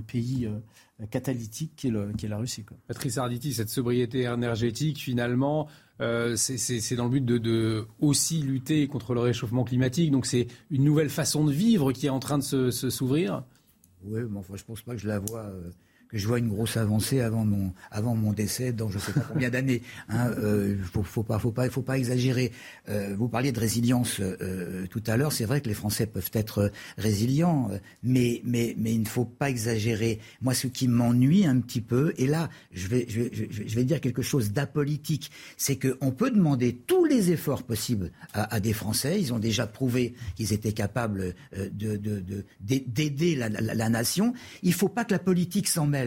[0.07, 2.65] pays euh, catalytique qui est, la Russie.
[2.87, 5.67] Patrice Arditi, cette sobriété énergétique, finalement,
[5.99, 10.09] c'est dans le but de, aussi lutter contre le réchauffement climatique.
[10.09, 13.43] Donc c'est une nouvelle façon de vivre qui est en train de s'ouvrir.
[14.03, 15.71] Oui, mais enfin, je pense pas que je la vois euh,
[16.14, 19.14] que je vois une grosse avancée avant mon, avant mon décès dans je ne sais
[19.14, 19.81] pas combien d'années.
[20.10, 22.52] Hein, euh, faut, faut pas, faut pas, faut pas exagérer.
[22.88, 25.31] Euh, vous parliez de résilience euh, tout à l'heure.
[25.31, 27.72] C'est vrai que les Français peuvent être résilients,
[28.03, 30.19] mais, mais, mais il ne faut pas exagérer.
[30.40, 33.84] Moi, ce qui m'ennuie un petit peu, et là, je vais, je vais, je vais
[33.84, 38.73] dire quelque chose d'apolitique, c'est qu'on peut demander tous les efforts possibles à, à, des
[38.73, 39.19] Français.
[39.19, 41.98] Ils ont déjà prouvé qu'ils étaient capables de,
[42.60, 44.35] d'aider de, de, la, la, la, nation.
[44.61, 46.02] Il ne faut pas que la politique s'en mêle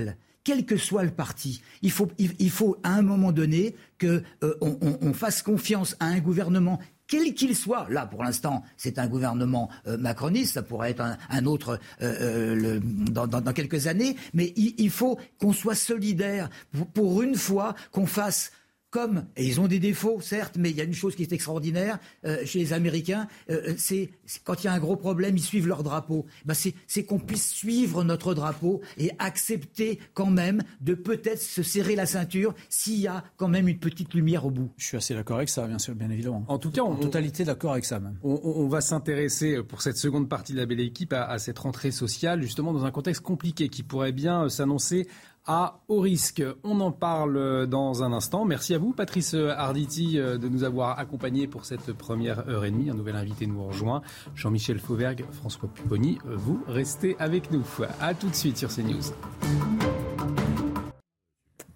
[0.46, 1.60] quel que soit le parti.
[1.82, 2.52] Il faut, il,
[2.84, 6.78] à un moment donné qu'on euh, fasse confiance à un gouvernement
[7.08, 11.46] quel qu'il soit, là pour l'instant c'est un gouvernement euh, macroniste, ça pourrait être un,
[11.46, 16.50] autre euh, dans, quelques années, mais il, faut qu'on soit solidaire
[16.94, 18.50] pour une fois, qu'on fasse
[18.96, 21.30] comme, et ils ont des défauts, certes, mais il y a une chose qui est
[21.30, 24.08] extraordinaire euh, chez les Américains, euh, c'est
[24.42, 26.24] quand il y a un gros problème, ils suivent leur drapeau.
[26.46, 31.94] Ben, c'est qu'on puisse suivre notre drapeau et accepter quand même de peut-être se serrer
[31.94, 34.70] la ceinture s'il y a quand même une petite lumière au bout.
[34.78, 36.46] Je suis assez d'accord avec ça, bien sûr, bien évidemment.
[36.48, 38.16] En tout cas, en totalité d'accord avec ça même.
[38.22, 41.90] On, va s'intéresser pour cette seconde partie de la belle équipe à, à cette rentrée
[41.90, 45.06] sociale, justement dans un contexte compliqué qui pourrait bien s'annoncer
[45.46, 46.42] à haut risque.
[46.64, 48.44] On en parle dans un instant.
[48.44, 52.90] Merci à vous, Patrice Arditi, de nous avoir accompagnés pour cette première heure et demie.
[52.90, 54.02] Un nouvel invité nous rejoint,
[54.34, 56.18] Jean-Michel Fauvergue, François Pupponi.
[56.24, 57.64] Vous restez avec nous.
[58.00, 59.12] À tout de suite sur CNews.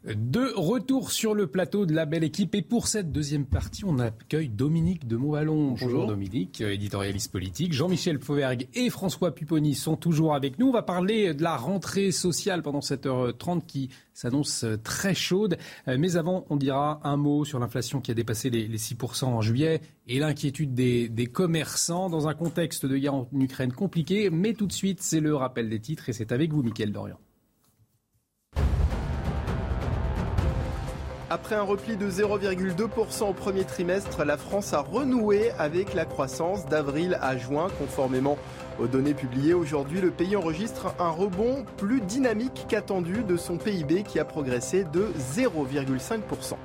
[0.02, 3.98] De retour sur le plateau de la belle équipe et pour cette deuxième partie, on
[3.98, 5.72] accueille Dominique de Montvalon.
[5.72, 7.74] Bonjour Dominique, éditorialiste politique.
[7.74, 10.68] Jean-Michel Fauvergue et François Pupponi sont toujours avec nous.
[10.68, 15.58] On va parler de la rentrée sociale pendant cette heure 30 qui s'annonce très chaude.
[15.86, 19.82] Mais avant, on dira un mot sur l'inflation qui a dépassé les 6% en juillet
[20.08, 24.30] et l'inquiétude des, des commerçants dans un contexte de guerre en Ukraine compliqué.
[24.30, 27.18] Mais tout de suite, c'est le rappel des titres et c'est avec vous, Mickaël Dorian.
[31.32, 36.66] Après un repli de 0,2% au premier trimestre, la France a renoué avec la croissance
[36.66, 38.36] d'avril à juin, conformément
[38.80, 40.00] aux données publiées aujourd'hui.
[40.00, 45.06] Le pays enregistre un rebond plus dynamique qu'attendu de son PIB qui a progressé de
[45.36, 46.56] 0,5%.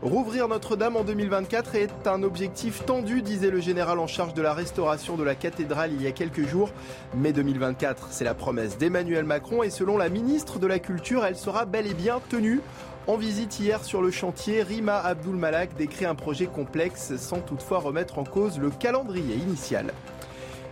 [0.00, 4.54] Rouvrir Notre-Dame en 2024 est un objectif tendu, disait le général en charge de la
[4.54, 6.70] restauration de la cathédrale il y a quelques jours.
[7.16, 11.34] Mais 2024, c'est la promesse d'Emmanuel Macron et selon la ministre de la Culture, elle
[11.34, 12.60] sera bel et bien tenue.
[13.08, 17.78] En visite hier sur le chantier, Rima Abdul Malak décrit un projet complexe sans toutefois
[17.78, 19.94] remettre en cause le calendrier initial.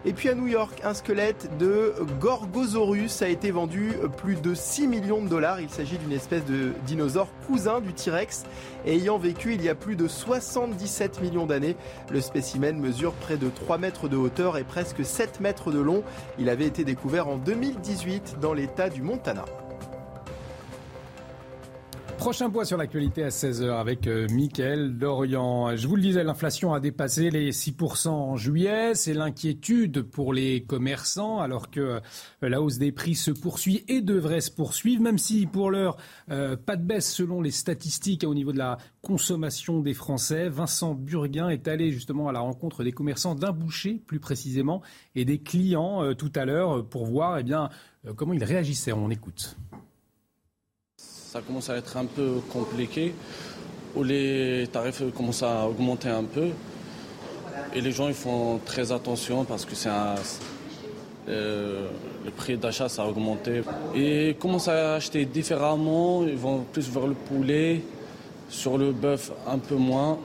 [0.04, 4.86] Et puis à New York, un squelette de Gorgosaurus a été vendu plus de 6
[4.86, 5.62] millions de dollars.
[5.62, 8.44] Il s'agit d'une espèce de dinosaure cousin du T-Rex
[8.84, 11.74] ayant vécu il y a plus de 77 millions d'années.
[12.10, 16.04] Le spécimen mesure près de 3 mètres de hauteur et presque 7 mètres de long.
[16.38, 19.46] Il avait été découvert en 2018 dans l'état du Montana.
[22.18, 25.76] Prochain point sur l'actualité à 16h avec euh, Mickaël Dorian.
[25.76, 28.94] Je vous le disais, l'inflation a dépassé les 6% en juillet.
[28.94, 32.00] C'est l'inquiétude pour les commerçants alors que euh,
[32.42, 35.98] la hausse des prix se poursuit et devrait se poursuivre, même si pour l'heure,
[36.30, 40.48] euh, pas de baisse selon les statistiques au niveau de la consommation des Français.
[40.48, 44.82] Vincent Burguin est allé justement à la rencontre des commerçants d'un boucher plus précisément
[45.14, 47.68] et des clients tout à l'heure pour voir eh bien,
[48.16, 48.92] comment ils réagissaient.
[48.92, 49.56] On écoute
[51.32, 53.12] ça commence à être un peu compliqué,
[53.94, 56.48] où les tarifs commencent à augmenter un peu.
[57.74, 59.90] Et les gens ils font très attention parce que c'est
[61.28, 61.88] euh,
[62.24, 63.62] le prix d'achat ça a augmenté.
[63.94, 67.82] Et ils commencent à acheter différemment, ils vont plus vers le poulet,
[68.48, 70.18] sur le bœuf un peu moins,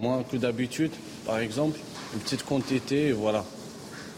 [0.00, 0.90] moins que d'habitude
[1.24, 1.78] par exemple,
[2.14, 3.44] une petite quantité et voilà.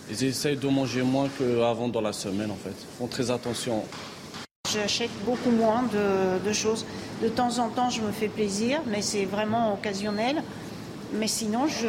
[0.08, 2.70] Ils essayent de manger moins qu'avant dans la semaine en fait.
[2.70, 3.82] Ils font très attention.
[4.72, 6.84] J'achète beaucoup moins de, choses.
[7.22, 10.42] De temps en temps, je me fais plaisir, mais c'est vraiment occasionnel.
[11.14, 11.88] Mais sinon, je,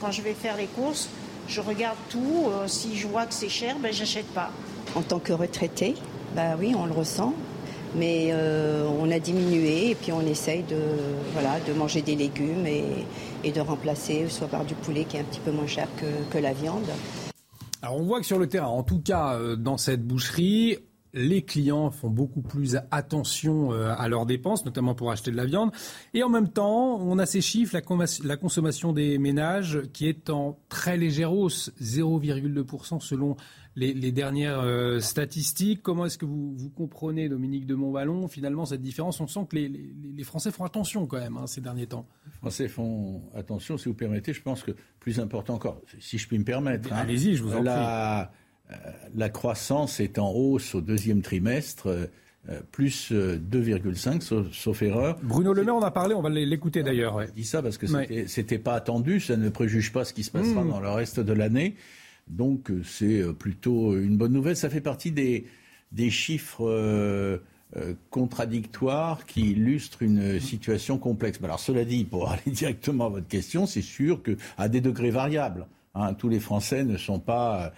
[0.00, 1.08] quand je vais faire les courses,
[1.48, 2.46] je regarde tout.
[2.46, 4.50] Euh, si je vois que c'est cher, ben, j'achète pas.
[4.94, 5.94] En tant que retraité,
[6.34, 7.34] bah oui, on le ressent.
[7.94, 10.80] Mais euh, on a diminué et puis on essaye de,
[11.34, 13.04] voilà, de manger des légumes et,
[13.44, 16.06] et de remplacer soit par du poulet qui est un petit peu moins cher que,
[16.32, 16.88] que la viande.
[17.82, 20.78] Alors on voit que sur le terrain, en tout cas euh, dans cette boucherie,
[21.14, 25.44] les clients font beaucoup plus attention euh, à leurs dépenses, notamment pour acheter de la
[25.44, 25.70] viande.
[26.14, 27.76] Et en même temps, on a ces chiffres,
[28.24, 33.36] la, consommation des ménages qui est en très légère hausse, 0,2% selon
[33.76, 35.82] les, dernières euh, statistiques.
[35.82, 39.20] Comment est-ce que vous, vous, comprenez, Dominique de Montballon, finalement, cette différence?
[39.20, 42.06] On sent que les, Français font attention quand même hein, ces derniers temps.
[42.24, 44.32] Les Français font attention, si vous permettez.
[44.32, 46.92] Je pense que plus important encore, si je puis me permettre.
[46.92, 48.28] Hein, Allez-y, je vous en prie.
[48.70, 48.74] Euh,
[49.14, 51.88] la croissance est en hausse au deuxième trimestre.
[52.48, 55.16] Euh, plus 2,5, sauf, erreur.
[55.22, 57.24] Bruno Le Maire en a parlé, on va l'écouter d'ailleurs.
[57.24, 57.86] Je dis ça parce que
[58.26, 60.68] c'était pas attendu, ça ne préjuge pas ce qui se passera mmh.
[60.68, 61.76] dans le reste de l'année.
[62.26, 64.56] Donc euh, c'est plutôt une bonne nouvelle.
[64.56, 65.46] Ça fait partie des,
[65.92, 67.40] des chiffres
[68.10, 71.38] contradictoires qui illustrent une situation complexe.
[71.42, 75.66] alors cela dit, pour aller directement à votre question, c'est sûr qu'à des degrés variables,
[75.94, 77.70] hein, tous les Français ne sont pas euh,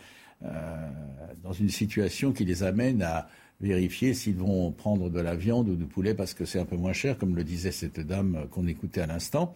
[1.43, 3.29] dans une situation qui les amène à
[3.61, 6.77] vérifier s'ils vont prendre de la viande ou du poulet parce que c'est un peu
[6.77, 9.55] moins cher, comme le disait cette dame qu'on écoutait à l'instant.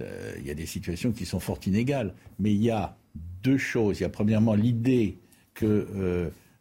[0.00, 2.14] Euh, il y a des situations qui sont fort inégales.
[2.38, 2.96] Mais il y a
[3.42, 4.00] deux choses.
[4.00, 5.18] Il y a premièrement l'idée
[5.54, 5.86] que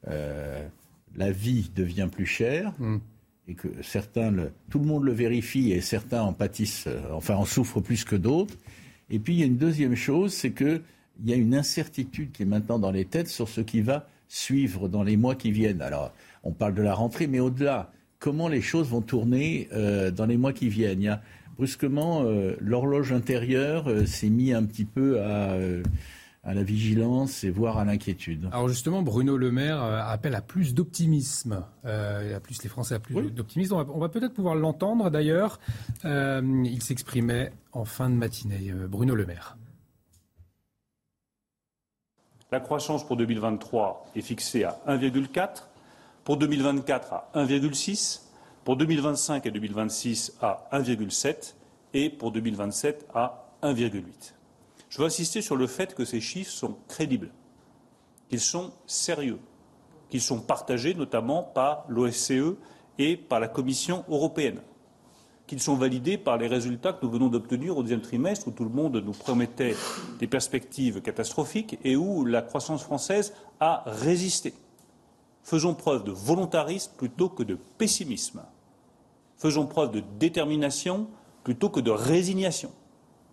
[0.08, 0.68] euh,
[1.16, 2.74] la vie devient plus chère.
[2.80, 2.98] Mm.
[3.48, 4.32] Et que certains,
[4.70, 8.56] tout le monde le vérifie et certains en pâtissent, enfin en souffrent plus que d'autres.
[9.10, 10.84] Et puis il y a une deuxième chose, c'est que
[11.24, 14.08] il y a une incertitude qui est maintenant dans les têtes sur ce qui va
[14.28, 15.82] suivre dans les mois qui viennent.
[15.82, 16.14] Alors,
[16.44, 20.38] on parle de la rentrée, mais au-delà, comment les choses vont tourner euh, dans les
[20.38, 21.02] mois qui viennent?
[21.02, 21.22] Il y a,
[21.58, 25.56] brusquement, euh, l'horloge intérieure euh, s'est mis un petit peu à,
[26.44, 28.48] à, la vigilance et voire à l'inquiétude.
[28.52, 31.64] Alors justement, Bruno Le Maire appelle à plus d'optimisme.
[31.84, 33.74] à plus les Français à plus d'optimisme.
[33.74, 35.60] On va, va peut-être pouvoir l'entendre d'ailleurs.
[36.06, 38.74] il s'exprimait en fin de matinée.
[38.88, 39.59] Bruno Le Maire.
[42.52, 45.68] La croissance pour 2023 est fixée à 1,4,
[46.24, 48.22] pour 2024 à 1,6,
[48.64, 51.54] pour 2025 et 2026 à 1,7
[51.94, 54.34] et pour 2027 à 1,8.
[54.90, 57.30] Je veux insister sur le fait que ces chiffres sont crédibles,
[58.30, 59.40] qu'ils sont sérieux,
[60.10, 62.56] qu'ils sont partagés notamment par l'OSCE
[62.98, 64.60] et par la Commission européenne
[65.50, 68.66] qu'ils sont validés par les résultats que nous venons d'obtenir au deuxième trimestre, où tout
[68.66, 69.76] le monde nous promettait
[70.20, 74.54] des perspectives catastrophiques et où la croissance française a résisté.
[75.42, 78.44] Faisons preuve de volontarisme plutôt que de pessimisme.
[79.38, 81.08] Faisons preuve de détermination
[81.44, 82.72] plutôt que de résignation.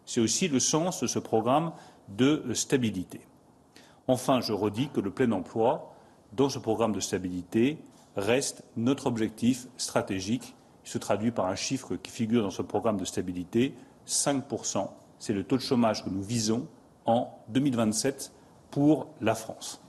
[0.07, 1.73] C'est aussi le sens de ce programme
[2.09, 3.21] de stabilité.
[4.09, 5.93] Enfin, je redis que le plein emploi,
[6.33, 7.77] dans ce programme de stabilité,
[8.17, 10.55] reste notre objectif stratégique
[10.89, 13.75] se traduit par un chiffre qui figure dans ce programme de stabilité,
[14.07, 14.89] 5%.
[15.19, 16.69] C'est le taux de chômage que nous visons
[17.07, 18.33] en 2027
[18.71, 19.83] pour la France.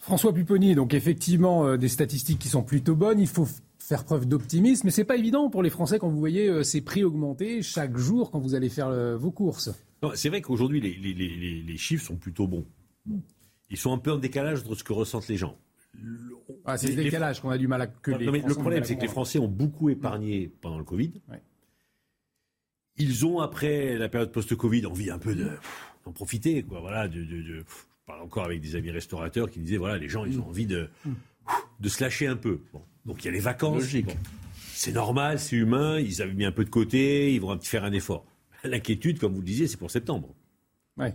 [0.00, 3.18] François Pupponi, donc effectivement euh, des statistiques qui sont plutôt bonnes.
[3.18, 3.48] Il faut
[3.78, 6.80] faire preuve d'optimisme, mais c'est pas évident pour les Français quand vous voyez euh, ces
[6.80, 9.70] prix augmenter chaque jour quand vous allez faire euh, vos courses.
[10.14, 12.66] C'est vrai qu'aujourd'hui les, chiffres sont plutôt bons.
[13.70, 15.56] Ils sont un peu en décalage entre ce que ressentent les gens.
[16.64, 19.02] Ah, c'est le décalage qu'on a du mal à que les Le problème, c'est que
[19.02, 21.12] les Français ont beaucoup épargné pendant le Covid.
[22.98, 26.62] Ils ont, après la période post-Covid, envie un peu d'en profiter.
[26.62, 26.80] Quoi.
[26.80, 27.62] Voilà, de, je
[28.06, 30.48] parle encore avec des amis restaurateurs qui disaient voilà, les gens, ils ont mm.
[30.48, 31.12] envie de, mm.
[31.80, 32.60] de se lâcher un peu.
[33.04, 33.84] Donc il y a les vacances.
[34.72, 35.98] C'est normal, c'est humain.
[36.00, 38.24] Ils avaient mis un peu de côté, ils vont faire un effort.
[38.64, 40.34] L'inquiétude, comme vous le disiez, c'est pour septembre.
[40.96, 41.14] Ouais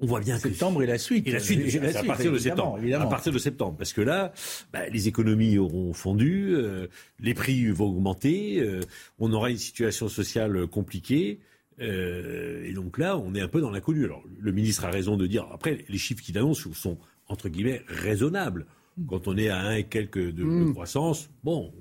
[0.00, 1.26] on voit bien septembre et la suite.
[1.26, 2.78] Et la suite, c'est à partir de septembre.
[2.94, 4.32] À partir de septembre, parce que là,
[4.72, 6.86] bah, les économies auront fondu, euh,
[7.20, 8.80] les prix vont augmenter, euh,
[9.18, 11.40] on aura une situation sociale compliquée.
[11.80, 14.04] Euh, et donc là, on est un peu dans l'inconnu.
[14.04, 15.46] Alors, le ministre a raison de dire.
[15.52, 16.98] Après, les chiffres qu'il annonce sont
[17.28, 18.66] entre guillemets raisonnables.
[19.08, 20.72] Quand on est à un et quelques de, mm.
[20.72, 21.72] croissance, bon,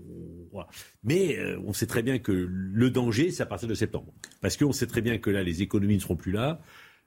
[1.03, 4.71] mais on sait très bien que le danger, c'est à partir de septembre, parce qu'on
[4.71, 6.61] sait très bien que là, les économies ne seront plus là.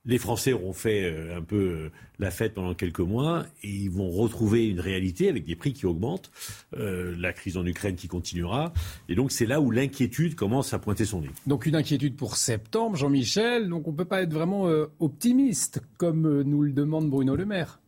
[0.05, 3.91] Les Français auront fait euh, un peu euh, la fête pendant quelques mois et ils
[3.91, 6.33] vont retrouver une réalité avec des prix qui augmentent,
[6.77, 8.73] euh, la crise en Ukraine qui continuera.
[9.09, 11.31] Et donc c'est là où l'inquiétude commence à pointer son nez.
[11.47, 13.69] Donc une inquiétude pour septembre, Jean-Michel.
[13.69, 14.69] Donc on ne peut pas être vraiment
[14.99, 17.82] optimiste comme nous le demande Bruno Le Maire.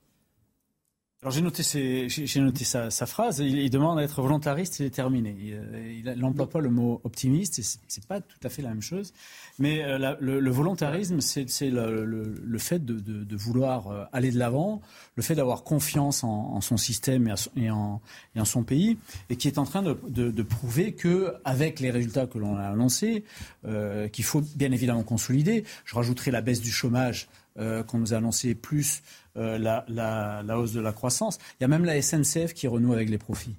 [1.25, 3.39] Alors j'ai noté, sa, phrase.
[3.39, 5.35] Il, demande à être volontariste et déterminé.
[6.05, 7.63] Il n'emploie pas le mot optimiste.
[7.63, 9.15] Ce c'est pas tout à fait la même chose.
[9.59, 14.83] Mais euh, le, volontarisme, c'est le, fait de, vouloir euh, aller de l'avant,
[15.15, 18.01] le fait d'avoir confiance en, son système et, en,
[18.45, 18.99] son pays,
[19.31, 23.25] et qui est en train de, prouver que, avec les résultats que l'on a annoncés,
[23.67, 25.65] euh, qu'il faut bien évidemment consolider.
[25.87, 27.29] Je rajouterai la baisse du chômage
[27.87, 29.01] qu'on nous a annoncé plus
[29.37, 31.39] euh, la, hausse de la croissance.
[31.59, 33.57] Il y a même la SNCF qui renoue avec les profits.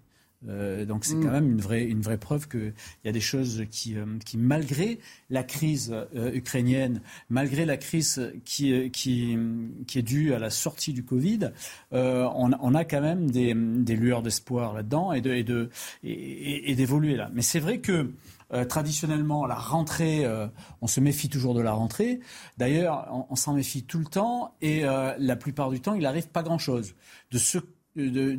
[0.47, 1.31] Euh, donc c'est quand mm.
[1.31, 2.73] même une vraie, une vraie preuve qu'il
[3.03, 4.99] y a des choses qui, euh, qui malgré
[5.29, 9.37] la crise ukrainienne, malgré la crise qui, qui,
[9.87, 11.51] qui, est due à la sortie du Covid,
[11.91, 15.69] on, on, a quand même des, des lueurs d'espoir là-dedans et d'évoluer de,
[16.03, 17.31] et, et, là.
[17.33, 18.11] Mais c'est vrai que
[18.55, 20.47] euh, traditionnellement, la rentrée, euh,
[20.81, 22.21] on se méfie toujours de la rentrée.
[22.57, 26.29] D'ailleurs, on, s'en méfie tout le temps et euh, la plupart du temps, il n'arrive
[26.29, 26.95] pas grand-chose.
[27.31, 27.57] De ce
[27.95, 28.37] de,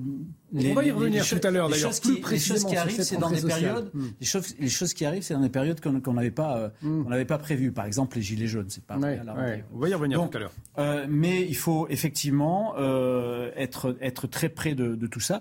[0.54, 2.54] on va y revenir tout à l'heure d'ailleurs plus précisément.
[2.54, 3.90] Les choses qui arrivent, c'est dans des périodes.
[3.94, 4.08] Hmm.
[4.20, 7.04] Les, choses, les, choses, qui arrivent, c'est dans des périodes qu'on n'avait pas, hmm.
[7.06, 7.72] on n'avait pas prévues.
[7.72, 8.98] Par exemple, les gilets jaunes, c'est pas.
[8.98, 9.18] Ouais,
[9.72, 10.52] On va y revenir tout à l'heure.
[10.78, 15.40] Euh, mais il faut effectivement euh, être être très près de, de tout ça.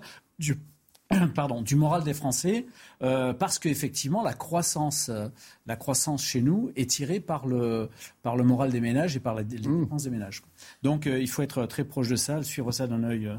[1.34, 2.66] pardon, du moral des Français,
[3.02, 5.28] euh, parce qu'effectivement, la croissance, euh,
[5.66, 7.88] la croissance chez nous est tirée par le,
[8.22, 9.80] par le moral des ménages et par les, mmh.
[9.80, 10.42] dépenses des ménages.
[10.82, 13.30] Donc, euh, il faut être très proche de ça, suivre ça d'un œil,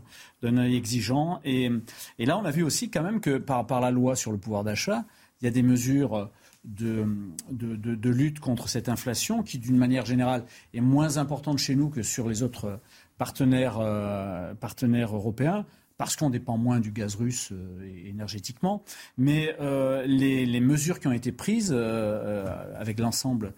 [0.42, 1.42] d'un œil exigeant.
[1.44, 1.70] Et,
[2.20, 4.38] et, là, on a vu aussi quand même que par, par la loi sur le
[4.38, 5.04] pouvoir d'achat,
[5.42, 6.32] il y a des mesures
[6.64, 7.06] de,
[7.52, 11.76] de, de, de lutte contre cette inflation qui, d'une manière générale, est moins importante chez
[11.76, 12.80] nous que sur les autres
[13.18, 13.80] partenaires,
[14.60, 15.66] partenaires européens
[15.98, 18.84] parce qu'on dépend moins du gaz russe euh, énergétiquement.
[19.18, 22.46] Mais euh, les, mesures qui ont été prises euh,
[22.76, 23.54] avec l'ensemble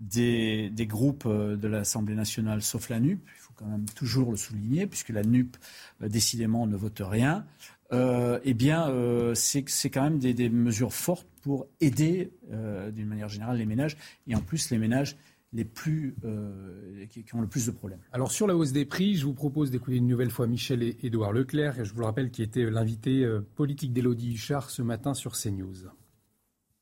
[0.00, 4.86] des, groupes de l'Assemblée nationale, sauf la NUP, il faut quand même toujours le souligner,
[4.86, 5.56] puisque la NUP,
[6.00, 7.44] décidément, ne vote rien,
[7.92, 8.90] eh bien,
[9.34, 14.34] c'est quand même des, des, mesures fortes pour aider, d'une manière générale, les ménages, et
[14.34, 15.18] en plus les ménages
[15.52, 17.98] les plus, euh, qui, ont le plus de problèmes.
[18.12, 20.96] Alors sur la hausse des prix, je vous propose d'écouter une nouvelle fois Michel et
[21.02, 24.82] Édouard Leclerc, et je vous le rappelle, qui était l'invité euh, politique d'Élodie Huchard ce
[24.82, 25.88] matin sur CNews.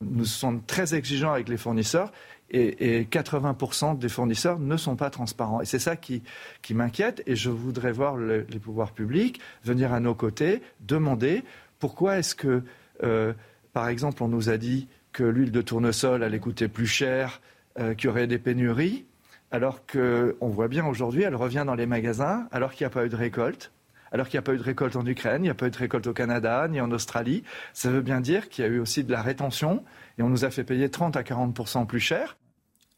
[0.01, 2.13] Nous sommes très exigeants avec les fournisseurs
[2.51, 5.61] et, 80% des fournisseurs ne sont pas transparents.
[5.61, 6.23] Et c'est ça qui,
[6.63, 11.43] qui m'inquiète et je voudrais voir les pouvoirs publics venir à nos côtés, demander
[11.81, 12.63] pourquoi est-ce que,
[13.03, 13.33] euh,
[13.73, 17.41] par exemple, on nous a dit que l'huile de tournesol allait coûter plus cher
[17.79, 19.07] euh, qu'il y aurait des pénuries,
[19.51, 23.07] alors qu'on voit bien aujourd'hui, elle revient dans les magasins, alors qu'il n'y a pas
[23.07, 23.73] eu de récolte,
[24.13, 25.71] alors qu'il n'y a pas eu de récolte en Ukraine, il n'y a pas eu
[25.71, 27.45] de récolte au Canada, ni en Australie.
[27.73, 29.85] Ça veut bien dire qu'il y a eu aussi de la rétention,
[30.19, 32.37] et on nous a fait payer 30 à 40 plus cher.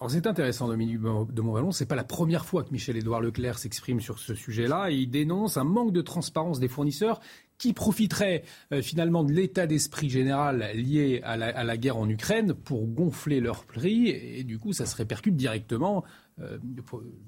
[0.00, 4.00] Alors c'est intéressant, Dominique de Montvalon, c'est pas la première fois que Michel-Édouard Leclerc s'exprime
[4.00, 4.90] sur ce sujet-là.
[4.90, 7.20] Et il dénonce un manque de transparence des fournisseurs
[7.60, 8.42] qui profiterait
[8.72, 13.64] euh, finalement de l'état d'esprit général lié à la, guerre en Ukraine pour gonfler leurs
[13.64, 16.02] prix et du coup ça se répercute directement
[16.40, 16.58] euh,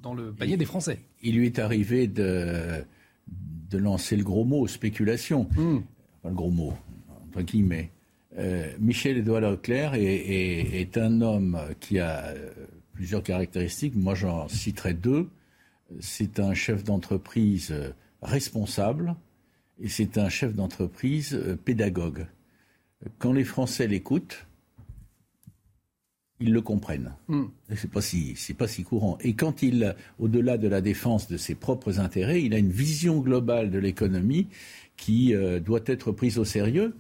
[0.03, 1.01] dans le panier des Français.
[1.23, 2.83] Il lui est arrivé de,
[3.29, 5.81] de lancer le gros mot spéculation, hmm.
[6.25, 6.73] le gros mot
[7.29, 7.91] entre guillemets.
[8.39, 12.33] Euh, Michel Édouard Leclerc est, est, un homme qui a
[12.95, 13.95] plusieurs caractéristiques.
[13.95, 15.29] Moi, j'en citerai deux.
[16.01, 17.75] C'est un chef d'entreprise
[18.23, 19.15] responsable,
[19.83, 22.27] et c'est un chef d'entreprise euh, pédagogue.
[23.19, 24.47] Quand les Français l'écoutent,
[26.39, 27.15] ils le comprennent.
[27.29, 27.47] Hmm.
[27.75, 29.19] C'est pas si c'est pas si courant.
[29.21, 33.19] Et quand il, au-delà de la défense de ses propres intérêts, il a une vision
[33.19, 34.47] globale de l'économie
[34.97, 36.95] qui euh, doit être prise au sérieux.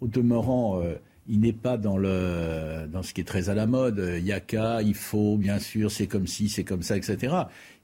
[0.00, 0.94] Au demeurant, euh,
[1.28, 4.04] il n'est pas dans le dans ce qui est très à la mode.
[4.18, 7.34] Il y a qu'à, il faut, bien sûr, c'est comme si, c'est comme ça, etc.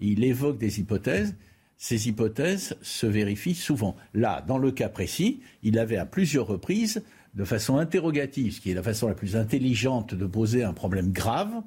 [0.01, 1.35] Il évoque des hypothèses
[1.79, 3.97] ces hypothèses se vérifient souvent.
[4.13, 7.03] Là, dans le cas précis, il avait à plusieurs reprises,
[7.35, 11.13] de façon interrogative, ce qui est la façon la plus intelligente de poser un problème
[11.13, 11.63] grave,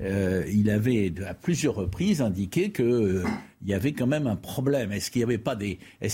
[0.00, 3.24] euh, il avait à plusieurs reprises indiqué qu'il euh,
[3.64, 4.92] y avait quand même un problème.
[4.92, 5.38] Est-ce qu'il n'y avait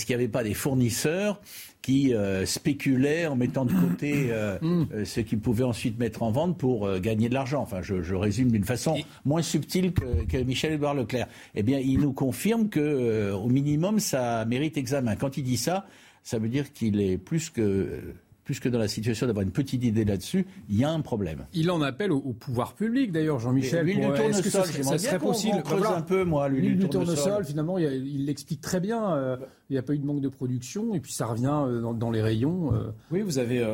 [0.05, 1.41] qu'il avait pas des fournisseurs
[1.83, 4.31] qui euh, spéculaient en mettant de côté
[4.61, 5.05] mm.
[5.05, 8.63] ce qu'ils pouvaient ensuite mettre en vente pour gagner de l'argent Enfin, je, résume d'une
[8.63, 11.27] façon moins subtile que, que Michel-Édouard Leclerc.
[11.53, 15.15] Eh bien, il nous confirme que, au minimum, ça mérite examen.
[15.15, 15.85] Quand il dit ça,
[16.23, 18.01] ça veut dire qu'il est plus que
[18.43, 21.45] plus que dans la situation d'avoir une petite idée là-dessus, il y a un problème.
[21.53, 23.85] Il en appelle au, pouvoir public, d'ailleurs, Jean-Michel.
[23.85, 25.63] L'huile du tournesol, ça serait possible.
[25.63, 27.45] creuse un peu, moi, l'huile du tournesol.
[27.45, 29.13] Finalement, il l'explique très bien.
[29.13, 29.37] Euh,
[29.69, 32.11] il n'y a pas eu de manque de production, et puis ça revient euh, dans,
[32.11, 32.73] les rayons.
[32.73, 32.91] Euh.
[33.11, 33.65] Oui, vous avez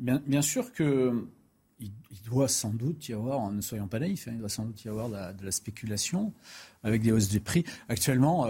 [0.00, 1.26] bien, bien, sûr que
[1.80, 1.90] il,
[2.26, 4.88] doit sans doute y avoir, ne soyons pas naïfs, hein, il doit sans doute y
[4.88, 6.32] avoir de la, de la spéculation
[6.82, 7.64] avec des hausses des prix.
[7.88, 8.46] Actuellement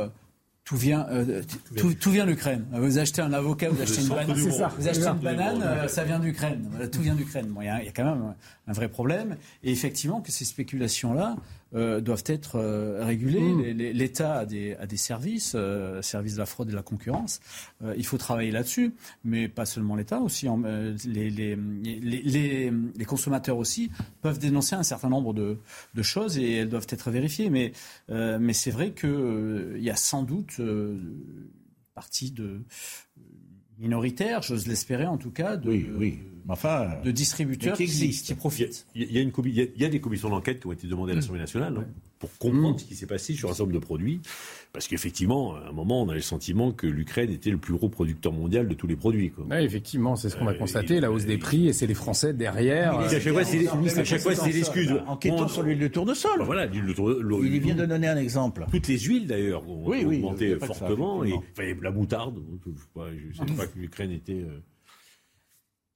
[0.65, 1.43] tout vient, euh,
[1.77, 2.65] tout, vient d'Ukraine.
[2.73, 6.19] Vous achetez un avocat, vous achetez une banane, vous achetez une banane, euh, ça vient
[6.19, 6.71] d'Ukraine.
[6.91, 7.47] Tout vient d'Ukraine.
[7.49, 8.35] Bon, il y, a quand même
[8.67, 9.37] un vrai problème.
[9.63, 11.37] Et effectivement, que ces spéculations-là
[11.75, 13.41] euh, doivent être euh, régulées.
[13.41, 13.79] Mm.
[13.93, 17.41] L'État a des, a des services, euh, services de la fraude et de la concurrence.
[17.97, 18.95] il faut travailler là-dessus,
[19.25, 20.47] mais pas seulement l'État, aussi
[21.07, 23.91] les, les, les, les, consommateurs aussi
[24.23, 25.59] peuvent dénoncer un certain nombre de,
[25.95, 27.51] de choses et elles doivent être vérifiées.
[27.51, 27.73] Mais,
[28.09, 30.61] mais c'est vrai qu'il y a sans doute
[31.95, 32.61] partie de
[33.79, 36.19] minoritaire, j'ose l'espérer en tout cas, de, oui, oui.
[36.49, 38.87] Enfin, de distributeurs qui, existent, qui, profitent.
[38.95, 41.15] Il y, a, une, il, y a, des commissions d'enquête qui ont été demandées à
[41.15, 41.87] l'Assemblée nationale hein,
[42.19, 42.79] pour comprendre mm.
[42.81, 44.21] ce qui s'est passé sur un certain nombre de produits.
[44.73, 47.89] Parce qu'effectivement, à un moment, on a le sentiment que l'Ukraine était le plus gros
[47.89, 49.31] producteur mondial de tous les produits.
[49.31, 49.63] Quoi.
[49.63, 52.35] Effectivement, c'est ce qu'on a euh, constaté, la hausse des prix, et c'est les Français
[52.35, 52.99] derrière.
[52.99, 54.93] à chaque fois, c'est l'excuse.
[55.07, 56.43] Enquêtons sur l'huile de tournessol.
[56.43, 57.41] Voilà, l'huile de tournesol.
[57.45, 58.67] Il vient de donner un exemple.
[58.71, 61.25] Toutes les huiles, d'ailleurs, ont augmenté fortement.
[61.25, 61.33] et,
[61.81, 64.33] la moutarde, je ne sais pas que l'Ukraine était...
[64.33, 64.61] Euh,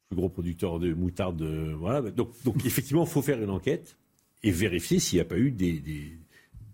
[0.09, 1.43] plus gros producteur de moutarde.
[1.43, 2.03] Euh, voilà.
[2.11, 3.97] Donc, donc effectivement, il faut faire une enquête
[4.43, 6.13] et vérifier s'il n'y a pas eu des, des,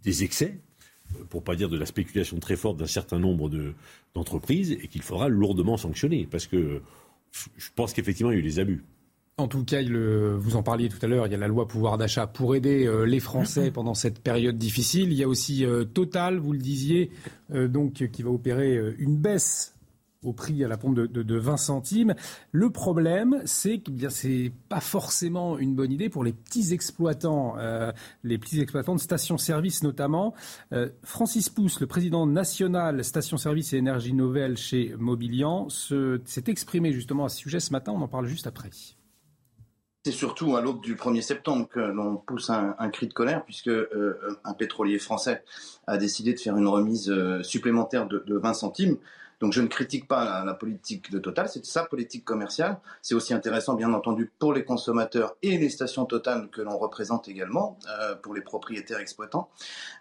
[0.03, 0.61] des excès
[1.31, 3.51] pour pas dire de la spéculation très forte d'un certain nombre
[4.15, 6.83] d'entreprises, et qu'il faudra lourdement sanctionner, parce que
[7.57, 8.85] je pense qu'effectivement, il y a eu des abus.
[9.37, 11.99] En tout cas, vous en parliez tout à l'heure, il y a la loi pouvoir
[11.99, 15.11] d'achat pour aider euh, les Français pendant cette période difficile.
[15.11, 17.11] Il y a aussi euh, Total, vous le disiez,
[17.53, 19.74] euh, donc qui va opérer une baisse
[20.25, 22.15] au prix à la pompe de, 20 centimes.
[22.53, 27.57] Le problème, c'est que bien c'est pas forcément une bonne idée pour les petits exploitants,
[27.59, 27.93] euh,
[28.23, 30.35] les petits exploitants de stations-service notamment.
[30.73, 37.27] Euh, Francis Pousse, le président national station-service et énergie nouvelle chez Mobilian, s'est exprimé justement
[37.27, 37.93] à ce sujet ce matin.
[37.95, 38.71] On en parle juste après.
[40.05, 43.69] C'est surtout à l'aube du 1er septembre que l'on pousse un, cri de colère puisque
[43.69, 45.43] euh, un pétrolier français
[45.87, 48.99] a décidé de faire une remise supplémentaire de 20 centimes.
[49.45, 52.79] Donc je ne critique pas la, politique de Total, c'est sa politique commerciale.
[53.03, 57.29] C'est aussi intéressant, bien entendu, pour les consommateurs et les stations Total que l'on représente
[57.29, 59.51] également, euh, pour les propriétaires exploitants.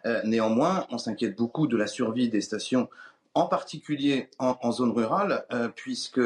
[0.06, 2.88] Euh, néanmoins, on s'inquiète beaucoup de la survie des stations,
[3.34, 6.22] en particulier en, zone rurale, euh, puisque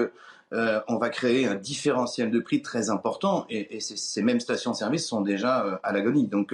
[0.51, 5.79] on va créer un différentiel de prix très important et, ces, mêmes stations-service sont déjà
[5.81, 6.27] à l'agonie.
[6.27, 6.53] Donc,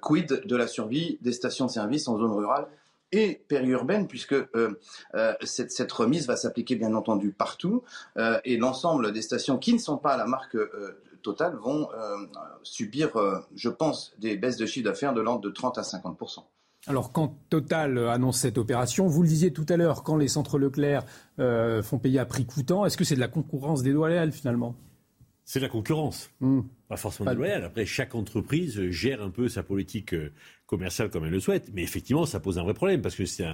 [0.00, 2.68] quid de la survie des stations-service en zone rurale
[3.14, 4.80] et périurbaine, puisque euh,
[5.14, 7.84] euh, cette, remise va s'appliquer bien entendu partout,
[8.18, 10.56] euh, et l'ensemble des stations qui ne sont pas à la marque
[11.22, 11.88] Total vont
[12.62, 13.12] subir,
[13.54, 16.40] je pense, des baisses de chiffre d'affaires de l'ordre de 30 à 50%
[16.86, 20.58] alors quand Total annonce cette opération, vous le disiez tout à l'heure, quand les centres
[20.58, 21.06] Leclerc
[21.38, 24.74] font payer à prix coûtant, est-ce que c'est de la concurrence déloyale finalement?
[25.46, 26.60] C'est la concurrence, hmm.
[26.94, 27.64] Pas forcément déloyale.
[27.64, 30.14] Après, chaque entreprise gère un peu sa politique
[30.66, 31.70] commerciale comme elle le souhaite.
[31.72, 33.44] Mais effectivement, ça pose un vrai problème parce que c'est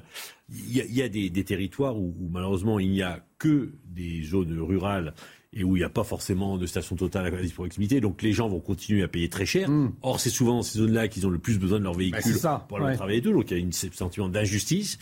[0.48, 5.14] il y a, des, territoires où, malheureusement il n'y a que des zones rurales
[5.52, 8.00] et où il n'y a pas forcément de station totale à proximité.
[8.00, 9.68] Donc les gens vont continuer à payer très cher.
[9.68, 9.92] Hmm.
[10.02, 12.64] Or, c'est souvent dans ces zones-là qu'ils ont le plus besoin de leur véhicule bah,
[12.68, 13.32] pour aller travailler et tout.
[13.32, 14.98] Donc il y a un sentiment d'injustice.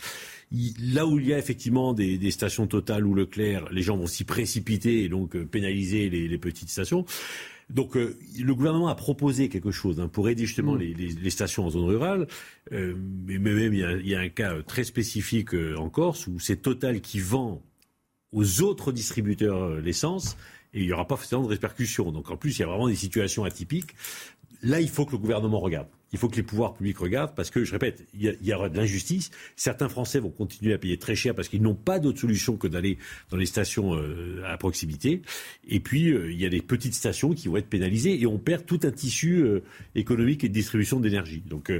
[0.81, 4.23] Là où il y a effectivement des, stations totales ou Leclerc, les gens vont s'y
[4.23, 7.05] précipiter et donc euh, pénaliser les petites stations.
[7.69, 10.79] Donc euh, le gouvernement a proposé quelque chose hein, pour aider justement mm.
[10.79, 12.27] les, stations en zone rurale.
[12.71, 16.57] Euh, mais même il y, a, un cas très spécifique euh, en Corse où c'est
[16.57, 17.61] Total qui vend
[18.31, 20.37] aux autres distributeurs l'essence
[20.73, 22.11] et il n'y aura pas forcément de répercussions.
[22.11, 23.93] Donc en plus il y a vraiment des situations atypiques.
[24.63, 27.49] Là il faut que le gouvernement regarde il faut que les pouvoirs publics regardent parce
[27.49, 29.29] que, je répète, il y, aura de l'injustice.
[29.55, 32.67] Certains Français vont continuer à payer très cher parce qu'ils n'ont pas d'autre solution que
[32.67, 32.97] d'aller
[33.29, 35.21] dans les stations euh, à proximité.
[35.67, 38.39] Et puis, euh, il y a des petites stations qui vont être pénalisées et on
[38.39, 39.61] perd tout un tissu euh,
[39.95, 41.43] économique et de distribution d'énergie.
[41.47, 41.71] Donc,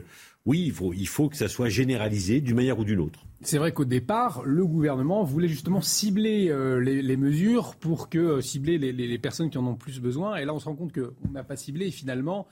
[0.46, 3.26] oui, il faut, il faut que ça soit généralisé d'une manière ou d'une autre.
[3.42, 8.92] C'est vrai qu'au départ, le gouvernement voulait justement cibler les, mesures pour que cibler les,
[8.92, 10.38] les, personnes qui en ont plus besoin.
[10.38, 12.48] Et là, on se rend compte qu'on n'a pas ciblé et finalement,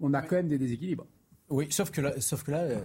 [0.00, 1.06] on a quand même des déséquilibres.
[1.50, 2.80] Oui, sauf que là, sauf que là euh,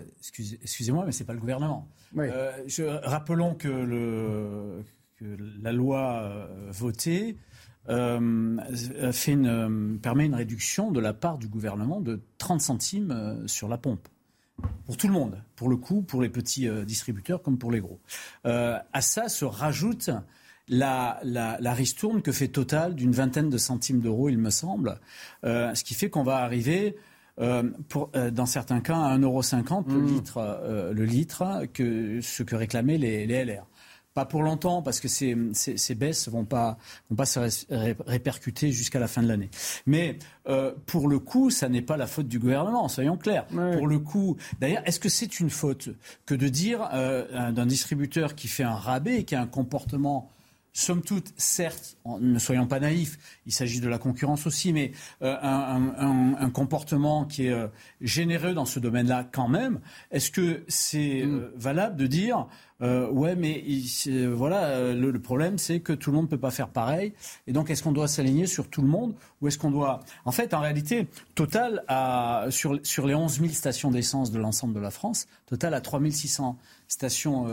[0.64, 1.88] excusez-moi, mais c'est pas le gouvernement.
[2.18, 4.84] Euh, je, rappelons que, le,
[5.18, 5.26] que
[5.62, 7.38] la loi euh, votée
[7.88, 13.78] fait une, permet une réduction de la part du gouvernement de 30 centimes sur la
[13.78, 14.08] pompe.
[14.86, 18.00] Pour tout le monde, pour le coup, pour les petits distributeurs comme pour les gros.
[18.44, 20.10] à ça se rajoute
[20.68, 25.00] la, la, la, ristourne que fait Total d'une vingtaine de centimes d'euros, il me semble,
[25.44, 26.96] ce qui fait qu'on va arriver
[27.40, 30.06] euh, pour, euh, dans certains cas à 1,50€ le mmh.
[30.08, 33.66] litre, euh, le litre que ce que réclamaient les, les LR.
[34.14, 36.78] pas pour longtemps, parce que ces, ces, baisses vont pas,
[37.10, 37.40] vont pas se
[38.08, 39.50] répercuter jusqu'à la fin de l'année.
[39.86, 40.18] Mais
[40.48, 43.46] euh, pour le coup, ça n'est pas la faute du gouvernement, soyons clairs.
[43.48, 45.90] Pour le coup, d'ailleurs, est-ce que c'est une faute
[46.26, 50.32] que de dire euh, d'un distributeur qui fait un rabais et qui a un comportement
[50.76, 54.92] somme toute, certes, ne soyons pas naïfs, il s'agit de la concurrence aussi, mais
[55.22, 57.68] euh, un, comportement qui est euh,
[58.02, 59.80] généreux dans ce domaine-là quand même,
[60.12, 61.34] est-ce que c'est mm.
[61.34, 62.48] euh, valable de dire
[62.82, 63.64] ouais, mais
[64.34, 67.14] voilà, le, problème c'est que tout le monde ne peut pas faire pareil,
[67.48, 70.02] et donc est-ce qu'on doit s'aligner sur tout le monde ou est-ce qu'on doit...
[70.26, 74.74] En fait, en réalité, Total, a, sur, sur les 11 000 stations d'essence de l'ensemble
[74.74, 76.58] de la France, Total a 3 600
[76.96, 77.46] stations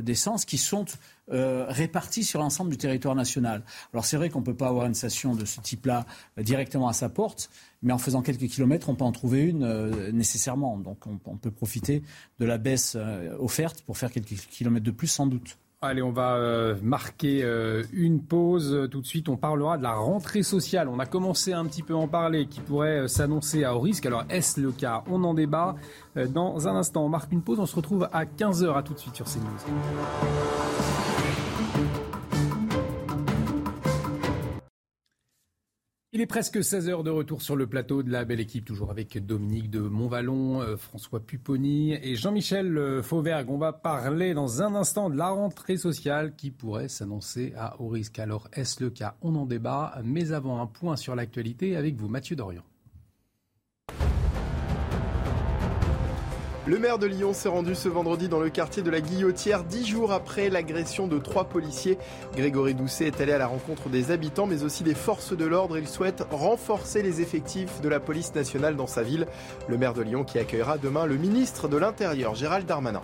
[0.00, 0.86] d'essence qui sont
[1.30, 3.62] euh, répartis sur l'ensemble du territoire national.
[3.94, 6.04] Alors c'est vrai qu'on ne peut pas avoir une station de ce type-là
[6.38, 7.48] euh, directement à sa porte,
[7.82, 10.76] mais en faisant quelques kilomètres, on peut en trouver une euh, nécessairement.
[10.76, 12.02] Donc on, peut profiter
[12.40, 12.96] de la baisse
[13.38, 15.56] offerte pour faire quelques kilomètres de plus sans doute.
[15.84, 17.46] Allez, on va marquer
[17.92, 18.88] une pause.
[18.90, 20.88] Tout de suite, on parlera de la rentrée sociale.
[20.88, 24.06] On a commencé un petit peu à en parler, qui pourrait s'annoncer à haut risque.
[24.06, 25.04] Alors, est-ce le cas?
[25.10, 25.76] On en débat
[26.30, 27.04] dans un instant.
[27.04, 27.60] On marque une pause.
[27.60, 28.76] On se retrouve à 15h.
[28.76, 29.44] À tout de suite sur CNews.
[36.16, 38.92] Il est presque 16 heures de retour sur le plateau de la belle équipe, toujours
[38.92, 43.50] avec Dominique de Montvalon, euh, François Pupponi et Jean-Michel euh, Fauvergue.
[43.50, 47.88] On va parler dans un instant de la rentrée sociale qui pourrait s'annoncer à haut
[47.88, 48.20] risque.
[48.20, 49.16] Alors, est-ce le cas?
[49.22, 52.62] On en débat, mais avant un point sur l'actualité avec vous, Mathieu Dorian.
[56.66, 59.86] Le maire de Lyon s'est rendu ce vendredi dans le quartier de la Guillotière, dix
[59.86, 61.98] jours après l'agression de trois policiers.
[62.34, 65.76] Grégory Doucet est allé à la rencontre des habitants, mais aussi des forces de l'ordre.
[65.76, 69.26] Il souhaite renforcer les effectifs de la police nationale dans sa ville.
[69.68, 73.02] Le maire de Lyon qui accueillera demain le ministre de l'Intérieur, Gérald Darmanin.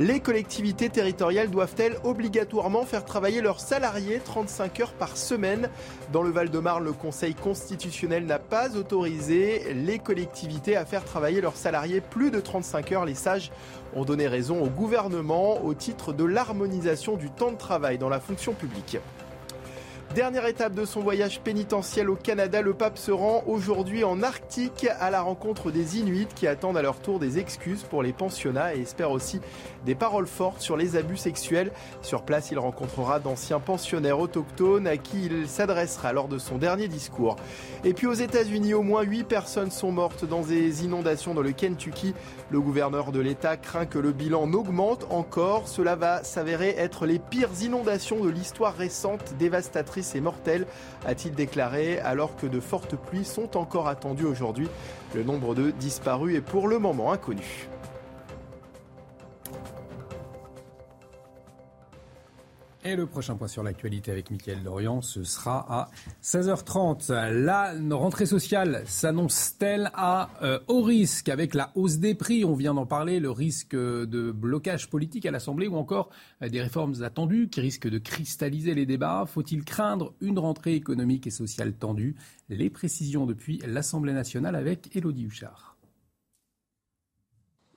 [0.00, 5.68] Les collectivités territoriales doivent-elles obligatoirement faire travailler leurs salariés 35 heures par semaine?
[6.10, 11.56] Dans le Val-de-Marne, le Conseil constitutionnel n'a pas autorisé les collectivités à faire travailler leurs
[11.56, 13.04] salariés plus de 35 heures.
[13.04, 13.50] Les sages
[13.94, 18.20] ont donné raison au gouvernement au titre de l'harmonisation du temps de travail dans la
[18.20, 18.96] fonction publique.
[20.14, 24.88] Dernière étape de son voyage pénitentiel au Canada, le pape se rend aujourd'hui en Arctique
[24.98, 28.74] à la rencontre des Inuits qui attendent à leur tour des excuses pour les pensionnats
[28.74, 29.40] et espèrent aussi
[29.86, 31.70] des paroles fortes sur les abus sexuels.
[32.02, 36.88] Sur place, il rencontrera d'anciens pensionnaires autochtones à qui il s'adressera lors de son dernier
[36.88, 37.36] discours.
[37.84, 41.52] Et puis aux États-Unis, au moins 8 personnes sont mortes dans des inondations dans le
[41.52, 42.14] Kentucky.
[42.52, 45.68] Le gouverneur de l'État craint que le bilan n'augmente encore.
[45.68, 50.66] Cela va s'avérer être les pires inondations de l'histoire récente, dévastatrices et mortelles,
[51.06, 54.68] a-t-il déclaré, alors que de fortes pluies sont encore attendues aujourd'hui.
[55.14, 57.68] Le nombre de disparus est pour le moment inconnu.
[62.82, 65.90] Et le prochain point sur l'actualité avec Mickaël Dorian, ce sera à
[66.22, 67.12] 16h30.
[67.28, 72.42] La rentrée sociale s'annonce-t-elle à euh, haut risque avec la hausse des prix?
[72.42, 76.08] On vient d'en parler, le risque de blocage politique à l'Assemblée ou encore
[76.42, 79.26] euh, des réformes attendues qui risquent de cristalliser les débats.
[79.26, 82.16] Faut-il craindre une rentrée économique et sociale tendue?
[82.48, 85.69] Les précisions depuis l'Assemblée nationale avec Elodie Huchard.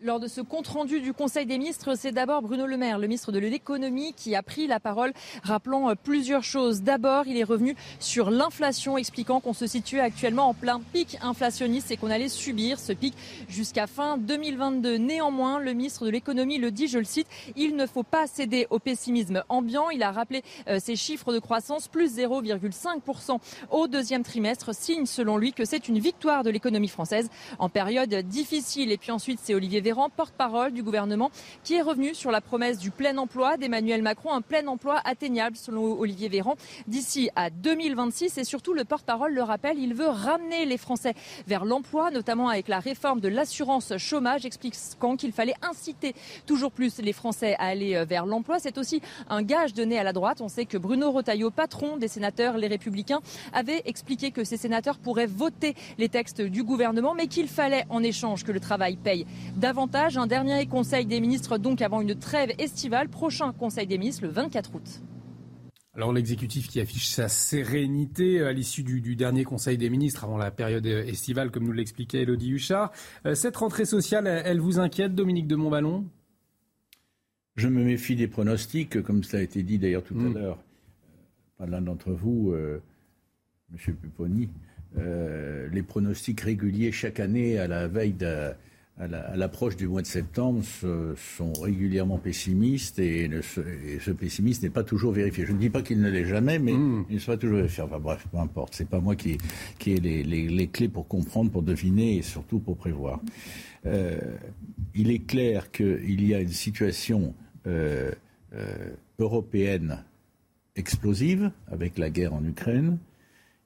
[0.03, 3.31] Lors de ce compte-rendu du Conseil des ministres, c'est d'abord Bruno Le Maire, le ministre
[3.31, 5.13] de l'économie, qui a pris la parole,
[5.43, 6.81] rappelant euh, plusieurs choses.
[6.81, 11.89] D'abord, il est revenu sur l'inflation, expliquant qu'on se situait actuellement en plein pic inflationniste
[11.91, 13.13] et qu'on allait subir ce pic
[13.47, 14.97] jusqu'à fin 2022.
[14.97, 18.67] Néanmoins, le ministre de l'économie le dit, je le cite, il ne faut pas céder
[18.71, 19.89] au pessimisme ambiant.
[19.89, 23.38] Il a rappelé euh, ces chiffres de croissance, plus 0,5%
[23.71, 28.13] au deuxième trimestre, signe selon lui que c'est une victoire de l'économie française en période
[28.13, 28.91] difficile.
[28.91, 29.80] Et puis ensuite, c'est Olivier
[30.10, 31.32] porte-parole du gouvernement,
[31.64, 35.56] qui est revenu sur la promesse du plein emploi d'Emmanuel Macron, un plein emploi atteignable
[35.56, 36.56] selon Olivier Véran
[36.88, 38.38] d'ici à 2026.
[38.38, 41.14] Et surtout, le porte-parole le rappelle, il veut ramener les Français
[41.48, 46.15] vers l'emploi, notamment avec la réforme de l'assurance chômage, expliquant qu'il fallait inciter
[46.45, 48.60] toujours plus les Français à aller euh, vers l'emploi.
[48.60, 50.41] C'est aussi un gage donné à la droite.
[50.41, 53.22] On sait que Bruno Retailleau, patron des sénateurs Les Républicains,
[53.53, 58.02] avait expliqué que ces sénateurs pourraient voter les textes du gouvernement, mais qu'il fallait en
[58.03, 59.26] échange que le travail paye
[59.56, 63.10] davantage un dernier conseil des ministres donc avant une trêve estivale.
[63.10, 65.01] Prochain conseil des ministres le 24 août.
[65.95, 70.49] Alors l'exécutif qui affiche sa sérénité à l'issue du, dernier Conseil des ministres avant la
[70.49, 72.91] période estivale, comme nous l'expliquait Elodie Huchard.
[73.27, 76.07] Euh, cette rentrée sociale, elle vous inquiète, Dominique de Montballon?
[77.57, 80.34] Je me méfie des pronostics, comme cela a été dit d'ailleurs tout à hmm.
[80.34, 80.64] l'heure
[81.60, 82.81] par l'un d'entre vous, euh,
[83.72, 83.95] M.
[83.95, 84.49] Pupponi.
[84.97, 88.51] Euh, les pronostics réguliers chaque année à la veille de
[88.99, 90.64] à l'approche du mois de septembre,
[91.18, 95.45] sont régulièrement pessimistes et, ce pessimiste n'est pas toujours vérifié.
[95.45, 97.06] Je ne dis pas qu'il ne l'est jamais, mais hmm.
[97.10, 97.84] il ne sera toujours vérifié.
[97.84, 98.76] Enfin bref, peu importe.
[98.76, 99.38] C'est pas moi qui,
[99.80, 103.20] qui ai les, clés pour comprendre, pour deviner et surtout pour prévoir.
[103.86, 104.20] Euh,
[104.95, 107.34] il est clair qu'il y a une situation
[107.65, 108.11] euh,
[108.53, 110.03] euh, européenne
[110.76, 112.98] explosive avec la guerre en Ukraine.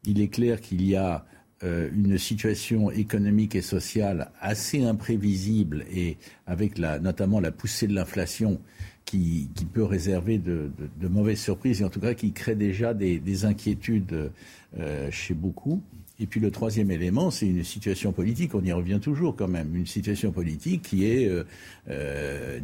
[0.05, 1.25] Il est clair qu'il y a
[1.63, 7.95] euh, une situation économique et sociale assez imprévisible et avec la, notamment la poussée de
[7.95, 8.61] l'inflation
[9.05, 10.69] qui, peut réserver de,
[11.09, 14.31] mauvaises surprises et en tout cas qui crée déjà des, inquiétudes
[14.77, 15.81] euh, chez beaucoup.
[16.19, 18.53] Et puis le troisième élément, c'est une situation politique.
[18.53, 19.75] On y revient toujours quand même.
[19.75, 21.27] Une situation politique qui est,
[21.89, 22.59] euh,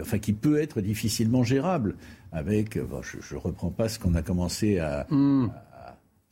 [0.00, 1.94] enfin, qui peut être difficilement gérable.
[2.32, 5.69] Avec, je, ne reprends pas ce qu'on a commencé à, hmm à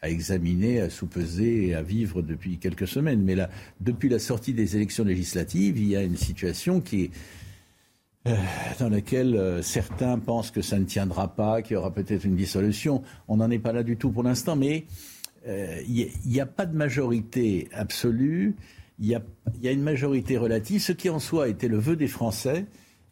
[0.04, 3.22] examiner, à sous-peser et à vivre depuis quelques semaines.
[3.22, 3.50] Mais là,
[3.80, 7.10] depuis la sortie des élections législatives, il y a une situation qui est
[8.26, 8.34] euh,
[8.78, 12.36] dans laquelle euh, certains pensent que ça ne tiendra pas, qu'il y aura peut-être une
[12.36, 13.02] dissolution.
[13.26, 14.84] On n'en est pas là du tout pour l'instant, mais
[15.46, 18.56] euh, il n'y a, pas de majorité absolue.
[18.98, 22.66] Il y a une majorité relative, ce qui en soi était le vœu des Français.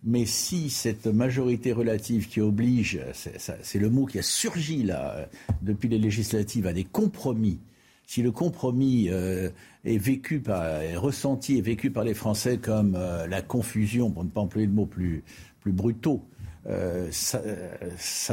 [0.08, 5.28] Mais si cette majorité relative qui oblige, c'est le mot qui a surgi là
[5.62, 7.58] depuis les législatives, à des compromis,
[8.06, 9.50] si le compromis euh,
[9.84, 14.22] est vécu par, est ressenti et vécu par les Français comme euh, la confusion, pour
[14.22, 15.24] ne pas employer le mot plus,
[15.60, 16.22] plus brutaux,
[16.68, 17.40] euh, ça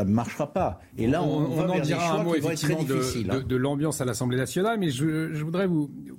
[0.06, 0.80] ne marchera pas.
[1.00, 3.44] Et là, on, va en dira un mot effectivement de, hein.
[3.48, 5.68] de, l'ambiance à l'Assemblée nationale, mais je, je voudrais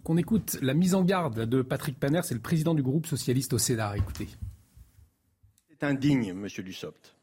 [0.03, 3.53] qu'on écoute la mise en garde de Patrick Paner, c'est le président du groupe socialiste
[3.53, 3.97] au Sénat.
[3.97, 4.27] Écoutez
[5.83, 7.15] indigne, monsieur Dussopt.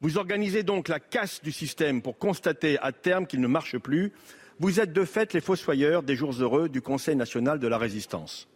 [0.00, 4.12] Vous organisez donc la casse du système pour constater à terme qu'il ne marche plus.
[4.58, 8.48] Vous êtes de fait les fossoyeurs des jours heureux du Conseil national de la résistance.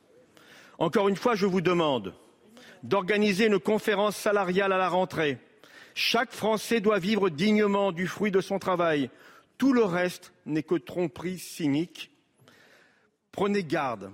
[0.79, 2.15] Encore une fois, je vous demande
[2.83, 5.39] d'organiser une conférence salariale à la rentrée.
[5.95, 9.11] Chaque Français doit vivre dignement du fruit de son travail.
[9.57, 12.13] Tout le reste n'est que tromperie cynique.
[13.33, 14.13] Prenez garde,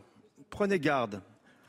[0.50, 1.20] prenez garde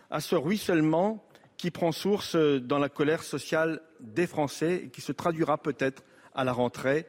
[0.10, 1.25] à ce ruissellement
[1.58, 6.04] qui prend source dans la colère sociale des Français et qui se traduira peut-être
[6.34, 7.08] à la rentrée.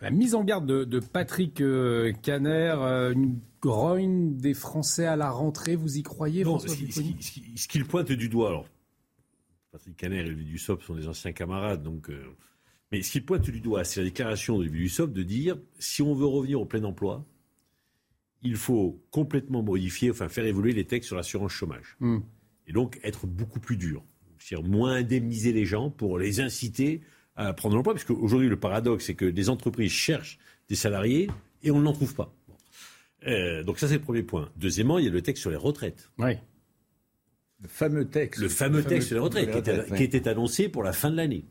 [0.00, 5.30] La mise en garde de, Patrick euh, Caner, euh, une grogne des Français à la
[5.30, 8.66] rentrée, vous y croyez Non, ce qu'il pointe du doigt, alors,
[9.72, 12.24] Patrick Caner et Louis Dussopt sont des anciens camarades, donc, euh,
[12.90, 16.00] mais ce qu'il pointe du doigt, c'est la déclaration de Louis Dussopt de dire si
[16.00, 17.24] on veut revenir au plein emploi,
[18.42, 21.96] il faut complètement modifier, enfin faire évoluer les textes sur l'assurance chômage.
[22.00, 22.20] Hmm
[22.70, 24.04] et donc être beaucoup plus dur.
[24.38, 27.02] C'est-à-dire moins indemniser les gens pour les inciter
[27.34, 30.38] à prendre l'emploi, parce qu'aujourd'hui le paradoxe c'est que des entreprises cherchent
[30.68, 31.28] des salariés
[31.64, 32.32] et on n'en trouve pas.
[33.26, 34.50] Euh, donc ça c'est le premier point.
[34.56, 36.10] Deuxièmement, il y a le texte sur les retraites.
[36.18, 36.34] Oui.
[37.60, 38.40] Le fameux texte.
[38.40, 41.44] Le fameux, texte sur les retraites, qui, était, annoncé pour la fin de l'année.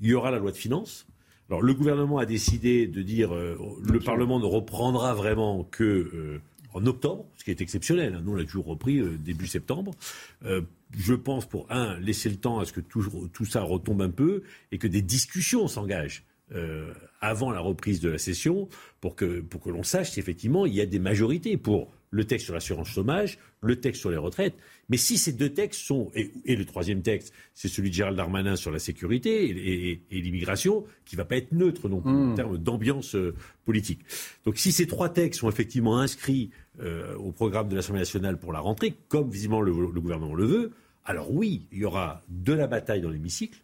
[0.00, 1.06] Il y aura la loi de finances.
[1.48, 6.40] Alors le gouvernement a décidé de dire euh, le Parlement ne reprendra vraiment que euh,
[6.72, 8.14] en octobre, ce qui est exceptionnel.
[8.14, 8.22] Hein.
[8.24, 9.92] Nous, on l'a toujours repris euh, début septembre.
[10.44, 10.62] Euh,
[10.96, 14.42] je pense, pour un, laisser le temps à ce que tout, ça retombe un peu
[14.72, 16.24] et que des discussions s'engagent.
[16.52, 18.68] Euh, avant la reprise de la session,
[19.00, 22.24] pour que, pour que l'on sache si effectivement il y a des majorités pour le
[22.24, 24.54] texte sur l'assurance chômage, le texte sur les retraites.
[24.88, 28.56] Mais si ces deux textes sont, et, le troisième texte, c'est celui de Gérald Darmanin
[28.56, 32.34] sur la sécurité et, l'immigration, qui ne va pas être neutre non plus en hmm.
[32.34, 33.34] termes d'ambiance euh,
[33.64, 34.00] politique.
[34.44, 36.50] Donc si ces trois textes sont effectivement inscrits
[36.80, 40.44] euh, au programme de l'Assemblée nationale pour la rentrée, comme visiblement le, le gouvernement le
[40.44, 40.72] veut,
[41.04, 43.60] alors oui, il y aura de la bataille dans l'hémicycle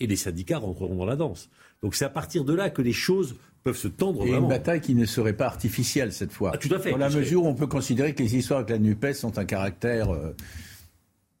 [0.00, 1.48] et les syndicats rentreront dans la danse.
[1.82, 4.42] Donc c'est à partir de là que les choses peuvent se tendre et vraiment.
[4.42, 6.52] une bataille qui ne serait pas artificielle cette fois.
[6.54, 6.90] Ah, tout à fait.
[6.90, 9.44] Dans la mesure où on peut considérer que les histoires avec la NUPES ont un
[9.44, 10.10] caractère...
[10.10, 10.36] Euh,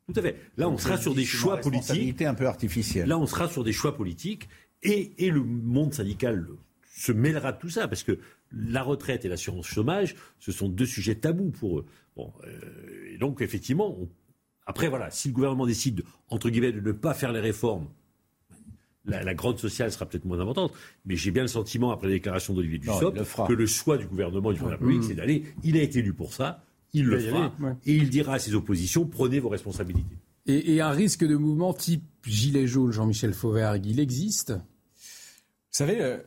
[0.06, 0.36] tout à fait.
[0.56, 2.22] Là, on sera sur des choix politiques.
[2.22, 3.08] un peu artificielle.
[3.08, 4.48] Là, on sera sur des choix politiques
[4.82, 6.46] et, et le monde syndical
[6.96, 8.18] se mêlera de tout ça parce que
[8.52, 11.86] la retraite et l'assurance chômage, ce sont deux sujets tabous pour eux.
[12.16, 13.96] Bon, euh, et donc effectivement,
[14.66, 17.88] après voilà, si le gouvernement décide entre guillemets de ne pas faire les réformes
[19.06, 20.72] la, la grotte sociale sera peut-être moins importante,
[21.04, 24.50] mais j'ai bien le sentiment, après la déclaration d'Olivier Dussopt, que le choix du gouvernement
[24.52, 25.44] du président de la République, c'est d'aller.
[25.62, 27.52] Il a été élu pour ça, il le fera,
[27.84, 30.16] et il dira à ses oppositions prenez vos responsabilités.
[30.46, 34.50] Et, un risque de mouvement type gilet jaune, Jean-Michel Fauvergue, il existe?
[34.52, 36.18] Vous savez, euh,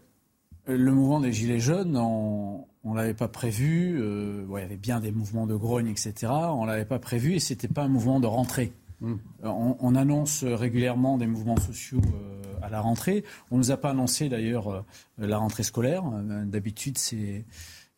[0.67, 3.99] le mouvement des gilets jaunes, on ne l'avait pas prévu.
[3.99, 6.31] Euh, il y avait bien des mouvements de grogne, etc.
[6.31, 8.73] On ne l'avait pas prévu et ce n'était pas un mouvement de rentrée.
[9.03, 13.23] Euh, on, annonce régulièrement des mouvements sociaux euh, à la rentrée.
[13.51, 14.81] On ne nous a pas annoncé d'ailleurs euh,
[15.17, 16.03] la rentrée scolaire.
[16.03, 17.45] D'habitude, c'est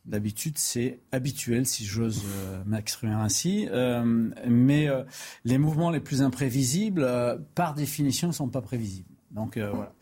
[0.10, 3.68] D'habitude, c'est habituel, si j'ose euh, m'exprimer ainsi.
[3.70, 5.04] Euh, mais euh,
[5.46, 7.08] les mouvements les plus imprévisibles,
[7.54, 9.10] par définition, ne sont pas prévisibles.
[9.32, 9.94] Donc voilà.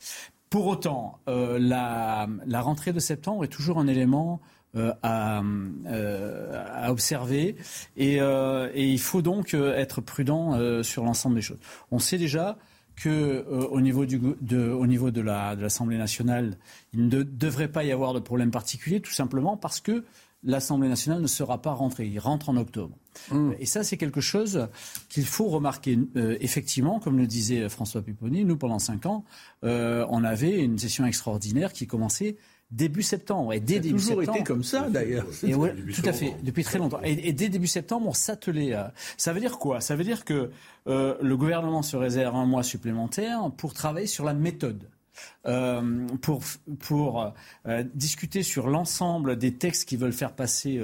[0.50, 4.40] Pour autant, la, la, rentrée de septembre est toujours un élément
[5.04, 5.42] à,
[5.86, 7.58] à, observer
[7.98, 11.60] et, et, il faut donc être prudent sur l'ensemble des choses.
[11.92, 12.58] On sait déjà
[12.98, 16.58] que euh, au niveau, du, de, au niveau de, la, de l'Assemblée nationale,
[16.94, 20.04] il ne devrait pas y avoir de problème particulier, tout simplement parce que
[20.44, 22.08] l'Assemblée nationale ne sera pas rentrée.
[22.08, 22.96] Il rentre en octobre.
[23.32, 23.52] Mmh.
[23.60, 24.68] Et ça, c'est quelque chose
[25.10, 26.00] qu'il faut remarquer.
[26.16, 29.24] Euh, effectivement, comme le disait François Pupponi, nous, pendant cinq ans,
[29.64, 32.38] euh, on avait une session extraordinaire qui commençait
[32.72, 33.54] début septembre.
[33.54, 35.28] Et dès ça a début toujours été comme ça, d'ailleurs.
[35.42, 37.00] tout à fait, depuis très longtemps.
[37.04, 38.94] Et, dès début septembre, on s'attelait à...
[39.18, 39.82] Ça veut dire quoi?
[39.82, 40.52] Ça veut dire que
[40.88, 44.90] euh, le gouvernement se réserve un mois supplémentaire pour travailler sur la méthode.
[45.48, 46.44] Euh, pour,
[46.78, 47.34] pour
[47.66, 50.80] euh, discuter sur l'ensemble des textes qu'ils veulent faire passer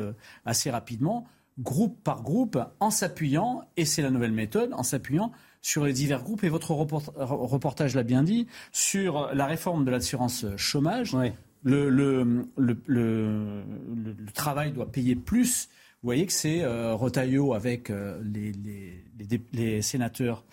[0.45, 1.27] assez rapidement,
[1.59, 5.31] groupe par groupe, en s'appuyant, et c'est la nouvelle méthode, en s'appuyant
[5.61, 6.43] sur les divers groupes.
[6.43, 11.15] Et votre reportage l'a bien dit, sur la réforme de l'assurance chômage
[11.63, 15.69] le, le, le, le, travail doit payer plus.
[16.01, 20.43] Vous voyez que c'est euh, Rotaillot avec euh, les, les, les, sénateurs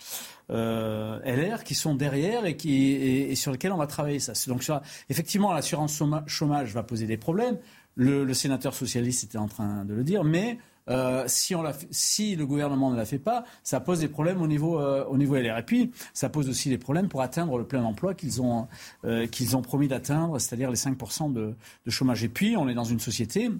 [0.50, 4.32] euh, LR qui sont derrière et, qui, et, sur lesquels on va travailler ça.
[4.46, 4.64] Donc
[5.08, 7.58] effectivement, l'assurance chômage va poser des problèmes.
[7.96, 10.58] Le, sénateur socialiste était en train de le dire, mais
[10.90, 14.46] euh, si, on si, le gouvernement ne la fait pas, ça pose des problèmes au
[14.46, 15.58] niveau, euh, au niveau LR.
[15.58, 18.66] Et puis, ça pose aussi des problèmes pour atteindre le plein emploi qu'ils ont,
[19.04, 21.54] euh, qu'ils ont promis d'atteindre, c'est-à-dire les 5% de,
[21.86, 22.24] de, chômage.
[22.24, 23.50] Et puis, on est dans une société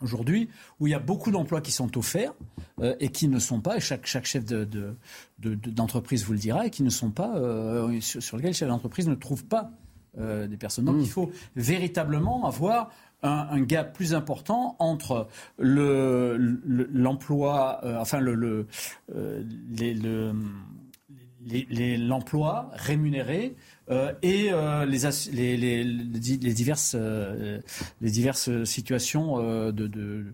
[0.00, 0.48] aujourd'hui
[0.78, 2.32] où il y a beaucoup d'emplois qui sont offerts
[3.00, 6.70] et qui ne sont pas, et chaque, chaque chef d'entreprise de, vous le dira, et
[6.70, 7.34] qui ne sont pas,
[8.00, 9.72] sur, sur, lesquels le chef d'entreprise ne trouve pas
[10.16, 10.84] des personnes.
[10.84, 11.00] Donc, mmh.
[11.00, 12.90] il faut véritablement avoir
[13.22, 15.28] un, gap plus important entre
[15.58, 18.66] l'emploi, le, euh, enfin le, le,
[19.14, 19.42] euh,
[21.98, 23.56] l'emploi rémunéré
[23.90, 24.50] euh, et
[24.86, 24.98] les,
[25.32, 26.96] les, les, les, diverses,
[28.00, 29.38] les diverses situations
[29.72, 30.24] de, de,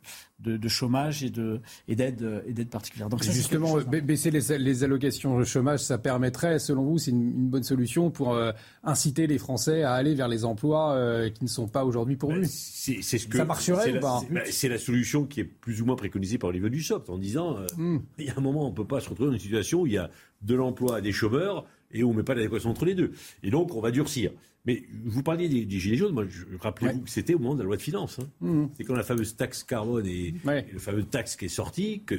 [0.41, 3.09] de, chômage et de et d'aide et d'aide particulière.
[3.09, 7.63] Donc justement baisser les, les, allocations de chômage, ça permettrait, selon vous, c'est une, bonne
[7.63, 8.53] solution pour euh,
[8.83, 12.41] inciter les Français à aller vers les emplois euh, qui ne sont pas aujourd'hui pourvus.
[12.41, 14.23] Ben, c'est ce que ça marcherait ou pas?
[14.31, 17.57] ben, C'est la solution qui est plus ou moins préconisée par Olivier Dussopt en disant
[17.57, 18.01] euh, hmm.
[18.19, 19.95] il y a un moment on peut pas se retrouver dans une situation où il
[19.95, 20.11] y a
[20.43, 23.13] de l'emploi à des chômeurs et où on met pas l'adéquation entre les deux.
[23.43, 24.33] Et donc on va durcir.
[24.67, 26.25] Mais vous parliez des, Gilets jaunes, moi,
[26.61, 28.19] rappelez-vous que c'était au moment de la loi de finances.
[28.19, 28.29] Hein.
[28.41, 28.67] Mmh.
[28.75, 32.15] C'est quand la fameuse taxe carbone et, le fameux taxe qui est sorti, que,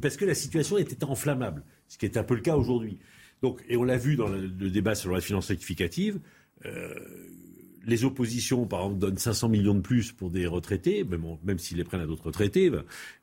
[0.00, 2.98] parce que la situation était enflammable, ce qui est un peu le cas aujourd'hui.
[3.42, 6.20] Donc, et on l'a vu dans le, débat sur la loi de finances rectificative,
[6.64, 6.94] euh,
[7.86, 11.78] les oppositions, par exemple, donnent 500 millions de plus pour des retraités, même, même s'ils
[11.78, 12.70] les prennent à d'autres retraités,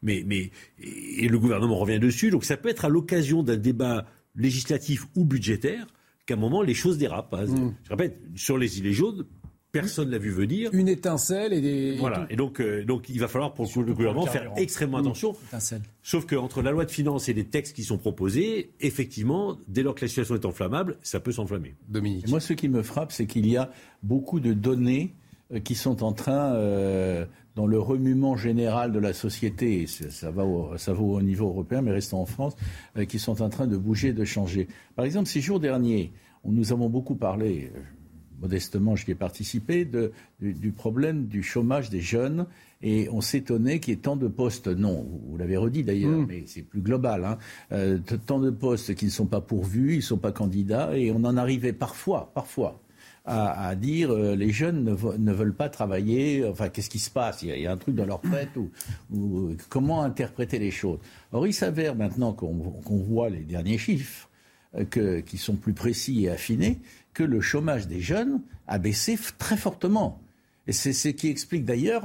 [0.02, 2.32] mais, mais, et le gouvernement revient dessus.
[2.32, 4.06] Donc ça peut être à l'occasion d'un débat
[4.38, 5.88] législatif ou budgétaire
[6.26, 7.34] qu'à un moment, les choses dérapent.
[7.34, 7.46] Hein.
[7.46, 7.76] Mm.
[7.84, 9.26] Je répète, sur les Gilets jaunes,
[9.72, 10.70] personne l'a vu venir.
[10.74, 11.98] Une étincelle et des.
[11.98, 12.26] Voilà.
[12.30, 15.02] Et, donc, euh, donc, il va falloir pour le gouvernement faire extrêmement mm.
[15.02, 15.36] attention.
[16.04, 19.96] Sauf qu'entre la loi de finances et les textes qui sont proposés, effectivement, dès lors
[19.96, 21.76] que la situation est enflammable, ça peut s'enflammer.
[21.88, 22.28] Dominique.
[22.28, 23.72] moi, ce qui me frappe, c'est qu'il y a
[24.04, 25.16] beaucoup de données
[25.54, 27.26] euh, qui sont en train, euh,
[27.58, 31.48] dans le remuement général de la société, et ça, va au, ça vaut au niveau
[31.48, 32.56] européen, mais restons en France,
[32.98, 34.68] euh, qui sont en train de bouger, de changer.
[34.96, 36.14] Par exemple, ces jours derniers,
[36.46, 37.72] nous avons beaucoup parlé,
[38.40, 42.46] modestement j'y ai participé, de, du, problème du chômage des jeunes,
[42.84, 46.26] et on s'étonnait qu'il y ait tant de postes, non, vous, l'avez redit d'ailleurs, mmh.
[46.28, 47.98] mais c'est plus global, hein,
[48.28, 51.24] tant de postes qui ne sont pas pourvus, ils ne sont pas candidats, et on
[51.24, 52.80] en arrivait parfois, parfois,
[53.28, 57.42] à, dire euh, les jeunes ne, veulent pas travailler, enfin qu'est-ce qui se passe?
[57.44, 61.00] Il y, a, un truc dans leur tête ou, comment interpréter les choses?
[61.34, 64.30] Or il s'avère maintenant qu'on voit les derniers chiffres
[64.78, 66.80] euh, qui sont plus précis et affinés
[67.14, 70.22] que le chômage des jeunes a baissé très fortement.
[70.68, 72.04] Et c'est ce qui explique d'ailleurs,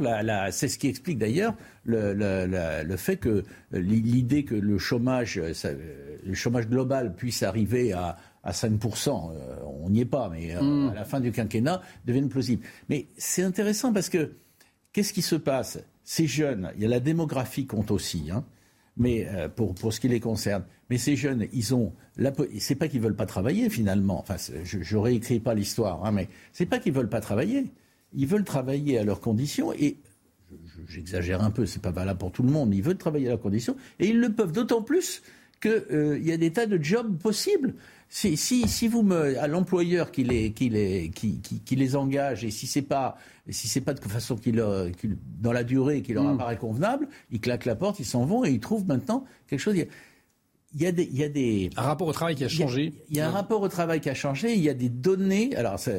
[0.52, 1.54] c'est ce qui explique d'ailleurs
[1.84, 5.40] le, le, fait que l'idée que le chômage,
[6.24, 10.62] le chômage global puisse arriver à, à 5%, euh, on n'y est pas, mais euh,
[10.62, 10.90] mm.
[10.90, 12.64] à la fin du quinquennat, deviennent plausibles.
[12.88, 14.32] Mais c'est intéressant parce que
[14.92, 15.78] qu'est-ce qui se passe?
[16.04, 18.44] Ces jeunes, il y a la démographie compte aussi, hein,
[18.96, 20.64] mais euh, pour, pour ce qui les concerne.
[20.90, 21.92] Mais ces jeunes, ils ont,
[22.58, 24.18] c'est pas qu'ils veulent pas travailler finalement.
[24.18, 27.70] Enfin, je, réécris pas l'histoire, hein, mais c'est pas qu'ils veulent pas travailler.
[28.12, 29.96] Ils veulent travailler à leurs conditions et
[30.88, 32.74] j'exagère un peu, c'est pas valable pour tout le monde.
[32.74, 35.22] Ils veulent travailler à leurs conditions et ils le peuvent d'autant plus
[35.62, 37.74] qu'il y a des tas de jobs possibles.
[38.14, 41.96] Si, si, si vous me, à l'employeur qui les, qui, les, qui, qui, qui les
[41.96, 43.16] engage, et si c'est pas,
[43.48, 45.08] si c'est pas de façon qui leur, qui,
[45.40, 46.34] dans la durée qui leur Mm.
[46.34, 49.76] apparaît convenable, ils claquent la porte, ils s'en vont et ils trouvent maintenant quelque chose.
[50.74, 52.92] Il y a, des, il y a des Un rapport au travail qui a changé.
[53.08, 54.52] il y a un rapport au travail qui a changé.
[54.54, 55.56] Il y a des données.
[55.56, 55.92] Alors, ça,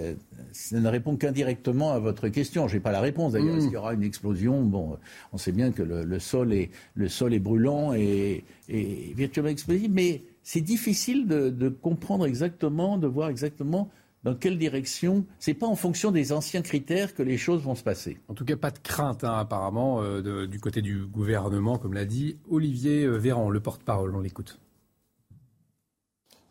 [0.51, 2.67] ça ne répond qu'indirectement à votre question.
[2.67, 3.55] Je n'ai pas la réponse d'ailleurs.
[3.55, 3.57] Mm.
[3.57, 4.61] Est-ce qu'il y aura une explosion?
[4.61, 4.97] Bon,
[5.31, 9.49] on sait bien que le, le sol est le sol est brûlant et, et virtuellement
[9.51, 13.89] explosif, mais c'est difficile de, de comprendre exactement, de voir exactement
[14.23, 15.25] dans quelle direction.
[15.39, 18.19] C'est pas en fonction des anciens critères que les choses vont se passer.
[18.29, 21.93] En tout cas, pas de crainte hein, apparemment euh, de- du côté du gouvernement, comme
[21.93, 24.15] l'a dit Olivier euh, Véran, le porte-parole.
[24.15, 24.59] On l'écoute.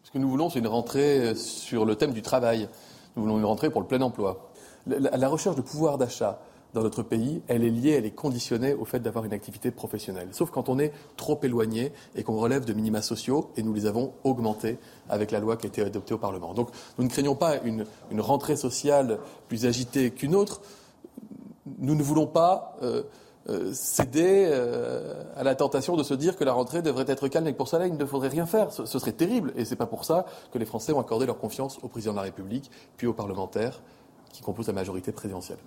[0.02, 2.68] Ce que nous voulons, c'est une rentrée sur le thème du travail.
[3.16, 4.52] Nous voulons une rentrée pour le plein emploi.
[4.86, 6.42] La, la recherche de pouvoir d'achat
[6.74, 10.28] dans notre pays, elle est liée, elle est conditionnée au fait d'avoir une activité professionnelle.
[10.32, 13.86] Sauf quand on est trop éloigné et qu'on relève de minima sociaux, et nous les
[13.86, 14.78] avons augmentés
[15.08, 16.54] avec la loi qui a été adoptée au Parlement.
[16.54, 17.84] Donc nous ne craignons pas une,
[18.18, 19.18] rentrée sociale
[19.48, 20.62] plus agitée qu'une autre.
[21.78, 23.02] Nous ne voulons pas euh,
[23.48, 27.48] euh, céder euh, à la tentation de se dire que la rentrée devrait être calme
[27.48, 28.72] et que pour cela il ne faudrait rien faire.
[28.72, 31.38] Ce, ce serait terrible et c'est pas pour ça que les Français ont accordé leur
[31.38, 33.82] confiance au président de la République puis aux parlementaires
[34.32, 35.58] qui composent la majorité présidentielle.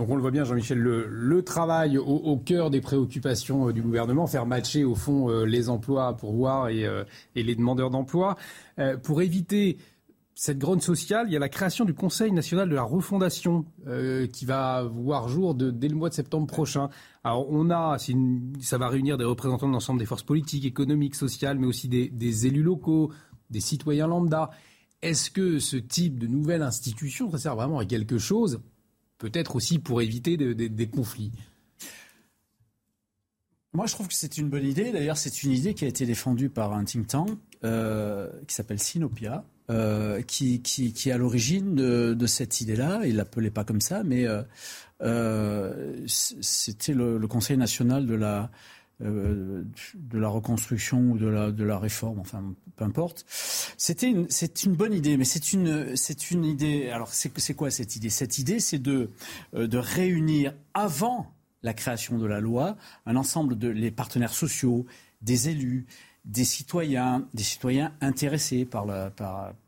[0.00, 4.26] Donc on le voit bien, Jean-Michel, le, travail au, cœur des préoccupations euh, du gouvernement,
[4.26, 7.04] faire matcher au fond euh, les emplois à pourvoir et, euh,
[7.36, 8.36] et les demandeurs d'emploi.
[9.02, 9.76] Pour éviter
[10.34, 13.66] cette grogne sociale, il y a la création du Conseil national de la refondation
[14.32, 16.88] qui va voir jour dès le mois de septembre prochain.
[17.22, 17.98] Alors on a,
[18.62, 22.08] ça va réunir des représentants de l'ensemble des forces politiques, économiques, sociales, mais aussi des,
[22.08, 23.12] des élus locaux,
[23.50, 24.48] des citoyens lambda.
[25.02, 28.62] Est-ce que ce type de nouvelle institution, ça sert vraiment à quelque chose?
[29.20, 31.30] Peut-être aussi pour éviter de- de- des conflits.
[33.74, 34.90] Moi, je trouve que c'est une bonne idée.
[34.90, 38.80] D'ailleurs, c'est une idée qui a été défendue par un think tank euh, qui s'appelle
[38.80, 40.62] Sinopia, euh, qui,
[41.06, 43.02] est à l'origine de, cette idée-là.
[43.04, 44.26] Il l'appelait pas comme ça, mais
[45.02, 48.50] euh, c'était le Conseil national de la
[49.02, 49.64] euh,
[49.94, 52.42] de la reconstruction ou de la de la réforme, enfin
[52.76, 53.24] peu importe.
[53.76, 54.26] C'était une
[54.64, 55.94] une bonne idée, mais c'est une
[56.30, 56.90] une idée.
[56.90, 58.10] Alors c'est quoi cette idée?
[58.10, 59.10] Cette idée, c'est de
[59.54, 61.32] euh, de réunir avant
[61.62, 64.86] la création de la loi un ensemble de les partenaires sociaux,
[65.20, 65.86] des élus,
[66.24, 68.86] des citoyens, des citoyens intéressés par,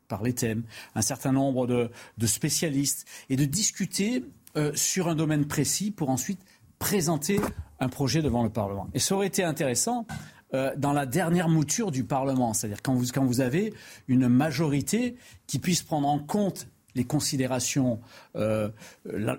[0.07, 0.63] par les thèmes,
[0.95, 4.23] un certain nombre de, de spécialistes, et de discuter
[4.55, 6.39] euh, sur un domaine précis pour ensuite
[6.83, 7.39] présenter
[7.79, 8.89] un projet devant le Parlement.
[8.93, 10.05] Et ça aurait été intéressant
[10.53, 13.73] euh, dans la dernière mouture du Parlement, c'est-à-dire quand vous, quand vous avez
[14.09, 15.15] une majorité
[15.47, 17.99] qui puisse prendre en compte les considérations,
[18.35, 18.69] euh,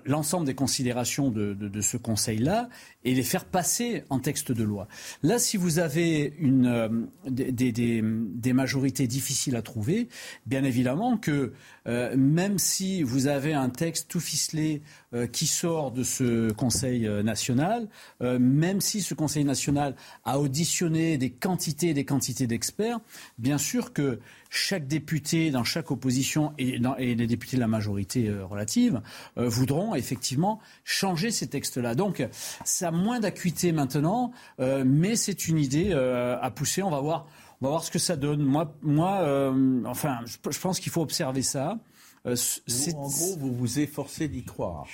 [0.05, 2.69] l'ensemble des considérations de, de- de ce Conseil-là
[3.03, 4.87] et les faire passer en texte de loi.
[5.23, 6.89] Là, si vous avez une, euh,
[7.29, 10.07] des, des- des- majorités difficiles à trouver,
[10.45, 11.53] bien évidemment que
[11.87, 14.81] euh, même si vous avez un texte tout ficelé
[15.13, 17.87] euh, qui sort de ce Conseil euh, national,
[18.21, 22.99] même si ce Conseil national a auditionné des quantités et des quantités d'experts,
[23.37, 24.19] bien sûr que
[24.55, 29.01] chaque député dans chaque opposition et, dans- et les députés de la majorité euh, relative
[29.37, 31.93] euh, voudront effectivement changer ces textes-là.
[31.95, 32.25] Donc
[32.63, 36.81] ça a moins d'acuité maintenant, euh, mais c'est une idée euh, à pousser.
[36.83, 37.27] On va voir.
[37.61, 38.41] On va voir ce que ça donne.
[38.43, 41.77] Moi, moi euh, enfin, je, je pense qu'il faut observer ça.
[42.25, 44.85] Euh, c'est- en gros, vous vous efforcez d'y croire.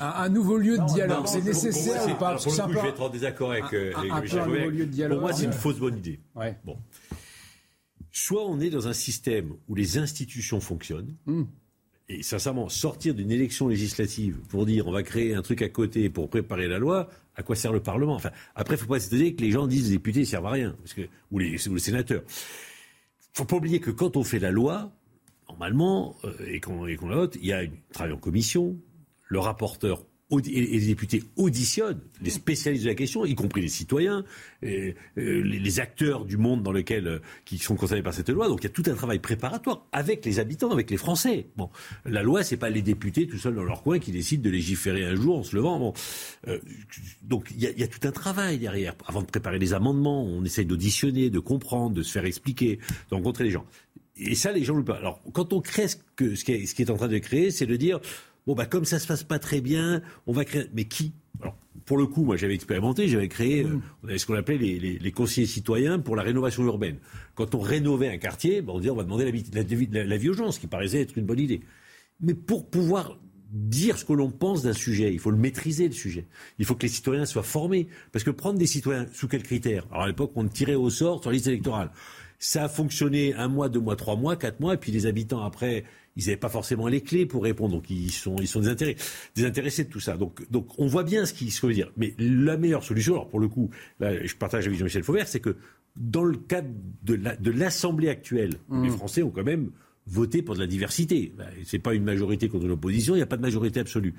[0.00, 2.34] Un, un nouveau lieu de dialogue, c'est pour- pour nécessaire ou pas?
[2.36, 4.70] Pour le coup, je vais être en désaccord avec, euh, un- avec un un nouveau
[4.70, 5.18] lieu de dialogue.
[5.18, 6.18] Pour moi, c'est une fausse bonne idée.
[6.34, 6.56] Ouais.
[6.64, 6.76] Bon.
[8.12, 11.44] Soit on est dans un système où les institutions fonctionnent, Hmm.
[12.08, 16.10] et sincèrement, sortir d'une élection législative pour dire on va créer un truc à côté
[16.10, 18.14] pour préparer la loi, à quoi sert le Parlement?
[18.14, 20.46] Enfin, après, il ne faut pas s'étonner que les gens disent les députés ne servent
[20.46, 22.22] à rien, parce que, ou, les, ou les sénateurs.
[22.26, 24.92] Il ne faut pas oublier que quand on fait la loi,
[25.48, 28.76] normalement, euh, et qu'on la vote, il y a un travail en commission,
[29.28, 34.24] le rapporteur et les députés auditionnent les spécialistes de la question, y compris les citoyens,
[34.64, 38.48] euh, les, acteurs du monde dans lequel euh, qui sont concernés par cette loi.
[38.48, 41.46] Donc il y a tout un travail préparatoire avec les habitants, avec les Français.
[41.56, 41.70] Bon,
[42.04, 45.04] la loi, c'est pas les députés tout seuls dans leur coin qui décident de légiférer
[45.04, 45.78] un jour en se levant.
[45.78, 45.94] Bon,
[46.48, 46.58] Euh,
[47.22, 48.94] donc il y, a, tout un travail derrière.
[49.06, 52.78] Avant de préparer les amendements, on essaye d'auditionner, de comprendre, de se faire expliquer,
[53.10, 53.66] de rencontrer les gens.
[54.16, 54.96] Et ça, les gens ne le pas.
[54.96, 55.96] Alors, quand on crée ce
[56.44, 58.00] qui est en train de créer, c'est de dire
[58.46, 60.66] bon, bah, comme ça se passe pas très bien, on va créer.
[60.74, 61.12] Mais qui?
[61.40, 61.56] Alors,
[61.86, 64.78] pour le coup, moi, j'avais expérimenté, j'avais créé euh, on avait ce qu'on appelait les,
[64.78, 66.98] les- les conseillers citoyens pour la rénovation urbaine.
[67.34, 69.62] Quand on rénovait un quartier, bah, on disait on va demander l'avis la,
[70.00, 71.60] la, la vie aux gens, ce qui paraissait être une bonne idée.
[72.20, 73.18] Mais pour pouvoir
[73.52, 76.26] dire ce que l'on pense d'un sujet, il faut le maîtriser le sujet.
[76.60, 77.88] Il faut que les citoyens soient formés.
[78.12, 81.20] Parce que prendre des citoyens, sous quels critères Alors à l'époque, on tirait au sort
[81.20, 81.90] sur la liste électorale.
[82.38, 85.42] Ça a fonctionné un mois, deux mois, trois mois, quatre mois, et puis les habitants
[85.44, 85.84] après,
[86.20, 89.88] ils n'avaient pas forcément les clés pour répondre, donc ils sont, ils sont désintéressés, de
[89.88, 90.16] tout ça.
[90.16, 91.92] Donc, donc on voit bien ce qu'il veut dire.
[91.96, 95.02] Mais la meilleure solution, alors pour le coup, là, je partage la vision de Michel
[95.02, 95.56] Fauvert, c'est que
[95.96, 96.68] dans le cadre
[97.02, 98.84] de l'Assemblée actuelle, mmh.
[98.84, 99.70] les Français ont quand même
[100.06, 101.32] voter pour de la diversité.
[101.36, 104.14] Ben, c'est pas une majorité contre l'opposition, il n'y a pas de majorité absolue.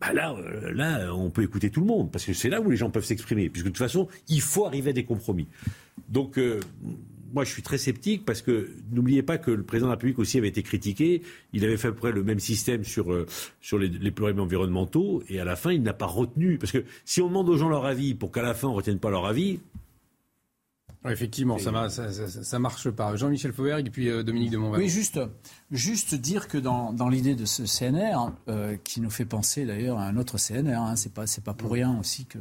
[0.00, 2.76] Là, euh, là, on peut écouter tout le monde, parce que c'est là où les
[2.76, 5.48] gens peuvent s'exprimer, puisque de toute façon, il faut arriver à des compromis.
[6.08, 6.60] Donc, euh,
[7.32, 10.18] moi, je suis très sceptique, parce que n'oubliez pas que le président de la République
[10.18, 11.22] aussi avait été critiqué,
[11.52, 13.26] il avait fait à peu près le même système sur, euh,
[13.72, 17.28] les, problèmes environnementaux, et à la fin, il n'a pas retenu, parce que si on
[17.28, 19.60] demande aux gens leur avis pour qu'à la fin, on ne retienne pas leur avis,
[21.06, 23.14] effectivement, ça, ne ça, marche pas.
[23.16, 24.82] Jean-Michel Fauberg et puis euh, Dominique de Montvalon.
[24.82, 25.20] Oui, juste,
[25.70, 30.04] juste dire que dans, l'idée de ce CNR, euh, qui nous fait penser d'ailleurs à
[30.04, 32.38] un autre CNR, hein, c'est pas c'est pas pour rien aussi que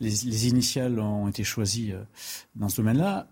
[0.00, 2.02] les, initiales ont été choisies euh,
[2.54, 3.28] dans ce domaine-là.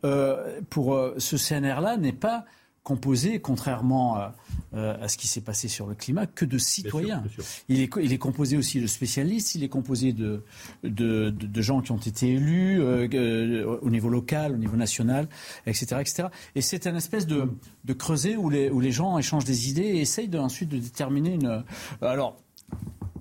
[0.70, 2.44] pour ce CNR-là n'est pas
[2.84, 4.34] composé, contrairement à,
[4.74, 7.24] à ce qui s'est passé sur le climat, que de citoyens.
[7.68, 10.44] Il, est, il est composé aussi de spécialistes, il est composé de,
[10.82, 15.28] de, de, gens qui ont été élus euh, euh, au niveau local, au niveau national,
[15.66, 15.96] etc.
[16.00, 16.28] etc.
[16.54, 17.50] Et c'est un espèce de,
[17.84, 20.78] de creuset où les, où les gens échangent des idées et essayent de, ensuite de
[20.78, 21.64] déterminer une...
[22.02, 22.36] Alors,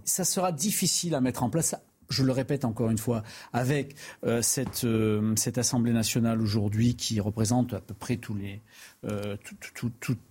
[0.04, 1.74] ça sera difficile à mettre en place
[2.14, 3.96] je le répète encore une fois, avec
[4.26, 8.62] euh, cette, euh, cette Assemblée nationale aujourd'hui qui représente à peu près tous les,
[9.06, 9.36] euh,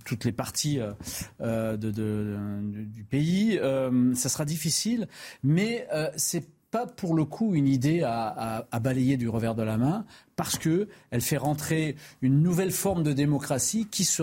[0.04, 0.78] toutes les parties
[1.40, 3.60] du pays,
[4.14, 5.08] ça sera difficile,
[5.42, 5.86] mais
[6.16, 10.04] c'est pas pour le coup une idée à, balayer du revers de la main,
[10.36, 14.22] parce qu'elle fait rentrer une nouvelle forme de démocratie qui se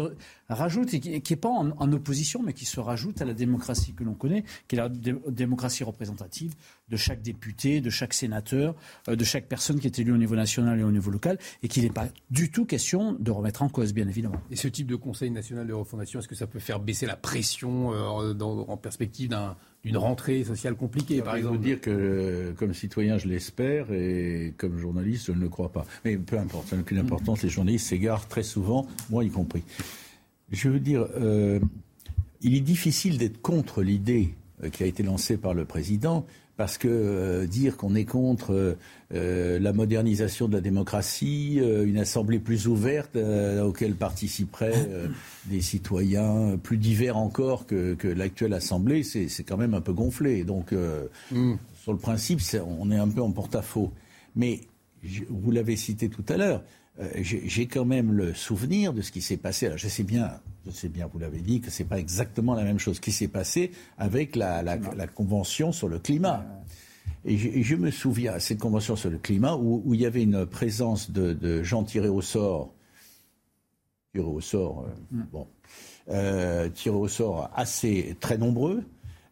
[0.50, 4.04] rajoute et qui n'est pas en, opposition, mais qui se rajoute à la démocratie que
[4.04, 6.56] l'on connaît, qui est la démocratie représentative
[6.90, 8.76] de chaque député, de chaque sénateur,
[9.08, 11.68] euh, de chaque personne qui est élue au niveau national et au niveau local, et
[11.68, 14.42] qu'il n'est pas du tout question de remettre en cause, bien évidemment.
[14.50, 17.16] Et ce type de Conseil national de refondation, est-ce que ça peut faire baisser la
[17.16, 18.34] pression euh,
[18.68, 19.56] en perspective d'un
[19.86, 21.56] d'une rentrée sociale compliquée, par exemple.
[21.56, 25.72] Je veux dire que, comme citoyen, je l'espère, et comme journaliste, je ne le crois
[25.72, 25.86] pas.
[26.04, 27.44] Mais peu importe, ça n'a aucune importance.
[27.44, 29.64] Les journalistes s'égarent très souvent, moi y compris.
[30.52, 31.60] Je veux dire, euh,
[32.42, 34.34] il est difficile d'être contre l'idée
[34.64, 36.26] euh, qui a été lancée par le président,
[36.60, 38.76] parce que euh, dire qu'on est contre
[39.14, 44.90] euh, la modernisation de la démocratie, euh, une assemblée plus ouverte auquel participeraient
[45.46, 50.44] des citoyens plus divers encore que, que l'actuelle assemblée, c'est quand même un peu gonflé.
[50.44, 50.74] Donc,
[51.32, 51.54] mm.
[51.82, 53.94] sur le principe, on est un peu en porte-à-faux.
[54.36, 54.60] Mais
[55.30, 56.62] vous l'avez cité tout à l'heure,
[57.22, 59.68] j'ai quand même le souvenir de ce qui s'est passé.
[59.68, 60.30] Alors, je sais bien
[60.66, 63.12] je sais bien, vous l'avez dit, que ce n'est pas exactement la même chose qui
[63.12, 64.78] s'est passé avec la,
[65.08, 66.46] Convention sur le climat.
[67.26, 71.12] Et je, me souviens, cette Convention sur le climat, où, il y avait une présence
[71.12, 72.74] de, gens tirés au sort,
[74.14, 75.28] tirés au sort, euh, mm.
[75.32, 75.48] bon,
[76.10, 78.84] euh, tirés au sort assez très nombreux,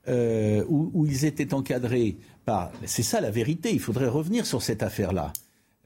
[0.07, 2.71] euh, où, où, ils étaient encadrés par...
[2.85, 5.33] C'est ça la vérité, il faudrait revenir sur cette affaire-là.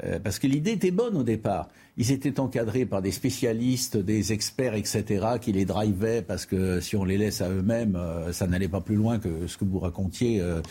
[0.04, 1.68] Euh, parce que l'idée était bonne au départ.
[1.98, 6.96] Ils étaient encadrés par des spécialistes, des experts, etc., qui les drivaient parce que si
[6.96, 9.80] on les laisse à eux-mêmes, euh, ça n'allait pas plus loin que ce que vous
[9.80, 10.62] racontiez euh,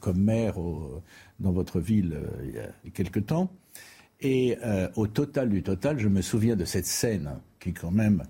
[0.00, 0.54] comme maire
[1.40, 3.50] dans votre ville il y a quelque temps.
[4.20, 4.56] Et
[4.94, 8.22] au total du total, je me souviens de cette scène qui est quand même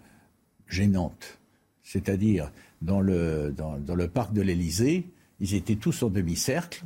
[0.67, 1.39] gênante.
[1.83, 2.51] C'est-à-dire,
[2.81, 5.07] dans le, dans, le parc de l'Élysée,
[5.41, 6.83] ils étaient tous en demi-cercle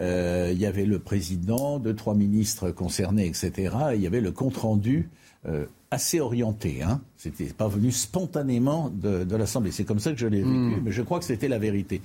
[0.00, 3.74] il y avait le président, deux, trois ministres concernés, etc.
[3.92, 5.10] Et il y avait le compte-rendu
[5.46, 6.82] euh, assez orienté.
[6.82, 7.00] Hein.
[7.16, 9.70] C'était pas venu spontanément de, l'Assemblée.
[9.70, 10.82] C'est comme ça que je l'ai vécu, hmm.
[10.84, 12.02] mais je crois que c'était la vérité.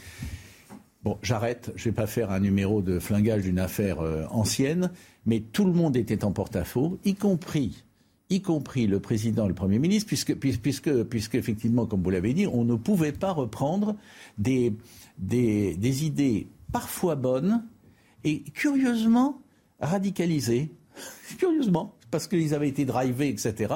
[1.04, 1.72] Bon, j'arrête.
[1.76, 4.90] Je vais pas faire un numéro de flingage d'une affaire euh, ancienne,
[5.26, 7.84] mais tout le monde était en porte-à-faux, y compris
[8.32, 12.34] y compris le président et le Premier ministre, puisque, puisque, puisque effectivement, comme vous l'avez
[12.34, 13.96] dit, on ne pouvait pas reprendre
[14.40, 14.74] des,
[15.20, 17.64] des, des idées parfois bonnes,
[18.26, 19.42] et curieusement
[19.80, 20.72] radicalisés.
[21.38, 23.74] curieusement, parce qu'ils avaient été drivés, etc.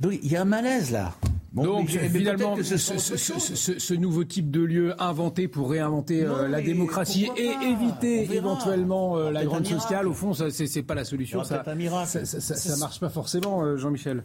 [0.00, 1.14] Donc il y a un malaise là.
[1.52, 8.32] Donc finalement, ce, nouveau type de lieu inventé pour réinventer euh, la démocratie et éviter
[8.34, 11.42] éventuellement euh, la grande sociale, au fond, ça c'est pas la solution.
[11.44, 11.64] Ça,
[12.04, 14.24] ça, ça, marche pas forcément, euh, Jean-Michel.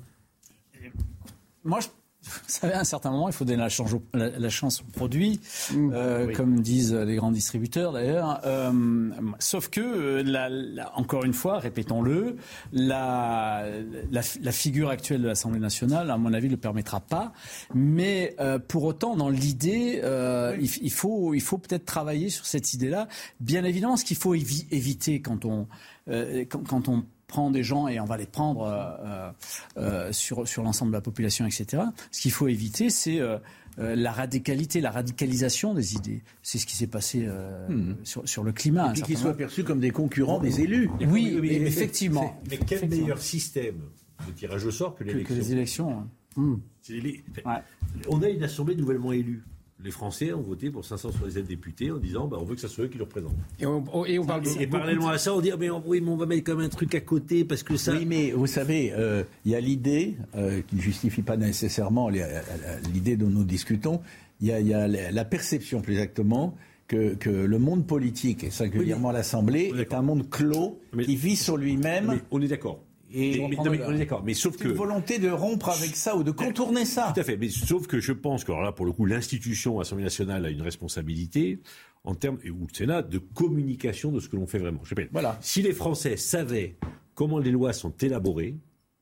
[1.64, 1.88] Moi, je
[2.24, 4.86] vous savez, à un certain moment, il faut donner la chance au, la, chance au
[4.86, 5.42] produit,
[5.72, 5.92] mmh.
[5.94, 8.42] euh, comme disent les grands distributeurs d'ailleurs.
[8.46, 12.38] Euh, sauf que, euh, encore une fois, répétons-le,
[12.72, 13.66] la,
[14.12, 17.34] la, figure actuelle de l'Assemblée nationale, à mon avis, ne le permettra pas.
[17.74, 18.36] Mais
[18.68, 20.02] pour autant, dans l'idée,
[20.60, 23.08] il, faut, il faut peut-être travailler sur cette idée-là.
[23.40, 25.68] Bien évidemment, ce qu'il faut éviter quand on,
[26.08, 27.04] quand, quand on
[27.34, 29.32] prend des gens et on va les prendre euh,
[29.78, 31.84] euh, sur, sur l'ensemble de la population, etc.
[32.12, 33.20] Ce qu'il faut éviter, c'est
[33.78, 36.22] la radicalité, la radicalisation des idées.
[36.44, 37.28] C'est ce qui s'est passé
[37.70, 37.96] hmm.
[38.04, 38.94] sur, sur, le climat.
[38.96, 40.92] Et qu'ils soient perçus comme des concurrents des élus.
[41.08, 42.40] Oui, mais, effectivement.
[42.52, 43.82] Mais quel meilleur système
[44.28, 46.06] de tirage au sort que l'élection que, les élections.
[46.38, 46.62] Hein.
[48.10, 49.44] On a une assemblée nouvellement élue
[49.84, 52.86] les Français ont voté pour 567 députés en disant bah, on veut que ça soit
[52.86, 53.36] eux qui le représentent.
[53.60, 56.10] Et, on, et, on parle et, parallèlement à ça, on dit ah, mais, oui, mais
[56.10, 57.94] on va mettre comme un truc à côté parce que ça.
[57.94, 62.10] Oui, mais vous savez, euh, il y a l'idée euh, qui ne justifie pas nécessairement
[62.10, 64.02] l'idée dont nous discutons.
[64.42, 66.56] Il y a, la perception, plus exactement,
[66.88, 71.56] que, que, le monde politique, et singulièrement l'Assemblée, est un monde clos qui vit sur
[71.56, 72.20] lui-même.
[72.30, 72.80] On est d'accord.
[73.14, 74.24] Et mais, on est d'accord.
[74.24, 77.12] Mais sauf que une volonté de rompre avec ça ou de contourner ça.
[77.14, 77.38] Tout à fait.
[77.38, 80.50] Mais sauf que je pense que alors là, pour le coup, l'institution Assemblée nationale a
[80.50, 81.60] une responsabilité
[82.04, 84.82] en termes ou le Sénat de communication de ce que l'on fait vraiment.
[84.84, 85.38] Je voilà.
[85.42, 86.76] Si les Français savaient
[87.14, 88.58] comment les lois sont élaborées,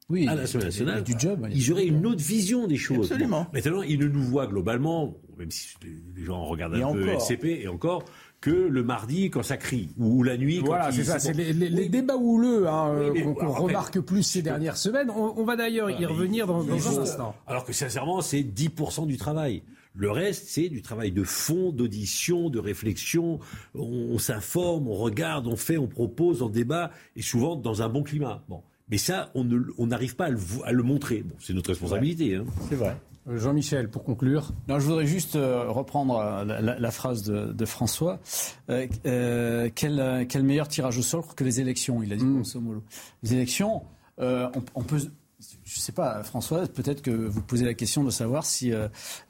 [0.09, 3.11] oui, à l'Assemblée nationale, du job, ils auraient une autre vision des choses.
[3.11, 3.47] Absolument.
[3.53, 5.75] maintenant, ils ne nous voient globalement, même si
[6.15, 8.03] les gens regardent un peu LCP et encore,
[8.41, 10.59] que le mardi quand ça crie ou la nuit.
[10.59, 11.19] Quand voilà, c'est ça.
[11.19, 15.11] C'est les, débats houleux hein, euh, qu'on remarque plus ces dernières semaines.
[15.11, 17.35] On, va d'ailleurs y revenir dans, un instant.
[17.47, 19.61] Alors que sincèrement, c'est 10% du travail.
[19.93, 23.39] Le reste, c'est du travail de fond, d'audition, de réflexion.
[23.75, 28.01] On, s'informe, on regarde, on fait, on propose, on débat, et souvent dans un bon
[28.01, 28.43] climat.
[28.47, 28.63] Bon.
[28.89, 29.45] Mais ça, on
[29.85, 31.23] n'arrive pas à le, à le, montrer.
[31.23, 32.35] Bon, c'est notre responsabilité.
[32.35, 32.45] Hein.
[32.69, 32.95] C'est vrai.
[33.27, 34.51] Euh, Jean-Michel, pour conclure.
[34.67, 38.19] Non, je voudrais juste euh, reprendre euh, la, phrase de, François.
[38.67, 42.43] quel, meilleur tirage au sort que les élections Il a dit mm.
[43.23, 43.83] Les élections,
[44.17, 44.97] on, peut.
[44.99, 48.71] Je ne sais pas, François, peut-être que vous posez la question de savoir si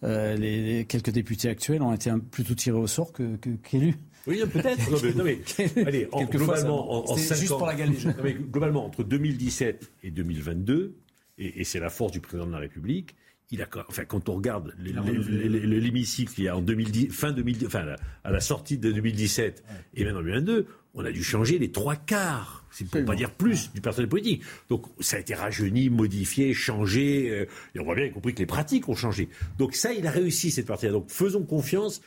[0.02, 3.98] les, quelques députés actuels ont été plutôt tirés au sort qu'élus.
[4.28, 5.78] oui, peut-être.
[5.86, 10.96] allez, globalement, en, juste pour la globalement, entre 2017 et 2022,
[11.38, 13.16] et c'est la force du président de la République,
[13.52, 17.86] il a, enfin, quand on regarde l'hémicycle il y a en 2010, fin 2010, enfin,
[18.24, 19.64] à la sortie de 2017
[19.96, 23.32] et même en 2022, on a dû changer les trois quarts, c'est pour pas dire
[23.32, 24.44] plus, du personnel politique.
[24.70, 27.46] Donc ça a été rajeuni, modifié, changé, euh,
[27.76, 29.30] et on voit bien, y compris que les pratiques ont changé.
[29.58, 30.92] Donc ça, il a réussi cette partie-là.
[30.92, 32.02] Donc faisons confiance,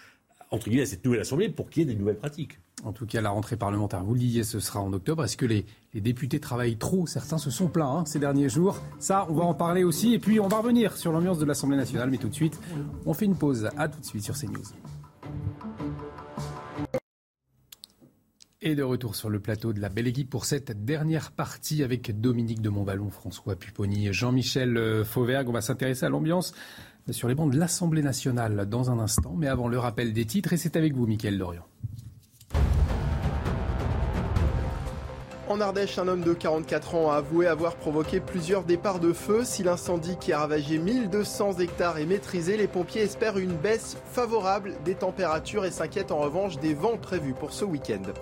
[0.51, 2.59] entre guillemets, à cette nouvelle Assemblée pour qu'il y ait des nouvelles pratiques.
[2.85, 5.25] En tout cas, la rentrée parlementaire, vous le disiez, ce sera en octobre.
[5.25, 7.07] Est-ce que les, députés travaillent trop?
[7.07, 8.79] Certains se sont plaints hein, ces derniers jours.
[8.99, 10.13] Ça, on va en parler aussi.
[10.13, 12.11] Et puis, on va revenir sur l'ambiance de l'Assemblée nationale.
[12.11, 12.61] Mais tout de suite,
[13.07, 13.71] on fait une pause.
[13.79, 14.63] À tout de suite sur CNews.
[18.61, 22.21] Et de retour sur le plateau de la belle équipe pour cette dernière partie avec
[22.21, 25.49] Dominique de Montballon, François Pupponi, Jean-Michel euh, Fauvergue.
[25.49, 26.55] On va s'intéresser à l'ambiance
[27.11, 29.35] sur les bancs de l'Assemblée nationale dans un instant.
[29.37, 31.65] Mais avant le rappel des titres, et c'est avec vous, Mickaël Dorian.
[35.47, 39.45] En Ardèche, un homme de 44 ans a avoué avoir provoqué plusieurs départs de feu.
[39.45, 44.73] Si l'incendie qui a ravagé 1200 hectares est maîtrisé, les pompiers espèrent une baisse favorable
[44.87, 48.13] des températures et s'inquiètent en revanche des vents prévus pour ce week-end.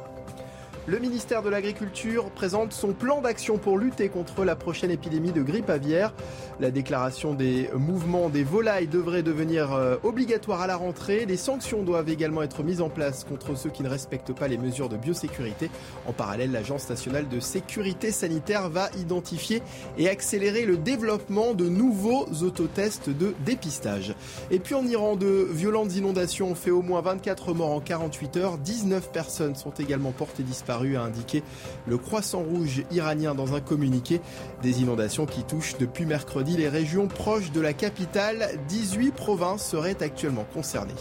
[0.88, 5.40] Le ministère de l'Agriculture présente son plan d'action pour lutter contre la prochaine épidémie de
[5.40, 6.12] grippe aviaire.
[6.58, 11.24] La déclaration des mouvements des volailles devrait devenir euh, obligatoire à la rentrée.
[11.24, 14.58] Les sanctions doivent également être mises en place contre ceux qui ne respectent pas les
[14.58, 15.70] mesures de biosécurité.
[16.08, 19.62] En parallèle, l'Agence nationale de sécurité sanitaire va identifier
[19.98, 24.16] et accélérer le développement de nouveaux autotests de dépistage.
[24.50, 28.36] Et puis en Iran, de violentes inondations ont fait au moins 24 morts en 48
[28.36, 28.58] heures.
[28.58, 31.42] 19 personnes sont également portées disparues a indiqué
[31.86, 34.20] le Croissant Rouge iranien dans un communiqué.
[34.62, 38.58] Des inondations qui touchent depuis mercredi les régions proches de la capitale.
[38.68, 40.92] 18 provinces seraient actuellement concernées.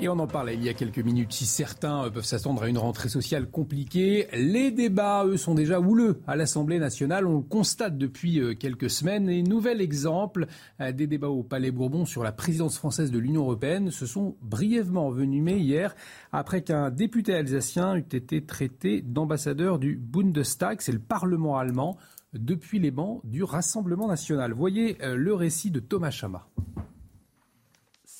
[0.00, 1.32] Et on en parlait il y a quelques minutes.
[1.32, 6.20] Si certains peuvent s'attendre à une rentrée sociale compliquée, les débats, eux, sont déjà houleux
[6.26, 7.26] à l'Assemblée nationale.
[7.26, 9.28] On le constate depuis euh, quelques semaines.
[9.28, 10.46] Et nouvel exemple,
[10.80, 14.36] euh, des débats au Palais Bourbon sur la présidence française de l'Union européenne se sont
[14.42, 15.94] brièvement envenimés hier
[16.32, 21.98] après qu'un député alsacien eût été traité d'ambassadeur du Bundestag, c'est le Parlement allemand,
[22.32, 24.52] depuis les bancs du Rassemblement national.
[24.52, 26.48] Voyez euh, le récit de Thomas Chama.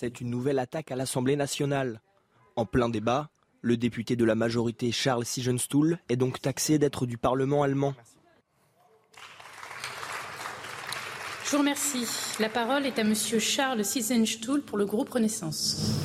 [0.05, 2.03] C'est une nouvelle attaque à l'Assemblée nationale.
[2.57, 3.31] En plein débat,
[3.63, 7.95] le député de la majorité Charles Sigenstuhl est donc taxé d'être du Parlement allemand.
[11.47, 12.07] Je vous remercie.
[12.39, 15.99] La parole est à Monsieur Charles Sigenstuhl pour le groupe Renaissance.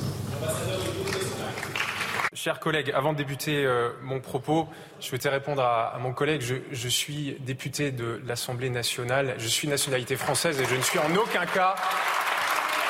[2.34, 4.70] Chers collègues, avant de débuter euh, mon propos,
[5.02, 6.40] je souhaitais répondre à, mon collègue.
[6.40, 11.00] Je, je, suis député de l'Assemblée nationale, je suis nationalité française et je ne suis
[11.00, 11.76] en aucun cas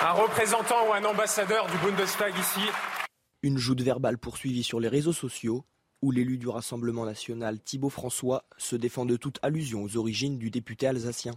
[0.01, 2.61] un représentant ou un ambassadeur du Bundestag ici.
[3.43, 5.65] Une joute verbale poursuivie sur les réseaux sociaux.
[6.01, 10.49] où l'élu du Rassemblement national Thibault François se défend de toute allusion aux origines du
[10.49, 11.33] député alsacien.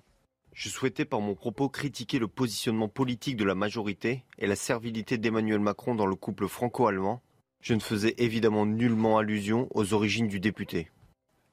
[0.52, 5.18] Je souhaitais par mon propos critiquer le positionnement politique de la majorité et la servilité
[5.18, 7.22] d'Emmanuel Macron dans le couple franco-allemand.
[7.60, 10.92] Je ne faisais évidemment nullement allusion aux origines du député.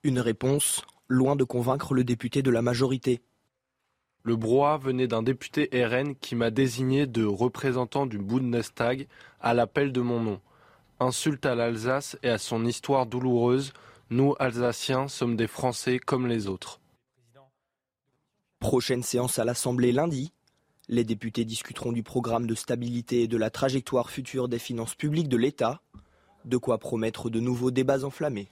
[0.04, 3.22] Une réponse loin de convaincre le député de la majorité.
[4.24, 9.08] Le brouhaha venait d'un député RN qui m'a désigné de représentant du Bundestag
[9.40, 10.42] à l'appel de mon nom.
[11.00, 13.74] Insulte à l'Alsace et à son histoire douloureuse,
[14.10, 16.82] nous, Alsaciens, sommes des Français comme les autres.
[18.60, 20.34] Prochaine séance à l'Assemblée lundi.
[20.90, 25.30] Les députés discuteront du programme de stabilité et de la trajectoire future des finances publiques
[25.30, 25.82] de l'État.
[26.44, 28.50] De quoi promettre de nouveaux débats enflammés.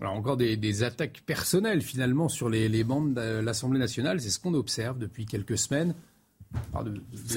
[0.00, 4.54] Alors encore des, attaques personnelles finalement sur les, bandes de l'Assemblée nationale, c'est ce qu'on
[4.54, 5.94] observe depuis quelques semaines.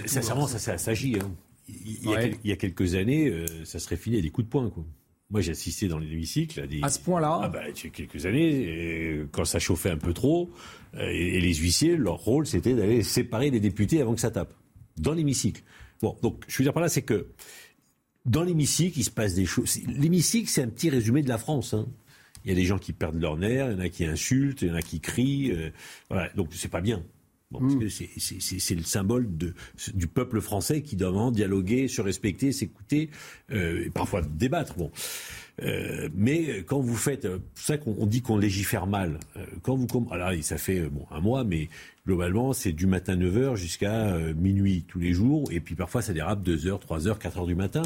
[0.05, 1.17] Sincèrement, ça, s'agit.
[1.19, 1.31] Hein.
[1.67, 4.69] Il, y a quelques années, euh, ça serait fini à des coups de poing.
[4.69, 4.83] Quoi.
[5.29, 6.79] Moi, j'ai assisté dans l'hémicycle à des.
[6.81, 10.13] À ce point-là Ah, bah, il y a quelques années, quand ça chauffait un peu
[10.13, 10.49] trop,
[10.95, 14.53] euh, et, les huissiers, leur rôle, c'était d'aller séparer les députés avant que ça tape.
[14.97, 15.63] Dans l'hémicycle.
[16.01, 17.27] Bon, donc, je veux dire par là, c'est que
[18.25, 19.79] dans l'hémicycle, il se passe des choses.
[19.87, 21.73] L'hémicycle, c'est un petit résumé de la France.
[21.73, 21.87] Hein.
[22.45, 24.61] Il y a des gens qui perdent leur nerf, il y en a qui insultent,
[24.61, 25.51] il y en a qui crient.
[25.51, 25.69] Euh,
[26.09, 27.03] voilà, donc c'est pas bien.
[27.51, 29.55] Bon, parce que c'est le symbole de,
[29.95, 33.09] du peuple français qui doit dialoguer, se respecter, s'écouter,
[33.51, 34.75] euh, et parfois débattre.
[34.75, 34.91] Bon.
[35.63, 39.19] Euh, mais quand vous faites, euh, c'est ça qu'on dit qu'on légifère mal.
[39.63, 41.69] Quand vous, alors ça fait bon un mois, mais
[42.05, 46.47] globalement c'est du matin 9h jusqu'à minuit tous les jours, et puis parfois ça dérape
[46.47, 47.81] 2h, 3h, 4h du matin.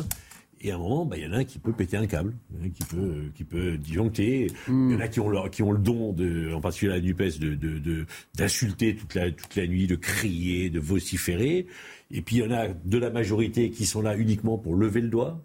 [0.65, 2.33] Et à un moment, bah, il y en a un qui peut péter un câble,
[2.73, 4.47] qui peut, qui peut disjoncter.
[4.69, 7.01] Il y en a qui ont, le, qui ont le don, de, en particulier la
[7.01, 11.67] NUPES, de, de, d'insulter toute la, toute la nuit, de crier, de vociférer.
[12.11, 15.01] Et puis il y en a de la majorité qui sont là uniquement pour lever
[15.01, 15.41] le doigt,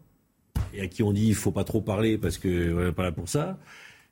[0.72, 3.12] et à qui on dit il faut pas trop parler parce que n'est pas là
[3.12, 3.58] pour ça.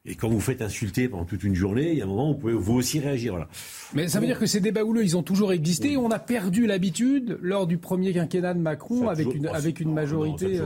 [0.06, 2.34] Et quand vous faites insulter pendant toute une journée, il y a un moment où
[2.34, 3.32] vous pouvez vous aussi réagir.
[3.32, 3.48] Voilà.
[3.92, 5.96] Mais ça veut dire que ces débats houleux, ils ont toujours existé.
[5.96, 10.60] On a perdu l'habitude lors du premier quinquennat de Macron avec, une, avec une majorité.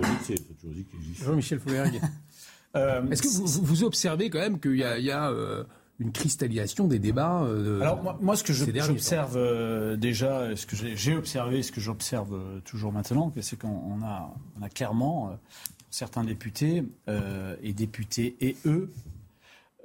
[1.24, 2.00] Jean-Michel Foulergue.
[2.76, 5.64] euh, Est-ce que vous, vous, observez quand même qu'il y a, il y a euh,
[5.98, 11.16] une cristallisation des débats euh, Alors moi, ce que j'observe euh, déjà, ce que j'ai
[11.16, 15.38] observé, ce que j'observe toujours maintenant, c'est qu'on a, on a clairement
[15.88, 16.84] certains députés
[17.62, 18.90] et députés et eux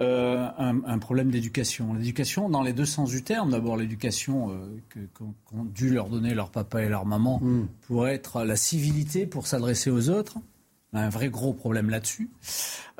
[0.01, 1.93] euh, un, problème d'éducation.
[1.93, 3.51] L'éducation dans les deux sens du terme.
[3.51, 7.67] D'abord, l'éducation euh, qu'ont dû leur donner leur papa et leur maman mm.
[7.87, 10.37] pour être la civilité, pour s'adresser aux autres.
[10.95, 12.29] On a un vrai gros problème là-dessus.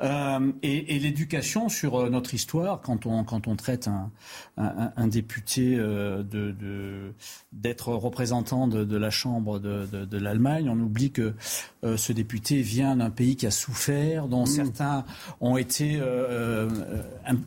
[0.02, 4.10] Euh, et, l'éducation sur euh, notre histoire, quand on, quand on traite un,
[4.58, 7.14] un, député euh, de,
[7.52, 11.34] d'être représentant de, la Chambre de, de, l'Allemagne, on oublie que
[11.82, 14.46] ce député vient d'un pays qui a souffert, dont mmh.
[14.46, 15.04] certains
[15.40, 16.00] ont été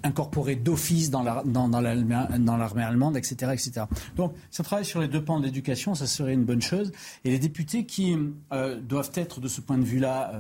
[0.04, 3.86] incorporés d'office dans, la, dans, dans, l'armée allemande, etc., etc.
[4.16, 6.92] Donc, on travaille sur les deux pans de l'éducation, ça serait une bonne chose.
[7.26, 8.16] Et les députés qui
[8.84, 10.32] doivent être, de ce point de vue-là,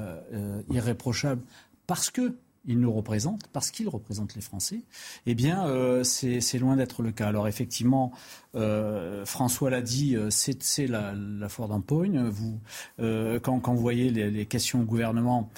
[0.70, 1.42] irréprochables
[1.88, 2.36] parce que
[2.78, 4.82] nous représentent, parce qu'ils représentent les Français,
[5.26, 7.28] eh bien, euh, c'est loin d'être le cas.
[7.28, 8.12] Alors, effectivement,
[8.56, 12.28] euh, François l'a dit, euh, c'est la, la foire d'empoigne.
[12.30, 12.60] Vous,
[12.98, 15.50] quand, vous voyez les, questions au gouvernement,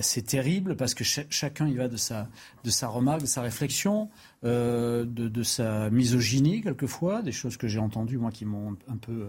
[0.00, 2.28] c'est terrible parce que chacun y va de sa,
[2.64, 4.08] de sa remarque, de sa réflexion,
[4.42, 9.28] de, de, sa misogynie quelquefois, des choses que j'ai entendues moi qui m'ont un peu,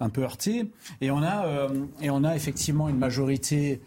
[0.00, 0.70] un peu heurté.
[1.00, 1.68] Et on a,
[2.00, 3.80] et on a effectivement une majorité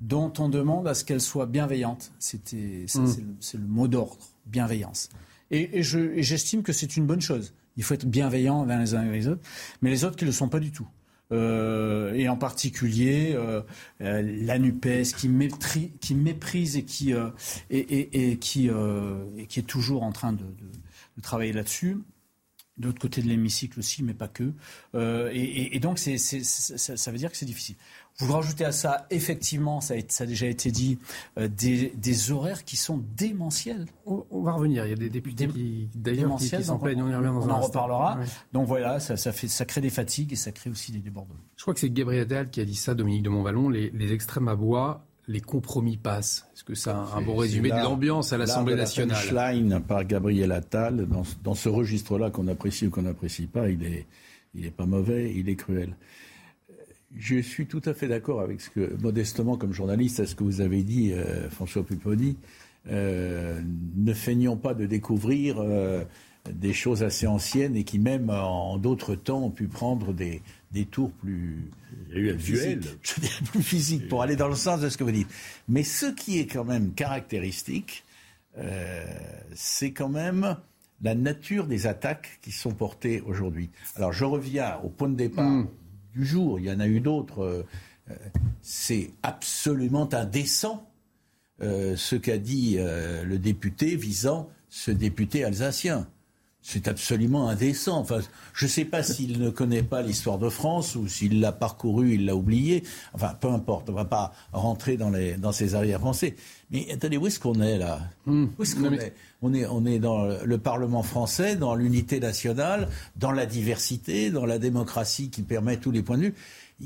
[0.00, 2.12] dont on demande à ce qu'elle soit bienveillante.
[2.18, 3.06] C'était, mm.
[3.40, 4.16] c'est, le, mot d'ordre,
[4.46, 5.08] bienveillance.
[5.50, 7.54] Et, j'estime que c'est une bonne chose.
[7.76, 9.42] Il faut être bienveillant envers les uns et les autres,
[9.82, 10.88] mais les autres qui ne le sont pas du tout.
[11.30, 13.60] Euh, et en particulier euh,
[14.00, 17.12] euh, la NUPES qui, qui méprise et qui,
[17.70, 20.44] et, qui, et qui est toujours en train de,
[21.22, 21.98] travailler là-dessus.
[22.78, 24.52] D'autre côté de l'hémicycle aussi, mais pas que.
[25.32, 27.74] et, donc, ça, veut dire que c'est difficile.
[28.20, 30.98] Vous rajoutez à ça, effectivement, ça a, déjà été dit,
[31.38, 33.86] euh, des, horaires qui sont démentiels.
[34.06, 34.86] On, va revenir.
[34.86, 37.02] Il y a des députés qui, d'ailleurs, qui, s'en plaignent.
[37.02, 38.18] On, en reparlera.
[38.52, 41.36] Donc voilà, ça, fait, ça crée des fatigues et ça crée aussi des débordements.
[41.56, 43.68] Je crois que c'est Gabriel Attal qui a dit ça, Dominique de Montvalon.
[43.68, 46.48] Les, extrêmes aboient, les compromis passent.
[46.54, 51.06] Est-ce que c'est un, bon résumé de l'ambiance à l'Assemblée nationale Line par Gabriel Attal,
[51.06, 54.06] dans, dans ce registre-là qu'on apprécie ou qu'on n'apprécie pas, il est,
[54.54, 55.94] il est pas mauvais, il est cruel.
[57.16, 60.44] Je suis tout à fait d'accord avec ce que, modestement comme journaliste, à ce que
[60.44, 62.36] vous avez dit, euh, François Pupponi.
[62.90, 63.60] Euh,
[63.96, 66.04] ne feignons pas de découvrir euh,
[66.50, 70.40] des choses assez anciennes et qui même en d'autres temps ont pu prendre des,
[70.72, 71.70] des tours plus,
[72.10, 72.80] Il y a eu un duel.
[73.02, 75.28] Je dirais plus physiques pour aller dans le sens de ce que vous dites.
[75.68, 78.04] Mais ce qui est quand même caractéristique,
[78.58, 79.04] euh,
[79.54, 80.56] c'est quand même
[81.02, 83.70] la nature des attaques qui sont portées aujourd'hui.
[83.96, 85.64] Alors je reviens au point de départ
[86.18, 86.58] du jour.
[86.58, 87.44] Il y en a eu d'autres.
[88.10, 88.14] euh,
[88.62, 90.90] c'est absolument indécent
[91.62, 96.08] euh, ce qu'a dit euh, le député visant ce député alsacien.
[96.70, 97.98] C'est absolument indécent.
[97.98, 98.18] Enfin,
[98.52, 102.12] je ne sais pas s'il ne connaît pas l'histoire de France ou s'il l'a parcouru,
[102.16, 102.82] il l'a oublié.
[103.14, 103.88] Enfin, peu importe.
[103.88, 106.36] On ne va pas rentrer dans, les, dans ses arrière-pensées.
[106.70, 108.00] Mais attendez, où est-ce qu'on est là?
[108.58, 109.14] Où est-ce qu'on est?
[109.40, 114.44] On est, on est dans le Parlement français, dans l'unité nationale, dans la diversité, dans
[114.44, 116.34] la démocratie qui permet tous les points de vue.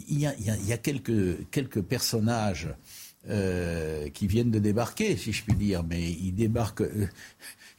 [0.09, 2.69] Il y a, il y a- il y a quelques, quelques personnages
[3.29, 6.83] euh, qui viennent de débarquer, si je puis dire, mais ils débarquent.
[6.83, 7.09] euh,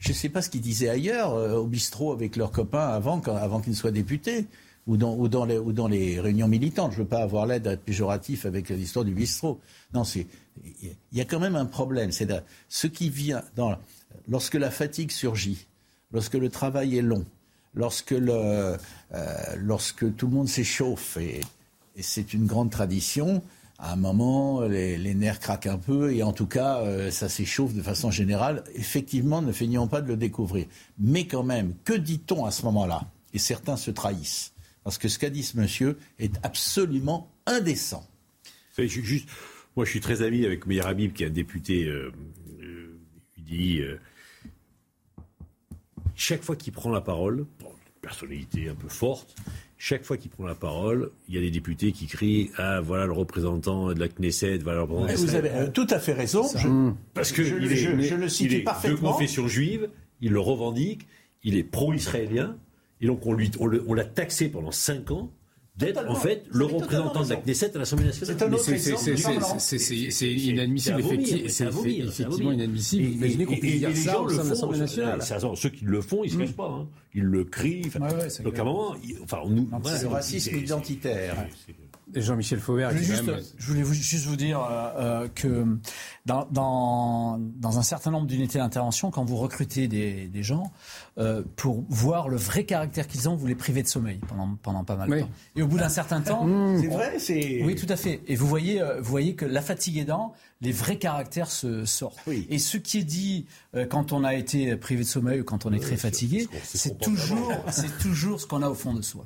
[0.04, 3.20] je ne sais pas ce qu'ils disaient ailleurs, euh, au bistrot avec leurs copains avant,
[3.20, 4.46] qu'ils ne soient députés,
[4.86, 5.46] ou dans,
[5.88, 6.92] les, réunions militantes.
[6.92, 9.58] Je ne veux pas avoir l'aide d'être péjoratif avec l'histoire du bistrot.
[9.94, 10.26] Non, il
[11.14, 12.10] y a quand même un problème.
[12.68, 13.42] Ce qui vient
[14.28, 15.66] lorsque la fatigue surgit,
[16.12, 17.24] lorsque le travail est long,
[17.74, 18.76] lorsque euh,
[19.10, 21.40] tout le monde s'échauffe et
[22.02, 23.42] c'est une grande tradition.
[23.78, 27.74] À un moment, les, nerfs craquent un peu et en tout cas, euh, ça s'échauffe
[27.74, 28.64] de façon générale.
[28.74, 30.66] Effectivement, ne feignons pas de le découvrir.
[30.98, 33.10] Mais quand même, que dit-on à ce moment-là?
[33.32, 34.52] Et certains se trahissent.
[34.84, 38.06] Parce que ce qu'a dit ce monsieur est absolument indécent.
[39.76, 42.12] Moi, je suis très ami avec Meir Habib, qui est un député euh,
[42.60, 42.98] euh,
[43.52, 43.98] euh,
[46.14, 49.34] chaque fois qu'il prend la parole, bon, une personnalité un peu forte,
[49.86, 53.04] chaque fois qu'il prend la parole, il y a des députés qui crient Ah, voilà
[53.04, 55.22] le représentant de la Knesset, voilà le représentant.
[55.26, 56.42] Vous avez euh, tout à fait raison.
[56.56, 59.12] Je- Parce que je, il est, je- je le il est de parfaitement.
[59.12, 59.90] confession juive,
[60.22, 61.06] il le revendique,
[61.42, 62.56] il est pro-israélien,
[63.02, 65.30] et donc on lui, on le- on l'a taxé pendant cinq ans
[65.76, 67.36] d'être en fait le représentant de la.
[67.36, 68.36] Knesset à l'Assemblée nationale.
[69.58, 73.12] C'est inadmissible, effectivement inadmissible.
[73.14, 75.20] Imaginez qu'on puisse dire les ça gens au sein de l'Assemblée nationale.
[75.56, 76.68] Ceux qui le font, ils ne se cachent pas.
[76.68, 76.86] hein.
[77.14, 77.90] Ils le crient.
[78.42, 79.68] donc à un moment, enfin, on nous.
[79.84, 81.46] C'est le racisme identitaire.
[82.14, 84.90] Jean-Michel Fauvert, Je juste, même- je voulais vous- juste vous dire euh,
[85.24, 85.64] euh, que
[86.26, 90.72] dans, dans, dans un certain nombre d'unités d'intervention, quand vous recrutez des, des gens,
[91.18, 94.84] euh, pour voir le vrai caractère qu'ils ont, vous les privez de sommeil pendant, pendant
[94.84, 95.20] pas mal de Oui.
[95.22, 95.30] temps.
[95.56, 96.46] Et au bout d'un certain temps...
[96.80, 97.62] C'est vrai, c'est.
[97.64, 98.20] Oui, tout à fait.
[98.26, 102.18] Et vous voyez, euh, vous voyez que la fatigue aidant, les vrais caractères se sortent.
[102.48, 105.66] Et ce qui est dit euh, quand on a été privé de sommeil ou quand
[105.66, 109.24] on est très fatigué, c'est toujours, c'est toujours ce qu'on a au fond de soi.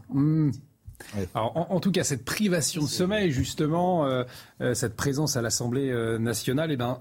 [1.34, 4.24] Alors, en, en tout cas, cette privation de sommeil, justement, euh,
[4.60, 7.00] euh, cette présence à l'Assemblée euh, nationale, eh ben,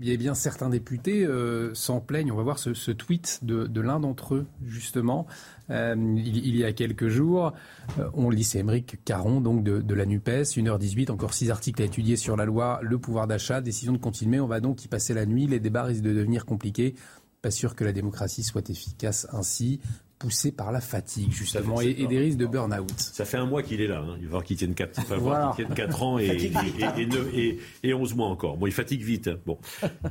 [0.00, 2.30] a bien certains députés euh, s'en plaignent.
[2.32, 5.26] On va voir ce, ce tweet de, de l'un d'entre eux, justement.
[5.70, 7.52] Euh, il, il y a quelques jours,
[7.98, 11.82] euh, on lit, c'est Émeric Caron, donc de, de la NUPES, 1h18, encore six articles
[11.82, 14.38] à étudier sur la loi, le pouvoir d'achat, décision de continuer.
[14.38, 15.46] On va donc y passer la nuit.
[15.46, 16.94] Les débats risquent de devenir compliqués.
[17.42, 19.80] Pas sûr que la démocratie soit efficace ainsi,
[20.18, 22.90] poussée par la fatigue, justement, et, et des risques de burn-out.
[22.98, 23.98] Ça fait un mois qu'il est là.
[24.00, 24.14] hein.
[24.18, 25.54] Il va falloir qu'il tienne 4, Voilà.
[26.00, 26.94] ans et, et, Fatigue vite, hein.
[26.96, 28.56] et, et neuf- et- et 11 mois encore.
[28.56, 29.28] Bon, il fatigue vite.
[29.28, 29.38] hein.
[29.44, 29.58] Bon,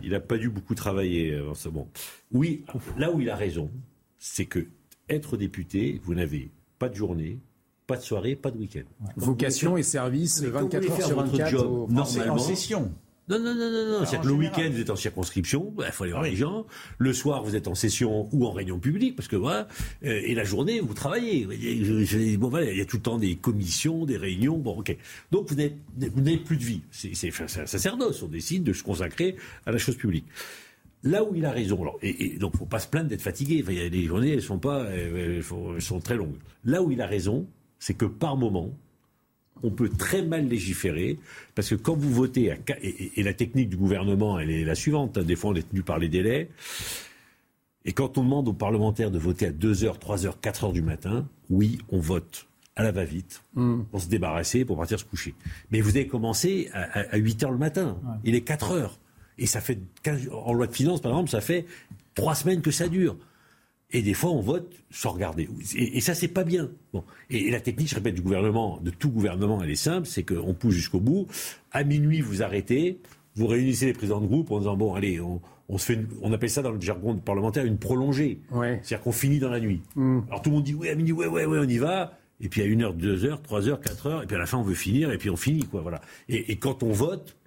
[0.04, 1.32] il n'a pas dû beaucoup travailler.
[1.34, 1.88] euh, en ce moment.
[2.32, 2.64] Oui,
[2.98, 3.72] là où il a raison,
[4.20, 4.68] c'est que
[5.10, 7.40] être député, vous n'avez pas de journée,
[7.88, 8.84] pas de soirée, pas de week-end.
[9.16, 12.34] Vocation et service Mais quand vous 24 voulez heures sur votre 24 job au- normalement-
[12.34, 12.92] en session.
[13.28, 14.06] Non, non, non, non, non.
[14.06, 16.68] C'est-à-dire le week-end, vous êtes en circonscription, il faut aller voir les gens.
[17.00, 19.68] Le soir, vous êtes en session ou en réunion publique, parce que voilà.
[20.04, 21.48] euh, et la journée, vous travaillez.
[21.84, 24.60] Je- je- bon, voilà, il y a tout le temps des commissions, des réunions.
[24.60, 24.96] Bon, ok.
[25.32, 25.56] Donc, vous
[26.22, 26.82] n'avez plus de vie.
[26.92, 28.22] C'est un sacerdoce.
[28.22, 29.36] On décide de se consacrer
[29.66, 30.26] à la chose publique.
[31.02, 33.62] Là où il a raison, alors, et, et donc faut pas se plaindre d'être fatigué.
[33.64, 34.88] Enfin, il des journées, elles sont pas,
[35.44, 36.38] sont- elles sont très longues.
[36.64, 37.48] Là où il a raison,
[37.80, 38.72] c'est que par moment,
[39.64, 41.18] on peut très mal légiférer,
[41.56, 45.18] parce que quand vous votez, à, et, la technique du gouvernement, elle est la suivante,
[45.18, 46.50] hein, des fois on est tenu par les délais,
[47.86, 51.78] et quand on demande aux parlementaires de voter à 2h, 3h, 4h du matin, oui,
[51.90, 53.44] on vote à la va-vite,
[53.90, 55.34] pour se débarrasser, pour partir se coucher.
[55.72, 58.90] Mais vous avez commencé à, 8h le matin, il est 4h,
[59.38, 61.66] et ça fait, 15 en loi de finances par exemple, ça fait
[62.16, 63.18] 3 semaines que ça dure.
[63.92, 65.48] Et des fois, on vote sans regarder.
[65.76, 66.70] Et, et ça, c'est pas bien.
[66.92, 67.04] Bon.
[67.30, 70.24] Et, et la technique, je répète, du gouvernement, de tout gouvernement, elle est simple, c'est
[70.24, 71.28] qu'on pousse jusqu'au bout.
[71.72, 73.00] À minuit, vous arrêtez,
[73.36, 75.40] vous réunissez les présidents de groupe en disant bon, allez, on,
[75.70, 78.40] on se fait, une- on appelle ça dans le jargon parlementaire une prolongée.
[78.84, 79.82] C'est-à-dire qu'on finit dans la nuit.
[80.28, 82.18] Alors tout le monde dit oui, à minuit, ouais, ouais, ouais, on y va.
[82.42, 84.46] Et puis à une heure, deux heures, trois heures, quatre heures, et puis à la
[84.46, 85.82] fin, on veut finir, et puis on finit, quoi.
[85.82, 86.02] Voilà.
[86.28, 87.38] Et, et quand on vote,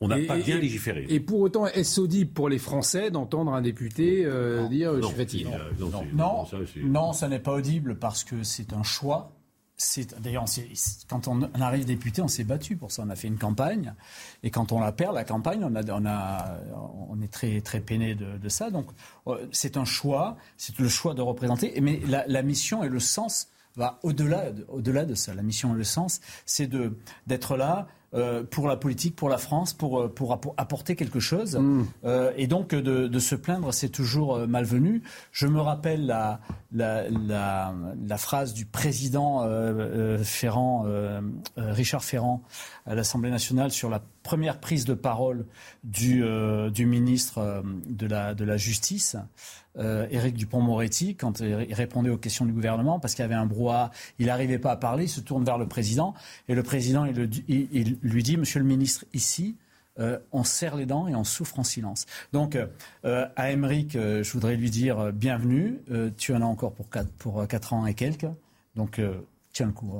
[0.00, 1.06] On n'a Et- pas et- bien légiféré.
[1.08, 5.08] Et pour autant, est-ce audible pour les Français d'entendre un député euh, dire je non,
[5.08, 5.46] suis fatigué
[5.78, 9.30] c'est- non, ça, c'est- non, ça n'est pas audible parce que c'est un choix.
[9.76, 10.44] C'est d'ailleurs,
[11.08, 13.02] quand on on arrive député, on s'est battu pour ça.
[13.04, 13.92] On a fait une campagne,
[14.44, 16.60] et quand on la perd, la campagne, on a, on a,
[17.10, 18.70] on est très très peiné de, de ça.
[18.70, 18.86] Donc,
[19.26, 21.74] euh, c'est un choix, c'est le choix de représenter.
[21.80, 25.34] Mais la, la mission et le sens va au-delà, de- au-delà de ça.
[25.34, 26.96] La mission et le sens, c'est de
[27.26, 27.88] d'être là.
[28.14, 31.60] Euh, pour la politique, pour la France, pour, euh, pour apporter quelque chose.
[32.04, 35.02] Euh, et donc de, de se plaindre, c'est toujours malvenu.
[35.32, 36.40] Je me rappelle la,
[36.72, 37.74] la, la,
[38.06, 39.44] la phrase du président
[40.22, 40.86] Ferrand,
[41.56, 42.42] Richard Ferrand,
[42.86, 45.46] à l'Assemblée nationale sur la première prise de parole
[45.82, 46.24] du,
[46.72, 49.16] du ministre de, la, de la Justice,
[49.78, 53.46] euh, Éric Dupont-Moretti, quand il répondait aux questions du gouvernement, parce qu'il y avait un
[53.46, 56.14] brouhaha, il n'arrivait pas à parler, il se tourne vers le président,
[56.48, 59.56] et le président il, lui dit, Monsieur le ministre, ici,
[60.00, 62.06] euh, on serre les dents et on souffre en silence.
[62.32, 62.66] Donc, euh,
[63.04, 65.80] euh, à Emmerich, euh, je voudrais lui dire bienvenue.
[66.16, 68.26] Tu en as encore pour 4, pour euh, quatre ans et quelques.
[68.74, 69.00] Donc,
[69.52, 69.92] tiens le coup.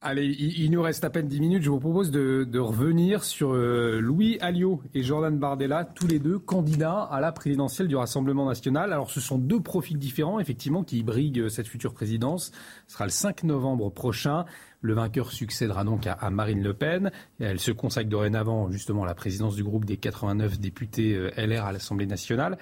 [0.00, 1.62] Allez, il, nous reste à peine 10 minutes.
[1.64, 6.38] Je vous propose de, revenir sur euh, Louis Alliot et Jordan Bardella, tous les deux
[6.38, 8.92] candidats à la présidentielle du Rassemblement national.
[8.92, 12.52] Alors, ce sont deux profils différents, effectivement, qui briguent cette future présidence.
[12.86, 14.44] Ce sera le 5 novembre prochain.
[14.82, 17.10] Le vainqueur succédera donc à, Marine Le Pen.
[17.40, 21.64] Elle se consacre dorénavant, justement, à la présidence du groupe des 89 députés euh, LR
[21.64, 22.56] à l'Assemblée nationale.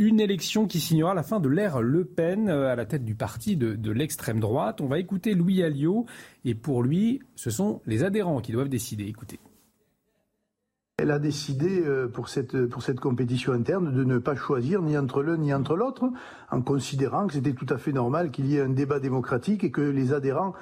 [0.00, 3.16] Une élection qui signera la fin de l'ère Le Pen euh, à la tête du
[3.16, 4.80] parti de, l'extrême droite.
[4.80, 6.06] On va écouter Louis Alliot
[6.44, 9.06] et pour lui, ce sont les adhérents qui doivent décider.
[9.06, 9.40] Écoutez.
[10.98, 14.96] Elle a décidé euh, pour cette, pour cette compétition interne de ne pas choisir ni
[14.96, 16.08] entre l'un ni entre l'autre,
[16.52, 19.72] en considérant que c'était tout à fait normal qu'il y ait un débat démocratique et
[19.72, 20.54] que les adhérents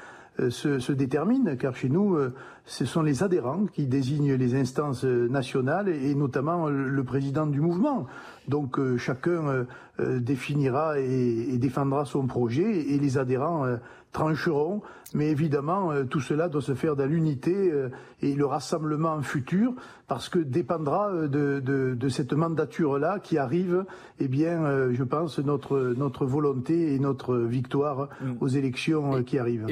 [0.51, 2.35] se, se déterminent, car chez nous, euh,
[2.65, 7.61] ce sont les adhérents qui désignent les instances euh, nationales et, notamment le, président du
[7.61, 8.07] mouvement.
[8.49, 9.65] Donc euh, chacun euh,
[10.01, 13.77] euh, définira et, et défendra son projet et les adhérents euh,
[14.13, 14.83] trancheront.
[15.15, 17.89] Mais évidemment, euh, tout cela doit se faire dans l'unité euh,
[18.23, 19.73] et le rassemblement futur,
[20.09, 23.85] parce que dépendra euh, de, de, de cette mandature-là qui arrive,
[24.19, 28.09] eh bien, euh, je pense, notre, notre volonté et notre victoire
[28.41, 29.67] aux élections euh, qui arrivent.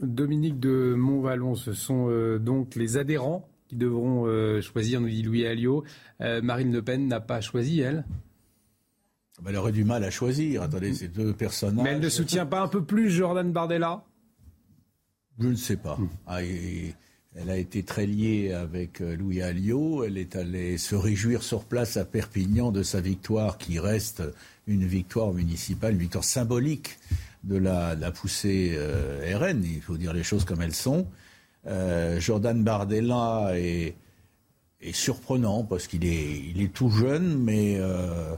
[0.00, 5.22] Dominique de Montvalon, ce sont euh, donc les adhérents qui devront euh, choisir, nous dit
[5.22, 5.84] Louis Alliot.
[6.20, 8.04] Euh, Marine Le Pen n'a pas choisi, elle.
[9.46, 10.62] Elle aurait du mal à choisir.
[10.62, 11.84] Attendez, ces deux personnages.
[11.84, 14.04] Mais elle ne soutient pas un peu plus Jordan Bardella?
[15.38, 15.98] Je ne sais pas.
[16.26, 16.94] Ah, et-
[17.36, 20.02] elle a été très liée avec Louis Alliot.
[20.02, 24.24] Elle est allée se réjouir sur place à Perpignan de sa victoire, qui reste
[24.66, 26.98] une victoire municipale, une victoire symbolique
[27.44, 29.62] de la, de la poussée euh, RN.
[29.64, 31.06] Il faut dire les choses comme elles sont.
[31.66, 33.94] Euh, Jordan Bardella est,
[34.80, 38.34] est surprenant parce qu'il est, il est tout jeune, mais euh,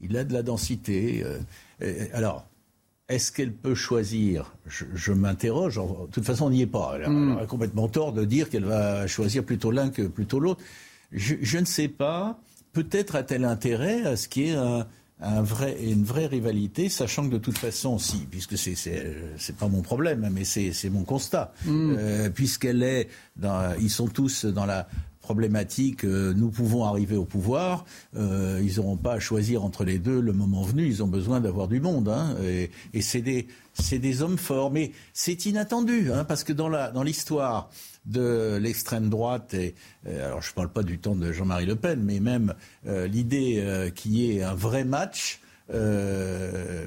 [0.00, 1.24] il a de la densité.
[1.80, 2.46] et- alors,
[3.08, 4.54] est-ce qu'elle peut choisir?
[4.66, 5.76] Je, je m'interroge.
[5.76, 6.92] De toute façon, on n'y est pas.
[6.96, 7.36] Elle a, Hmm.
[7.38, 10.62] elle a complètement tort de dire qu'elle va choisir plutôt l'un que plutôt l'autre.
[11.12, 12.38] Je, je ne sais pas.
[12.72, 14.86] Peut-être a-t-elle intérêt à ce qu'il y ait un,
[15.20, 19.68] un vrai, une vraie rivalité, sachant que de toute façon, si, puisque c'est c'est pas
[19.68, 21.52] mon problème, hein, mais c'est mon constat.
[21.66, 24.86] Euh, puisqu'elle est, dans, ils sont tous dans la
[25.20, 27.84] problématique, euh, nous pouvons arriver au pouvoir,
[28.16, 31.40] euh, ils n'auront pas à choisir entre les deux le moment venu, ils ont besoin
[31.40, 32.08] d'avoir du monde.
[32.08, 33.46] hein, et et c'est des,
[33.90, 34.70] des hommes forts.
[34.70, 37.68] Mais c'est inattendu, hein, parce que dans l'histoire
[38.08, 39.74] de l'extrême droite, et,
[40.06, 42.54] euh, alors je ne parle pas du temps de Jean-Marie Le Pen, mais même
[42.86, 45.40] euh, l'idée euh, qu'il y ait un vrai match,
[45.74, 46.86] euh,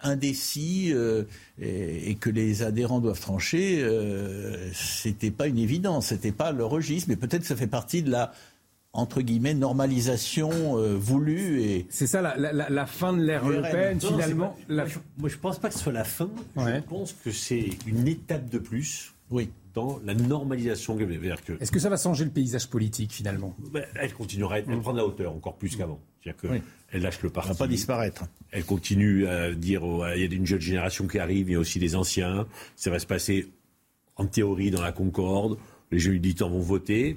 [0.00, 1.24] indécis euh,
[1.60, 6.64] et, et que les adhérents doivent trancher, euh, c'était pas une évidence, c'était pas le
[6.64, 8.32] registre, mais peut-être ça fait partie de la
[8.92, 13.48] entre guillemets normalisation euh, voulue et c'est ça la, la- la- la fin de l'ère
[13.48, 14.56] Le Pen Non, finalement.
[14.68, 16.28] moi, je, moi, je pense pas que ce soit la fin.
[16.56, 19.12] Je pense que c'est une étape de plus.
[19.30, 19.48] Oui.
[19.74, 20.96] Dans la normalisation.
[20.96, 21.02] Que
[21.60, 23.56] Est-ce que ça va changer le paysage politique finalement?
[23.72, 26.00] Ben, elle continuera, à être- elle prend de la hauteur encore plus qu'avant.
[26.22, 26.62] C'est-à-dire que Oui.
[26.92, 27.50] elle lâche le parti.
[27.50, 28.24] va pas disparaître.
[28.52, 31.56] Elle continue à dire oh, il y a une jeune génération qui arrive, il y
[31.56, 32.46] a aussi des anciens.
[32.76, 33.48] Ça va se passer
[34.16, 35.58] en théorie dans la concorde.
[35.90, 37.16] Les jeunes militants vont voter.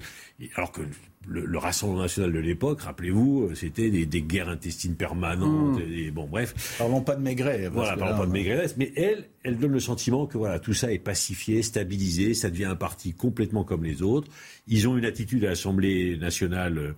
[0.55, 0.81] Alors que
[1.27, 5.79] le, le Rassemblement national de l'époque, rappelez-vous, c'était des, des guerres intestines permanentes.
[5.79, 5.93] Mmh.
[5.93, 6.75] Et, bon, bref.
[6.77, 7.69] Parlons pas de Maigret.
[7.69, 8.67] Voilà, parlons là, pas de Maigret.
[8.77, 12.65] Mais elle, elle donne le sentiment que voilà, tout ça est pacifié, stabilisé, ça devient
[12.65, 14.29] un parti complètement comme les autres.
[14.67, 16.93] Ils ont une attitude à l'Assemblée nationale euh,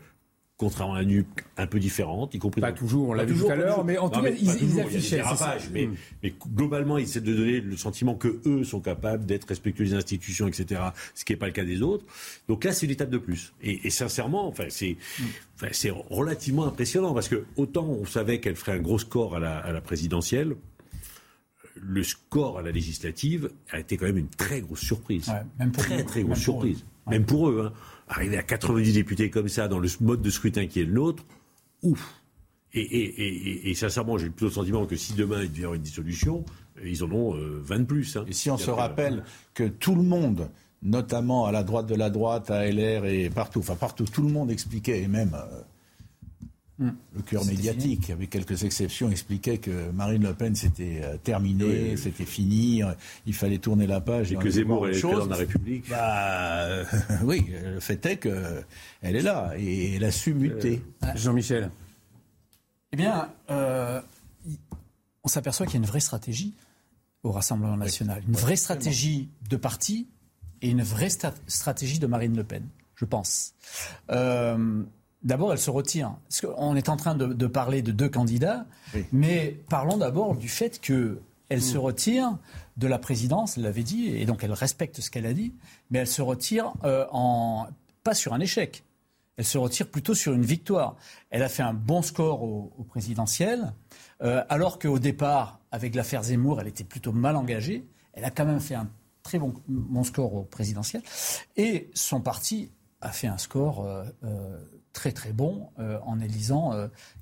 [0.60, 2.60] contrairement à la NUP, un peu différente, y compris...
[2.60, 5.24] Pas toujours, on l'a vu tout à l'heure, mais en tout cas, ils, affichaient.
[5.72, 5.96] mais, mm.
[6.22, 9.94] mais, globalement, ils essaient de donner le sentiment que eux sont capables d'être respectueux des
[9.94, 10.82] institutions, etc.,
[11.16, 12.04] ce qui n'est pas le cas des autres.
[12.50, 13.54] Donc là, c'est une étape de plus.
[13.64, 15.68] Et, sincèrement, enfin, c'est mm.
[15.72, 19.60] c'est relativement impressionnant, parce que autant on savait qu'elle ferait un gros score à la,
[19.60, 20.56] à la présidentielle,
[21.82, 25.32] le score à la législative a été quand même une très grosse surprise.
[25.58, 26.84] même pour très, très grosse surprise.
[27.08, 27.66] Même pour eux.
[27.66, 27.74] Hein.
[28.10, 31.24] Arriver à 90 députés comme ça dans le mode de scrutin qui est le nôtre,
[31.84, 32.16] ouf.
[32.74, 36.46] Et, et, et, sincèrement, j'ai plutôt le sentiment que si demain il avoir une dissolution,
[36.84, 38.16] ils en ont 20 euh, de plus.
[38.16, 38.26] Hein.
[38.28, 39.24] Et si on se rappelle
[39.56, 40.50] que tout le monde,
[40.84, 44.30] notamment à la droite de la droite, à LR et partout, enfin partout, tout le
[44.30, 45.62] monde expliquait, et même euh,
[46.80, 46.92] Mm.
[47.14, 52.26] Le cœur médiatique, avec quelques exceptions, expliquait que Marine Le Pen c'était euh, terminé, c'était
[52.26, 52.94] fini, euh,
[53.26, 54.32] il fallait tourner la page.
[54.32, 55.90] Et, que Zemmour est dans la République.
[55.90, 56.86] Bah, euh,
[57.24, 58.66] oui, le fait est qu'elle
[59.02, 60.82] est là et elle a su muter.
[61.16, 61.70] Jean-Michel.
[62.94, 66.54] Eh bien, on s'aperçoit qu'il y a une vraie stratégie
[67.24, 70.08] au Rassemblement national, une vraie stratégie de parti
[70.62, 72.64] et une vraie stratégie de Marine Le Pen,
[72.96, 73.54] je pense.
[75.24, 76.16] D'abord, elle se retire.
[76.28, 78.66] Parce qu'on est en train de, parler de deux candidats,
[79.12, 81.82] mais parlons d'abord du fait qu'elle se mm.
[81.82, 82.38] retire
[82.78, 85.54] de la présidence, elle l'avait dit, et donc elle respecte ce qu'elle a dit,
[85.92, 87.68] mais elle se retire euh, en,
[88.04, 88.84] pas sur un échec.
[89.36, 90.96] Elle se retire plutôt sur une victoire.
[91.30, 93.74] Elle a fait un bon score au, présidentiel,
[94.22, 97.86] euh, alors qu'au départ, avec l'affaire Zemmour, elle était plutôt mal engagée.
[98.14, 98.90] Elle a quand même fait un
[99.24, 101.04] très bon, bon score au présidentiel.
[101.58, 104.58] Et son parti a fait un score euh,
[104.94, 106.72] très très bon euh, en élisant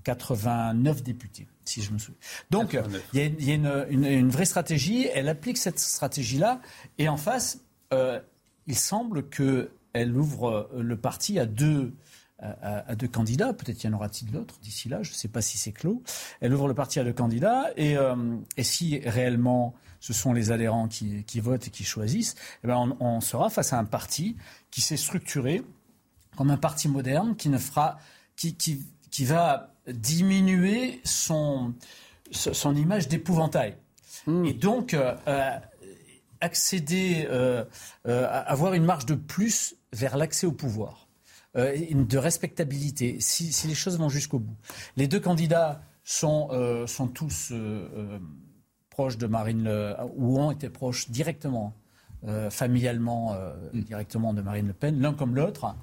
[0.04, 2.20] 89 euh, députés, si je me souviens.
[2.50, 2.78] Donc
[3.14, 6.62] il y a, une, vraie stratégie, elle applique cette stratégie-là,
[6.98, 7.60] et en face,
[7.94, 8.20] euh,
[8.68, 11.94] il semble qu'elle ouvre le parti à deux,
[12.40, 15.58] à, deux candidats, peut-être y en aura-t-il d'autres d'ici là, je ne sais pas si
[15.58, 16.04] c'est clos.
[16.42, 17.96] Elle ouvre le parti à deux candidats, et,
[18.58, 23.06] et si réellement ce sont les adhérents qui, votent et qui choisissent, eh ben on,
[23.06, 24.38] on sera face à un parti
[24.70, 25.64] qui s'est structuré
[26.38, 27.98] comme un parti moderne qui ne fera,
[28.36, 31.74] qui, qui, qui va diminuer son,
[32.32, 33.76] son image d'épouvantail.
[34.26, 34.46] Hmm.
[34.46, 35.52] Et donc, euh, euh,
[36.42, 37.64] accéder, euh,
[38.06, 41.08] avoir une marge de plus vers l'accès au pouvoir,
[41.56, 44.56] de respectabilité, si, si, les choses vont jusqu'au bout.
[44.96, 46.50] Les deux candidats sont,
[46.86, 47.52] sont tous
[48.92, 51.74] proches de Marine Le, ou ont été proches directement,
[52.52, 53.34] familialement,
[53.74, 53.80] hmm.
[53.80, 55.74] directement de Marine Le Pen, l'un comme l'autre.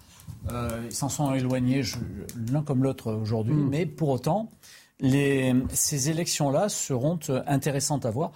[0.51, 1.83] Euh, ils s'en sont éloignés
[2.53, 3.69] l'un comme l'autre aujourd'hui, hmm.
[3.69, 4.51] mais pour autant,
[5.01, 8.33] ces élections-là seront euh, intéressantes à voir,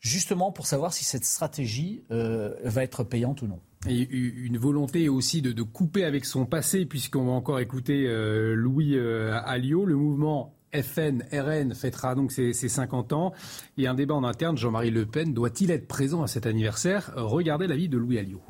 [0.00, 3.60] justement pour savoir si cette stratégie euh, va être payante ou non.
[3.88, 8.06] Et une volonté aussi de, couper avec son passé, puisqu'on va encore écouter
[8.54, 13.32] Louis Alliot, le mouvement FN, RN fêtera donc ses, ses, 50 ans.
[13.78, 17.12] Et un débat en interne, Jean-Marie Le Pen doit-il être présent à cet anniversaire?
[17.16, 18.40] Regardez l'avis de Louis Alliot.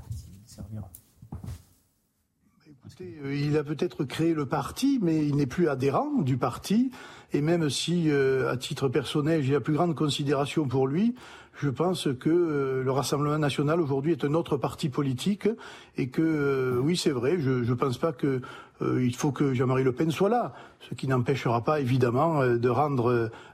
[3.00, 6.90] Euh, il a peut-être créé le parti, mais il n'est plus adhérent du parti.
[7.32, 11.14] Et même si, euh, à titre personnel, j'ai la plus grande considération pour lui,
[11.54, 15.48] je pense que euh, le Rassemblement national aujourd'hui est un autre parti politique
[15.96, 18.40] et que, oui, c'est vrai, je ne pense pas que
[18.82, 22.58] euh, il faut que Jean-Marie Le Pen soit là, ce qui n'empêchera pas évidemment euh,
[22.58, 23.10] de rendre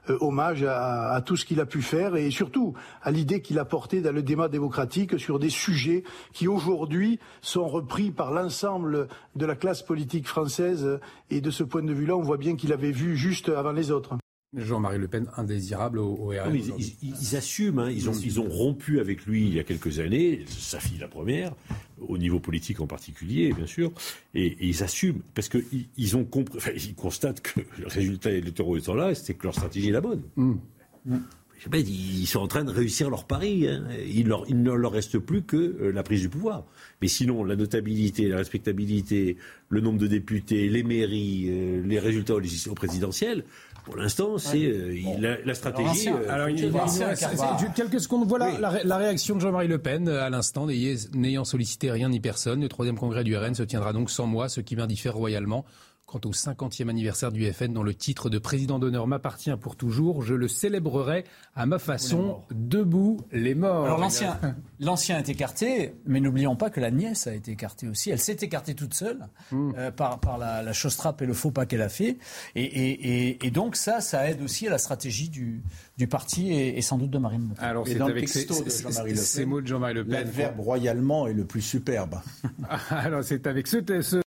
[0.09, 3.65] euh, hommage à, tout ce qu'il a pu faire et surtout à l'idée qu'il a
[3.65, 6.03] portée dans le débat démocratique sur des sujets
[6.33, 11.83] qui aujourd'hui sont repris par l'ensemble de la classe politique française et de ce point
[11.83, 14.15] de vue-là, on voit bien qu'il avait vu juste avant les autres.
[14.55, 16.55] Jean-Marie Le Pen indésirable au, au RN.
[16.55, 17.91] ils, assument, hein.
[17.91, 21.07] ils, ont, ils ont rompu avec lui il y a quelques années, sa fille la
[21.07, 21.53] première,
[21.99, 23.91] au niveau politique en particulier, bien sûr,
[24.33, 28.79] et, ils assument, parce qu'ils ils ont compris, enfin, ils constatent que le résultat électoral
[28.79, 30.23] étant là, c'est que leur stratégie est la bonne.
[30.35, 30.55] Mm.
[31.73, 33.67] Ils sont en train de réussir leur pari.
[33.67, 33.83] Hein.
[34.07, 36.65] Il, leur, il, ne leur reste plus que euh, la prise du pouvoir.
[37.01, 39.37] Mais sinon, la notabilité, la respectabilité,
[39.69, 43.43] le nombre de députés, les mairies, euh, les résultats au, au présidentiel,
[43.89, 46.09] pour l'instant, c'est euh, la, stratégie.
[46.09, 46.71] Euh, alors, il,
[47.75, 48.27] quelques secondes.
[48.27, 48.51] Voilà
[48.83, 52.61] la, réaction de Jean-Marie Le Pen euh, à l'instant, n'ayant sollicité rien ni personne.
[52.61, 55.65] Le troisième congrès du RN se tiendra donc sans moi, ce qui m'indiffère royalement.
[56.09, 60.23] Quant au 50e anniversaire du FN, dont le titre de président d'honneur m'appartient pour toujours,
[60.23, 61.23] je le célébrerai
[61.55, 63.85] à ma façon, debout les morts.
[63.85, 63.99] Alors
[64.79, 68.09] l'ancien, est écarté, mais n'oublions pas que la nièce a été écartée aussi.
[68.09, 69.73] Elle s'est écartée toute seule hmm.
[69.77, 72.17] euh, par, par la, la et le faux pas qu'elle a fait.
[72.55, 75.61] Et, et, et, donc ça, ça aide aussi à la stratégie du,
[75.99, 77.63] du parti et, sans doute de Marine Le Pen.
[77.63, 78.47] Alors c'est avec ces,
[79.15, 80.13] ces mots de Jean-Marie Le Pen.
[80.13, 82.19] L'adverbe royalement est le plus superbe.
[82.89, 84.21] Alors c'est avec ce, ce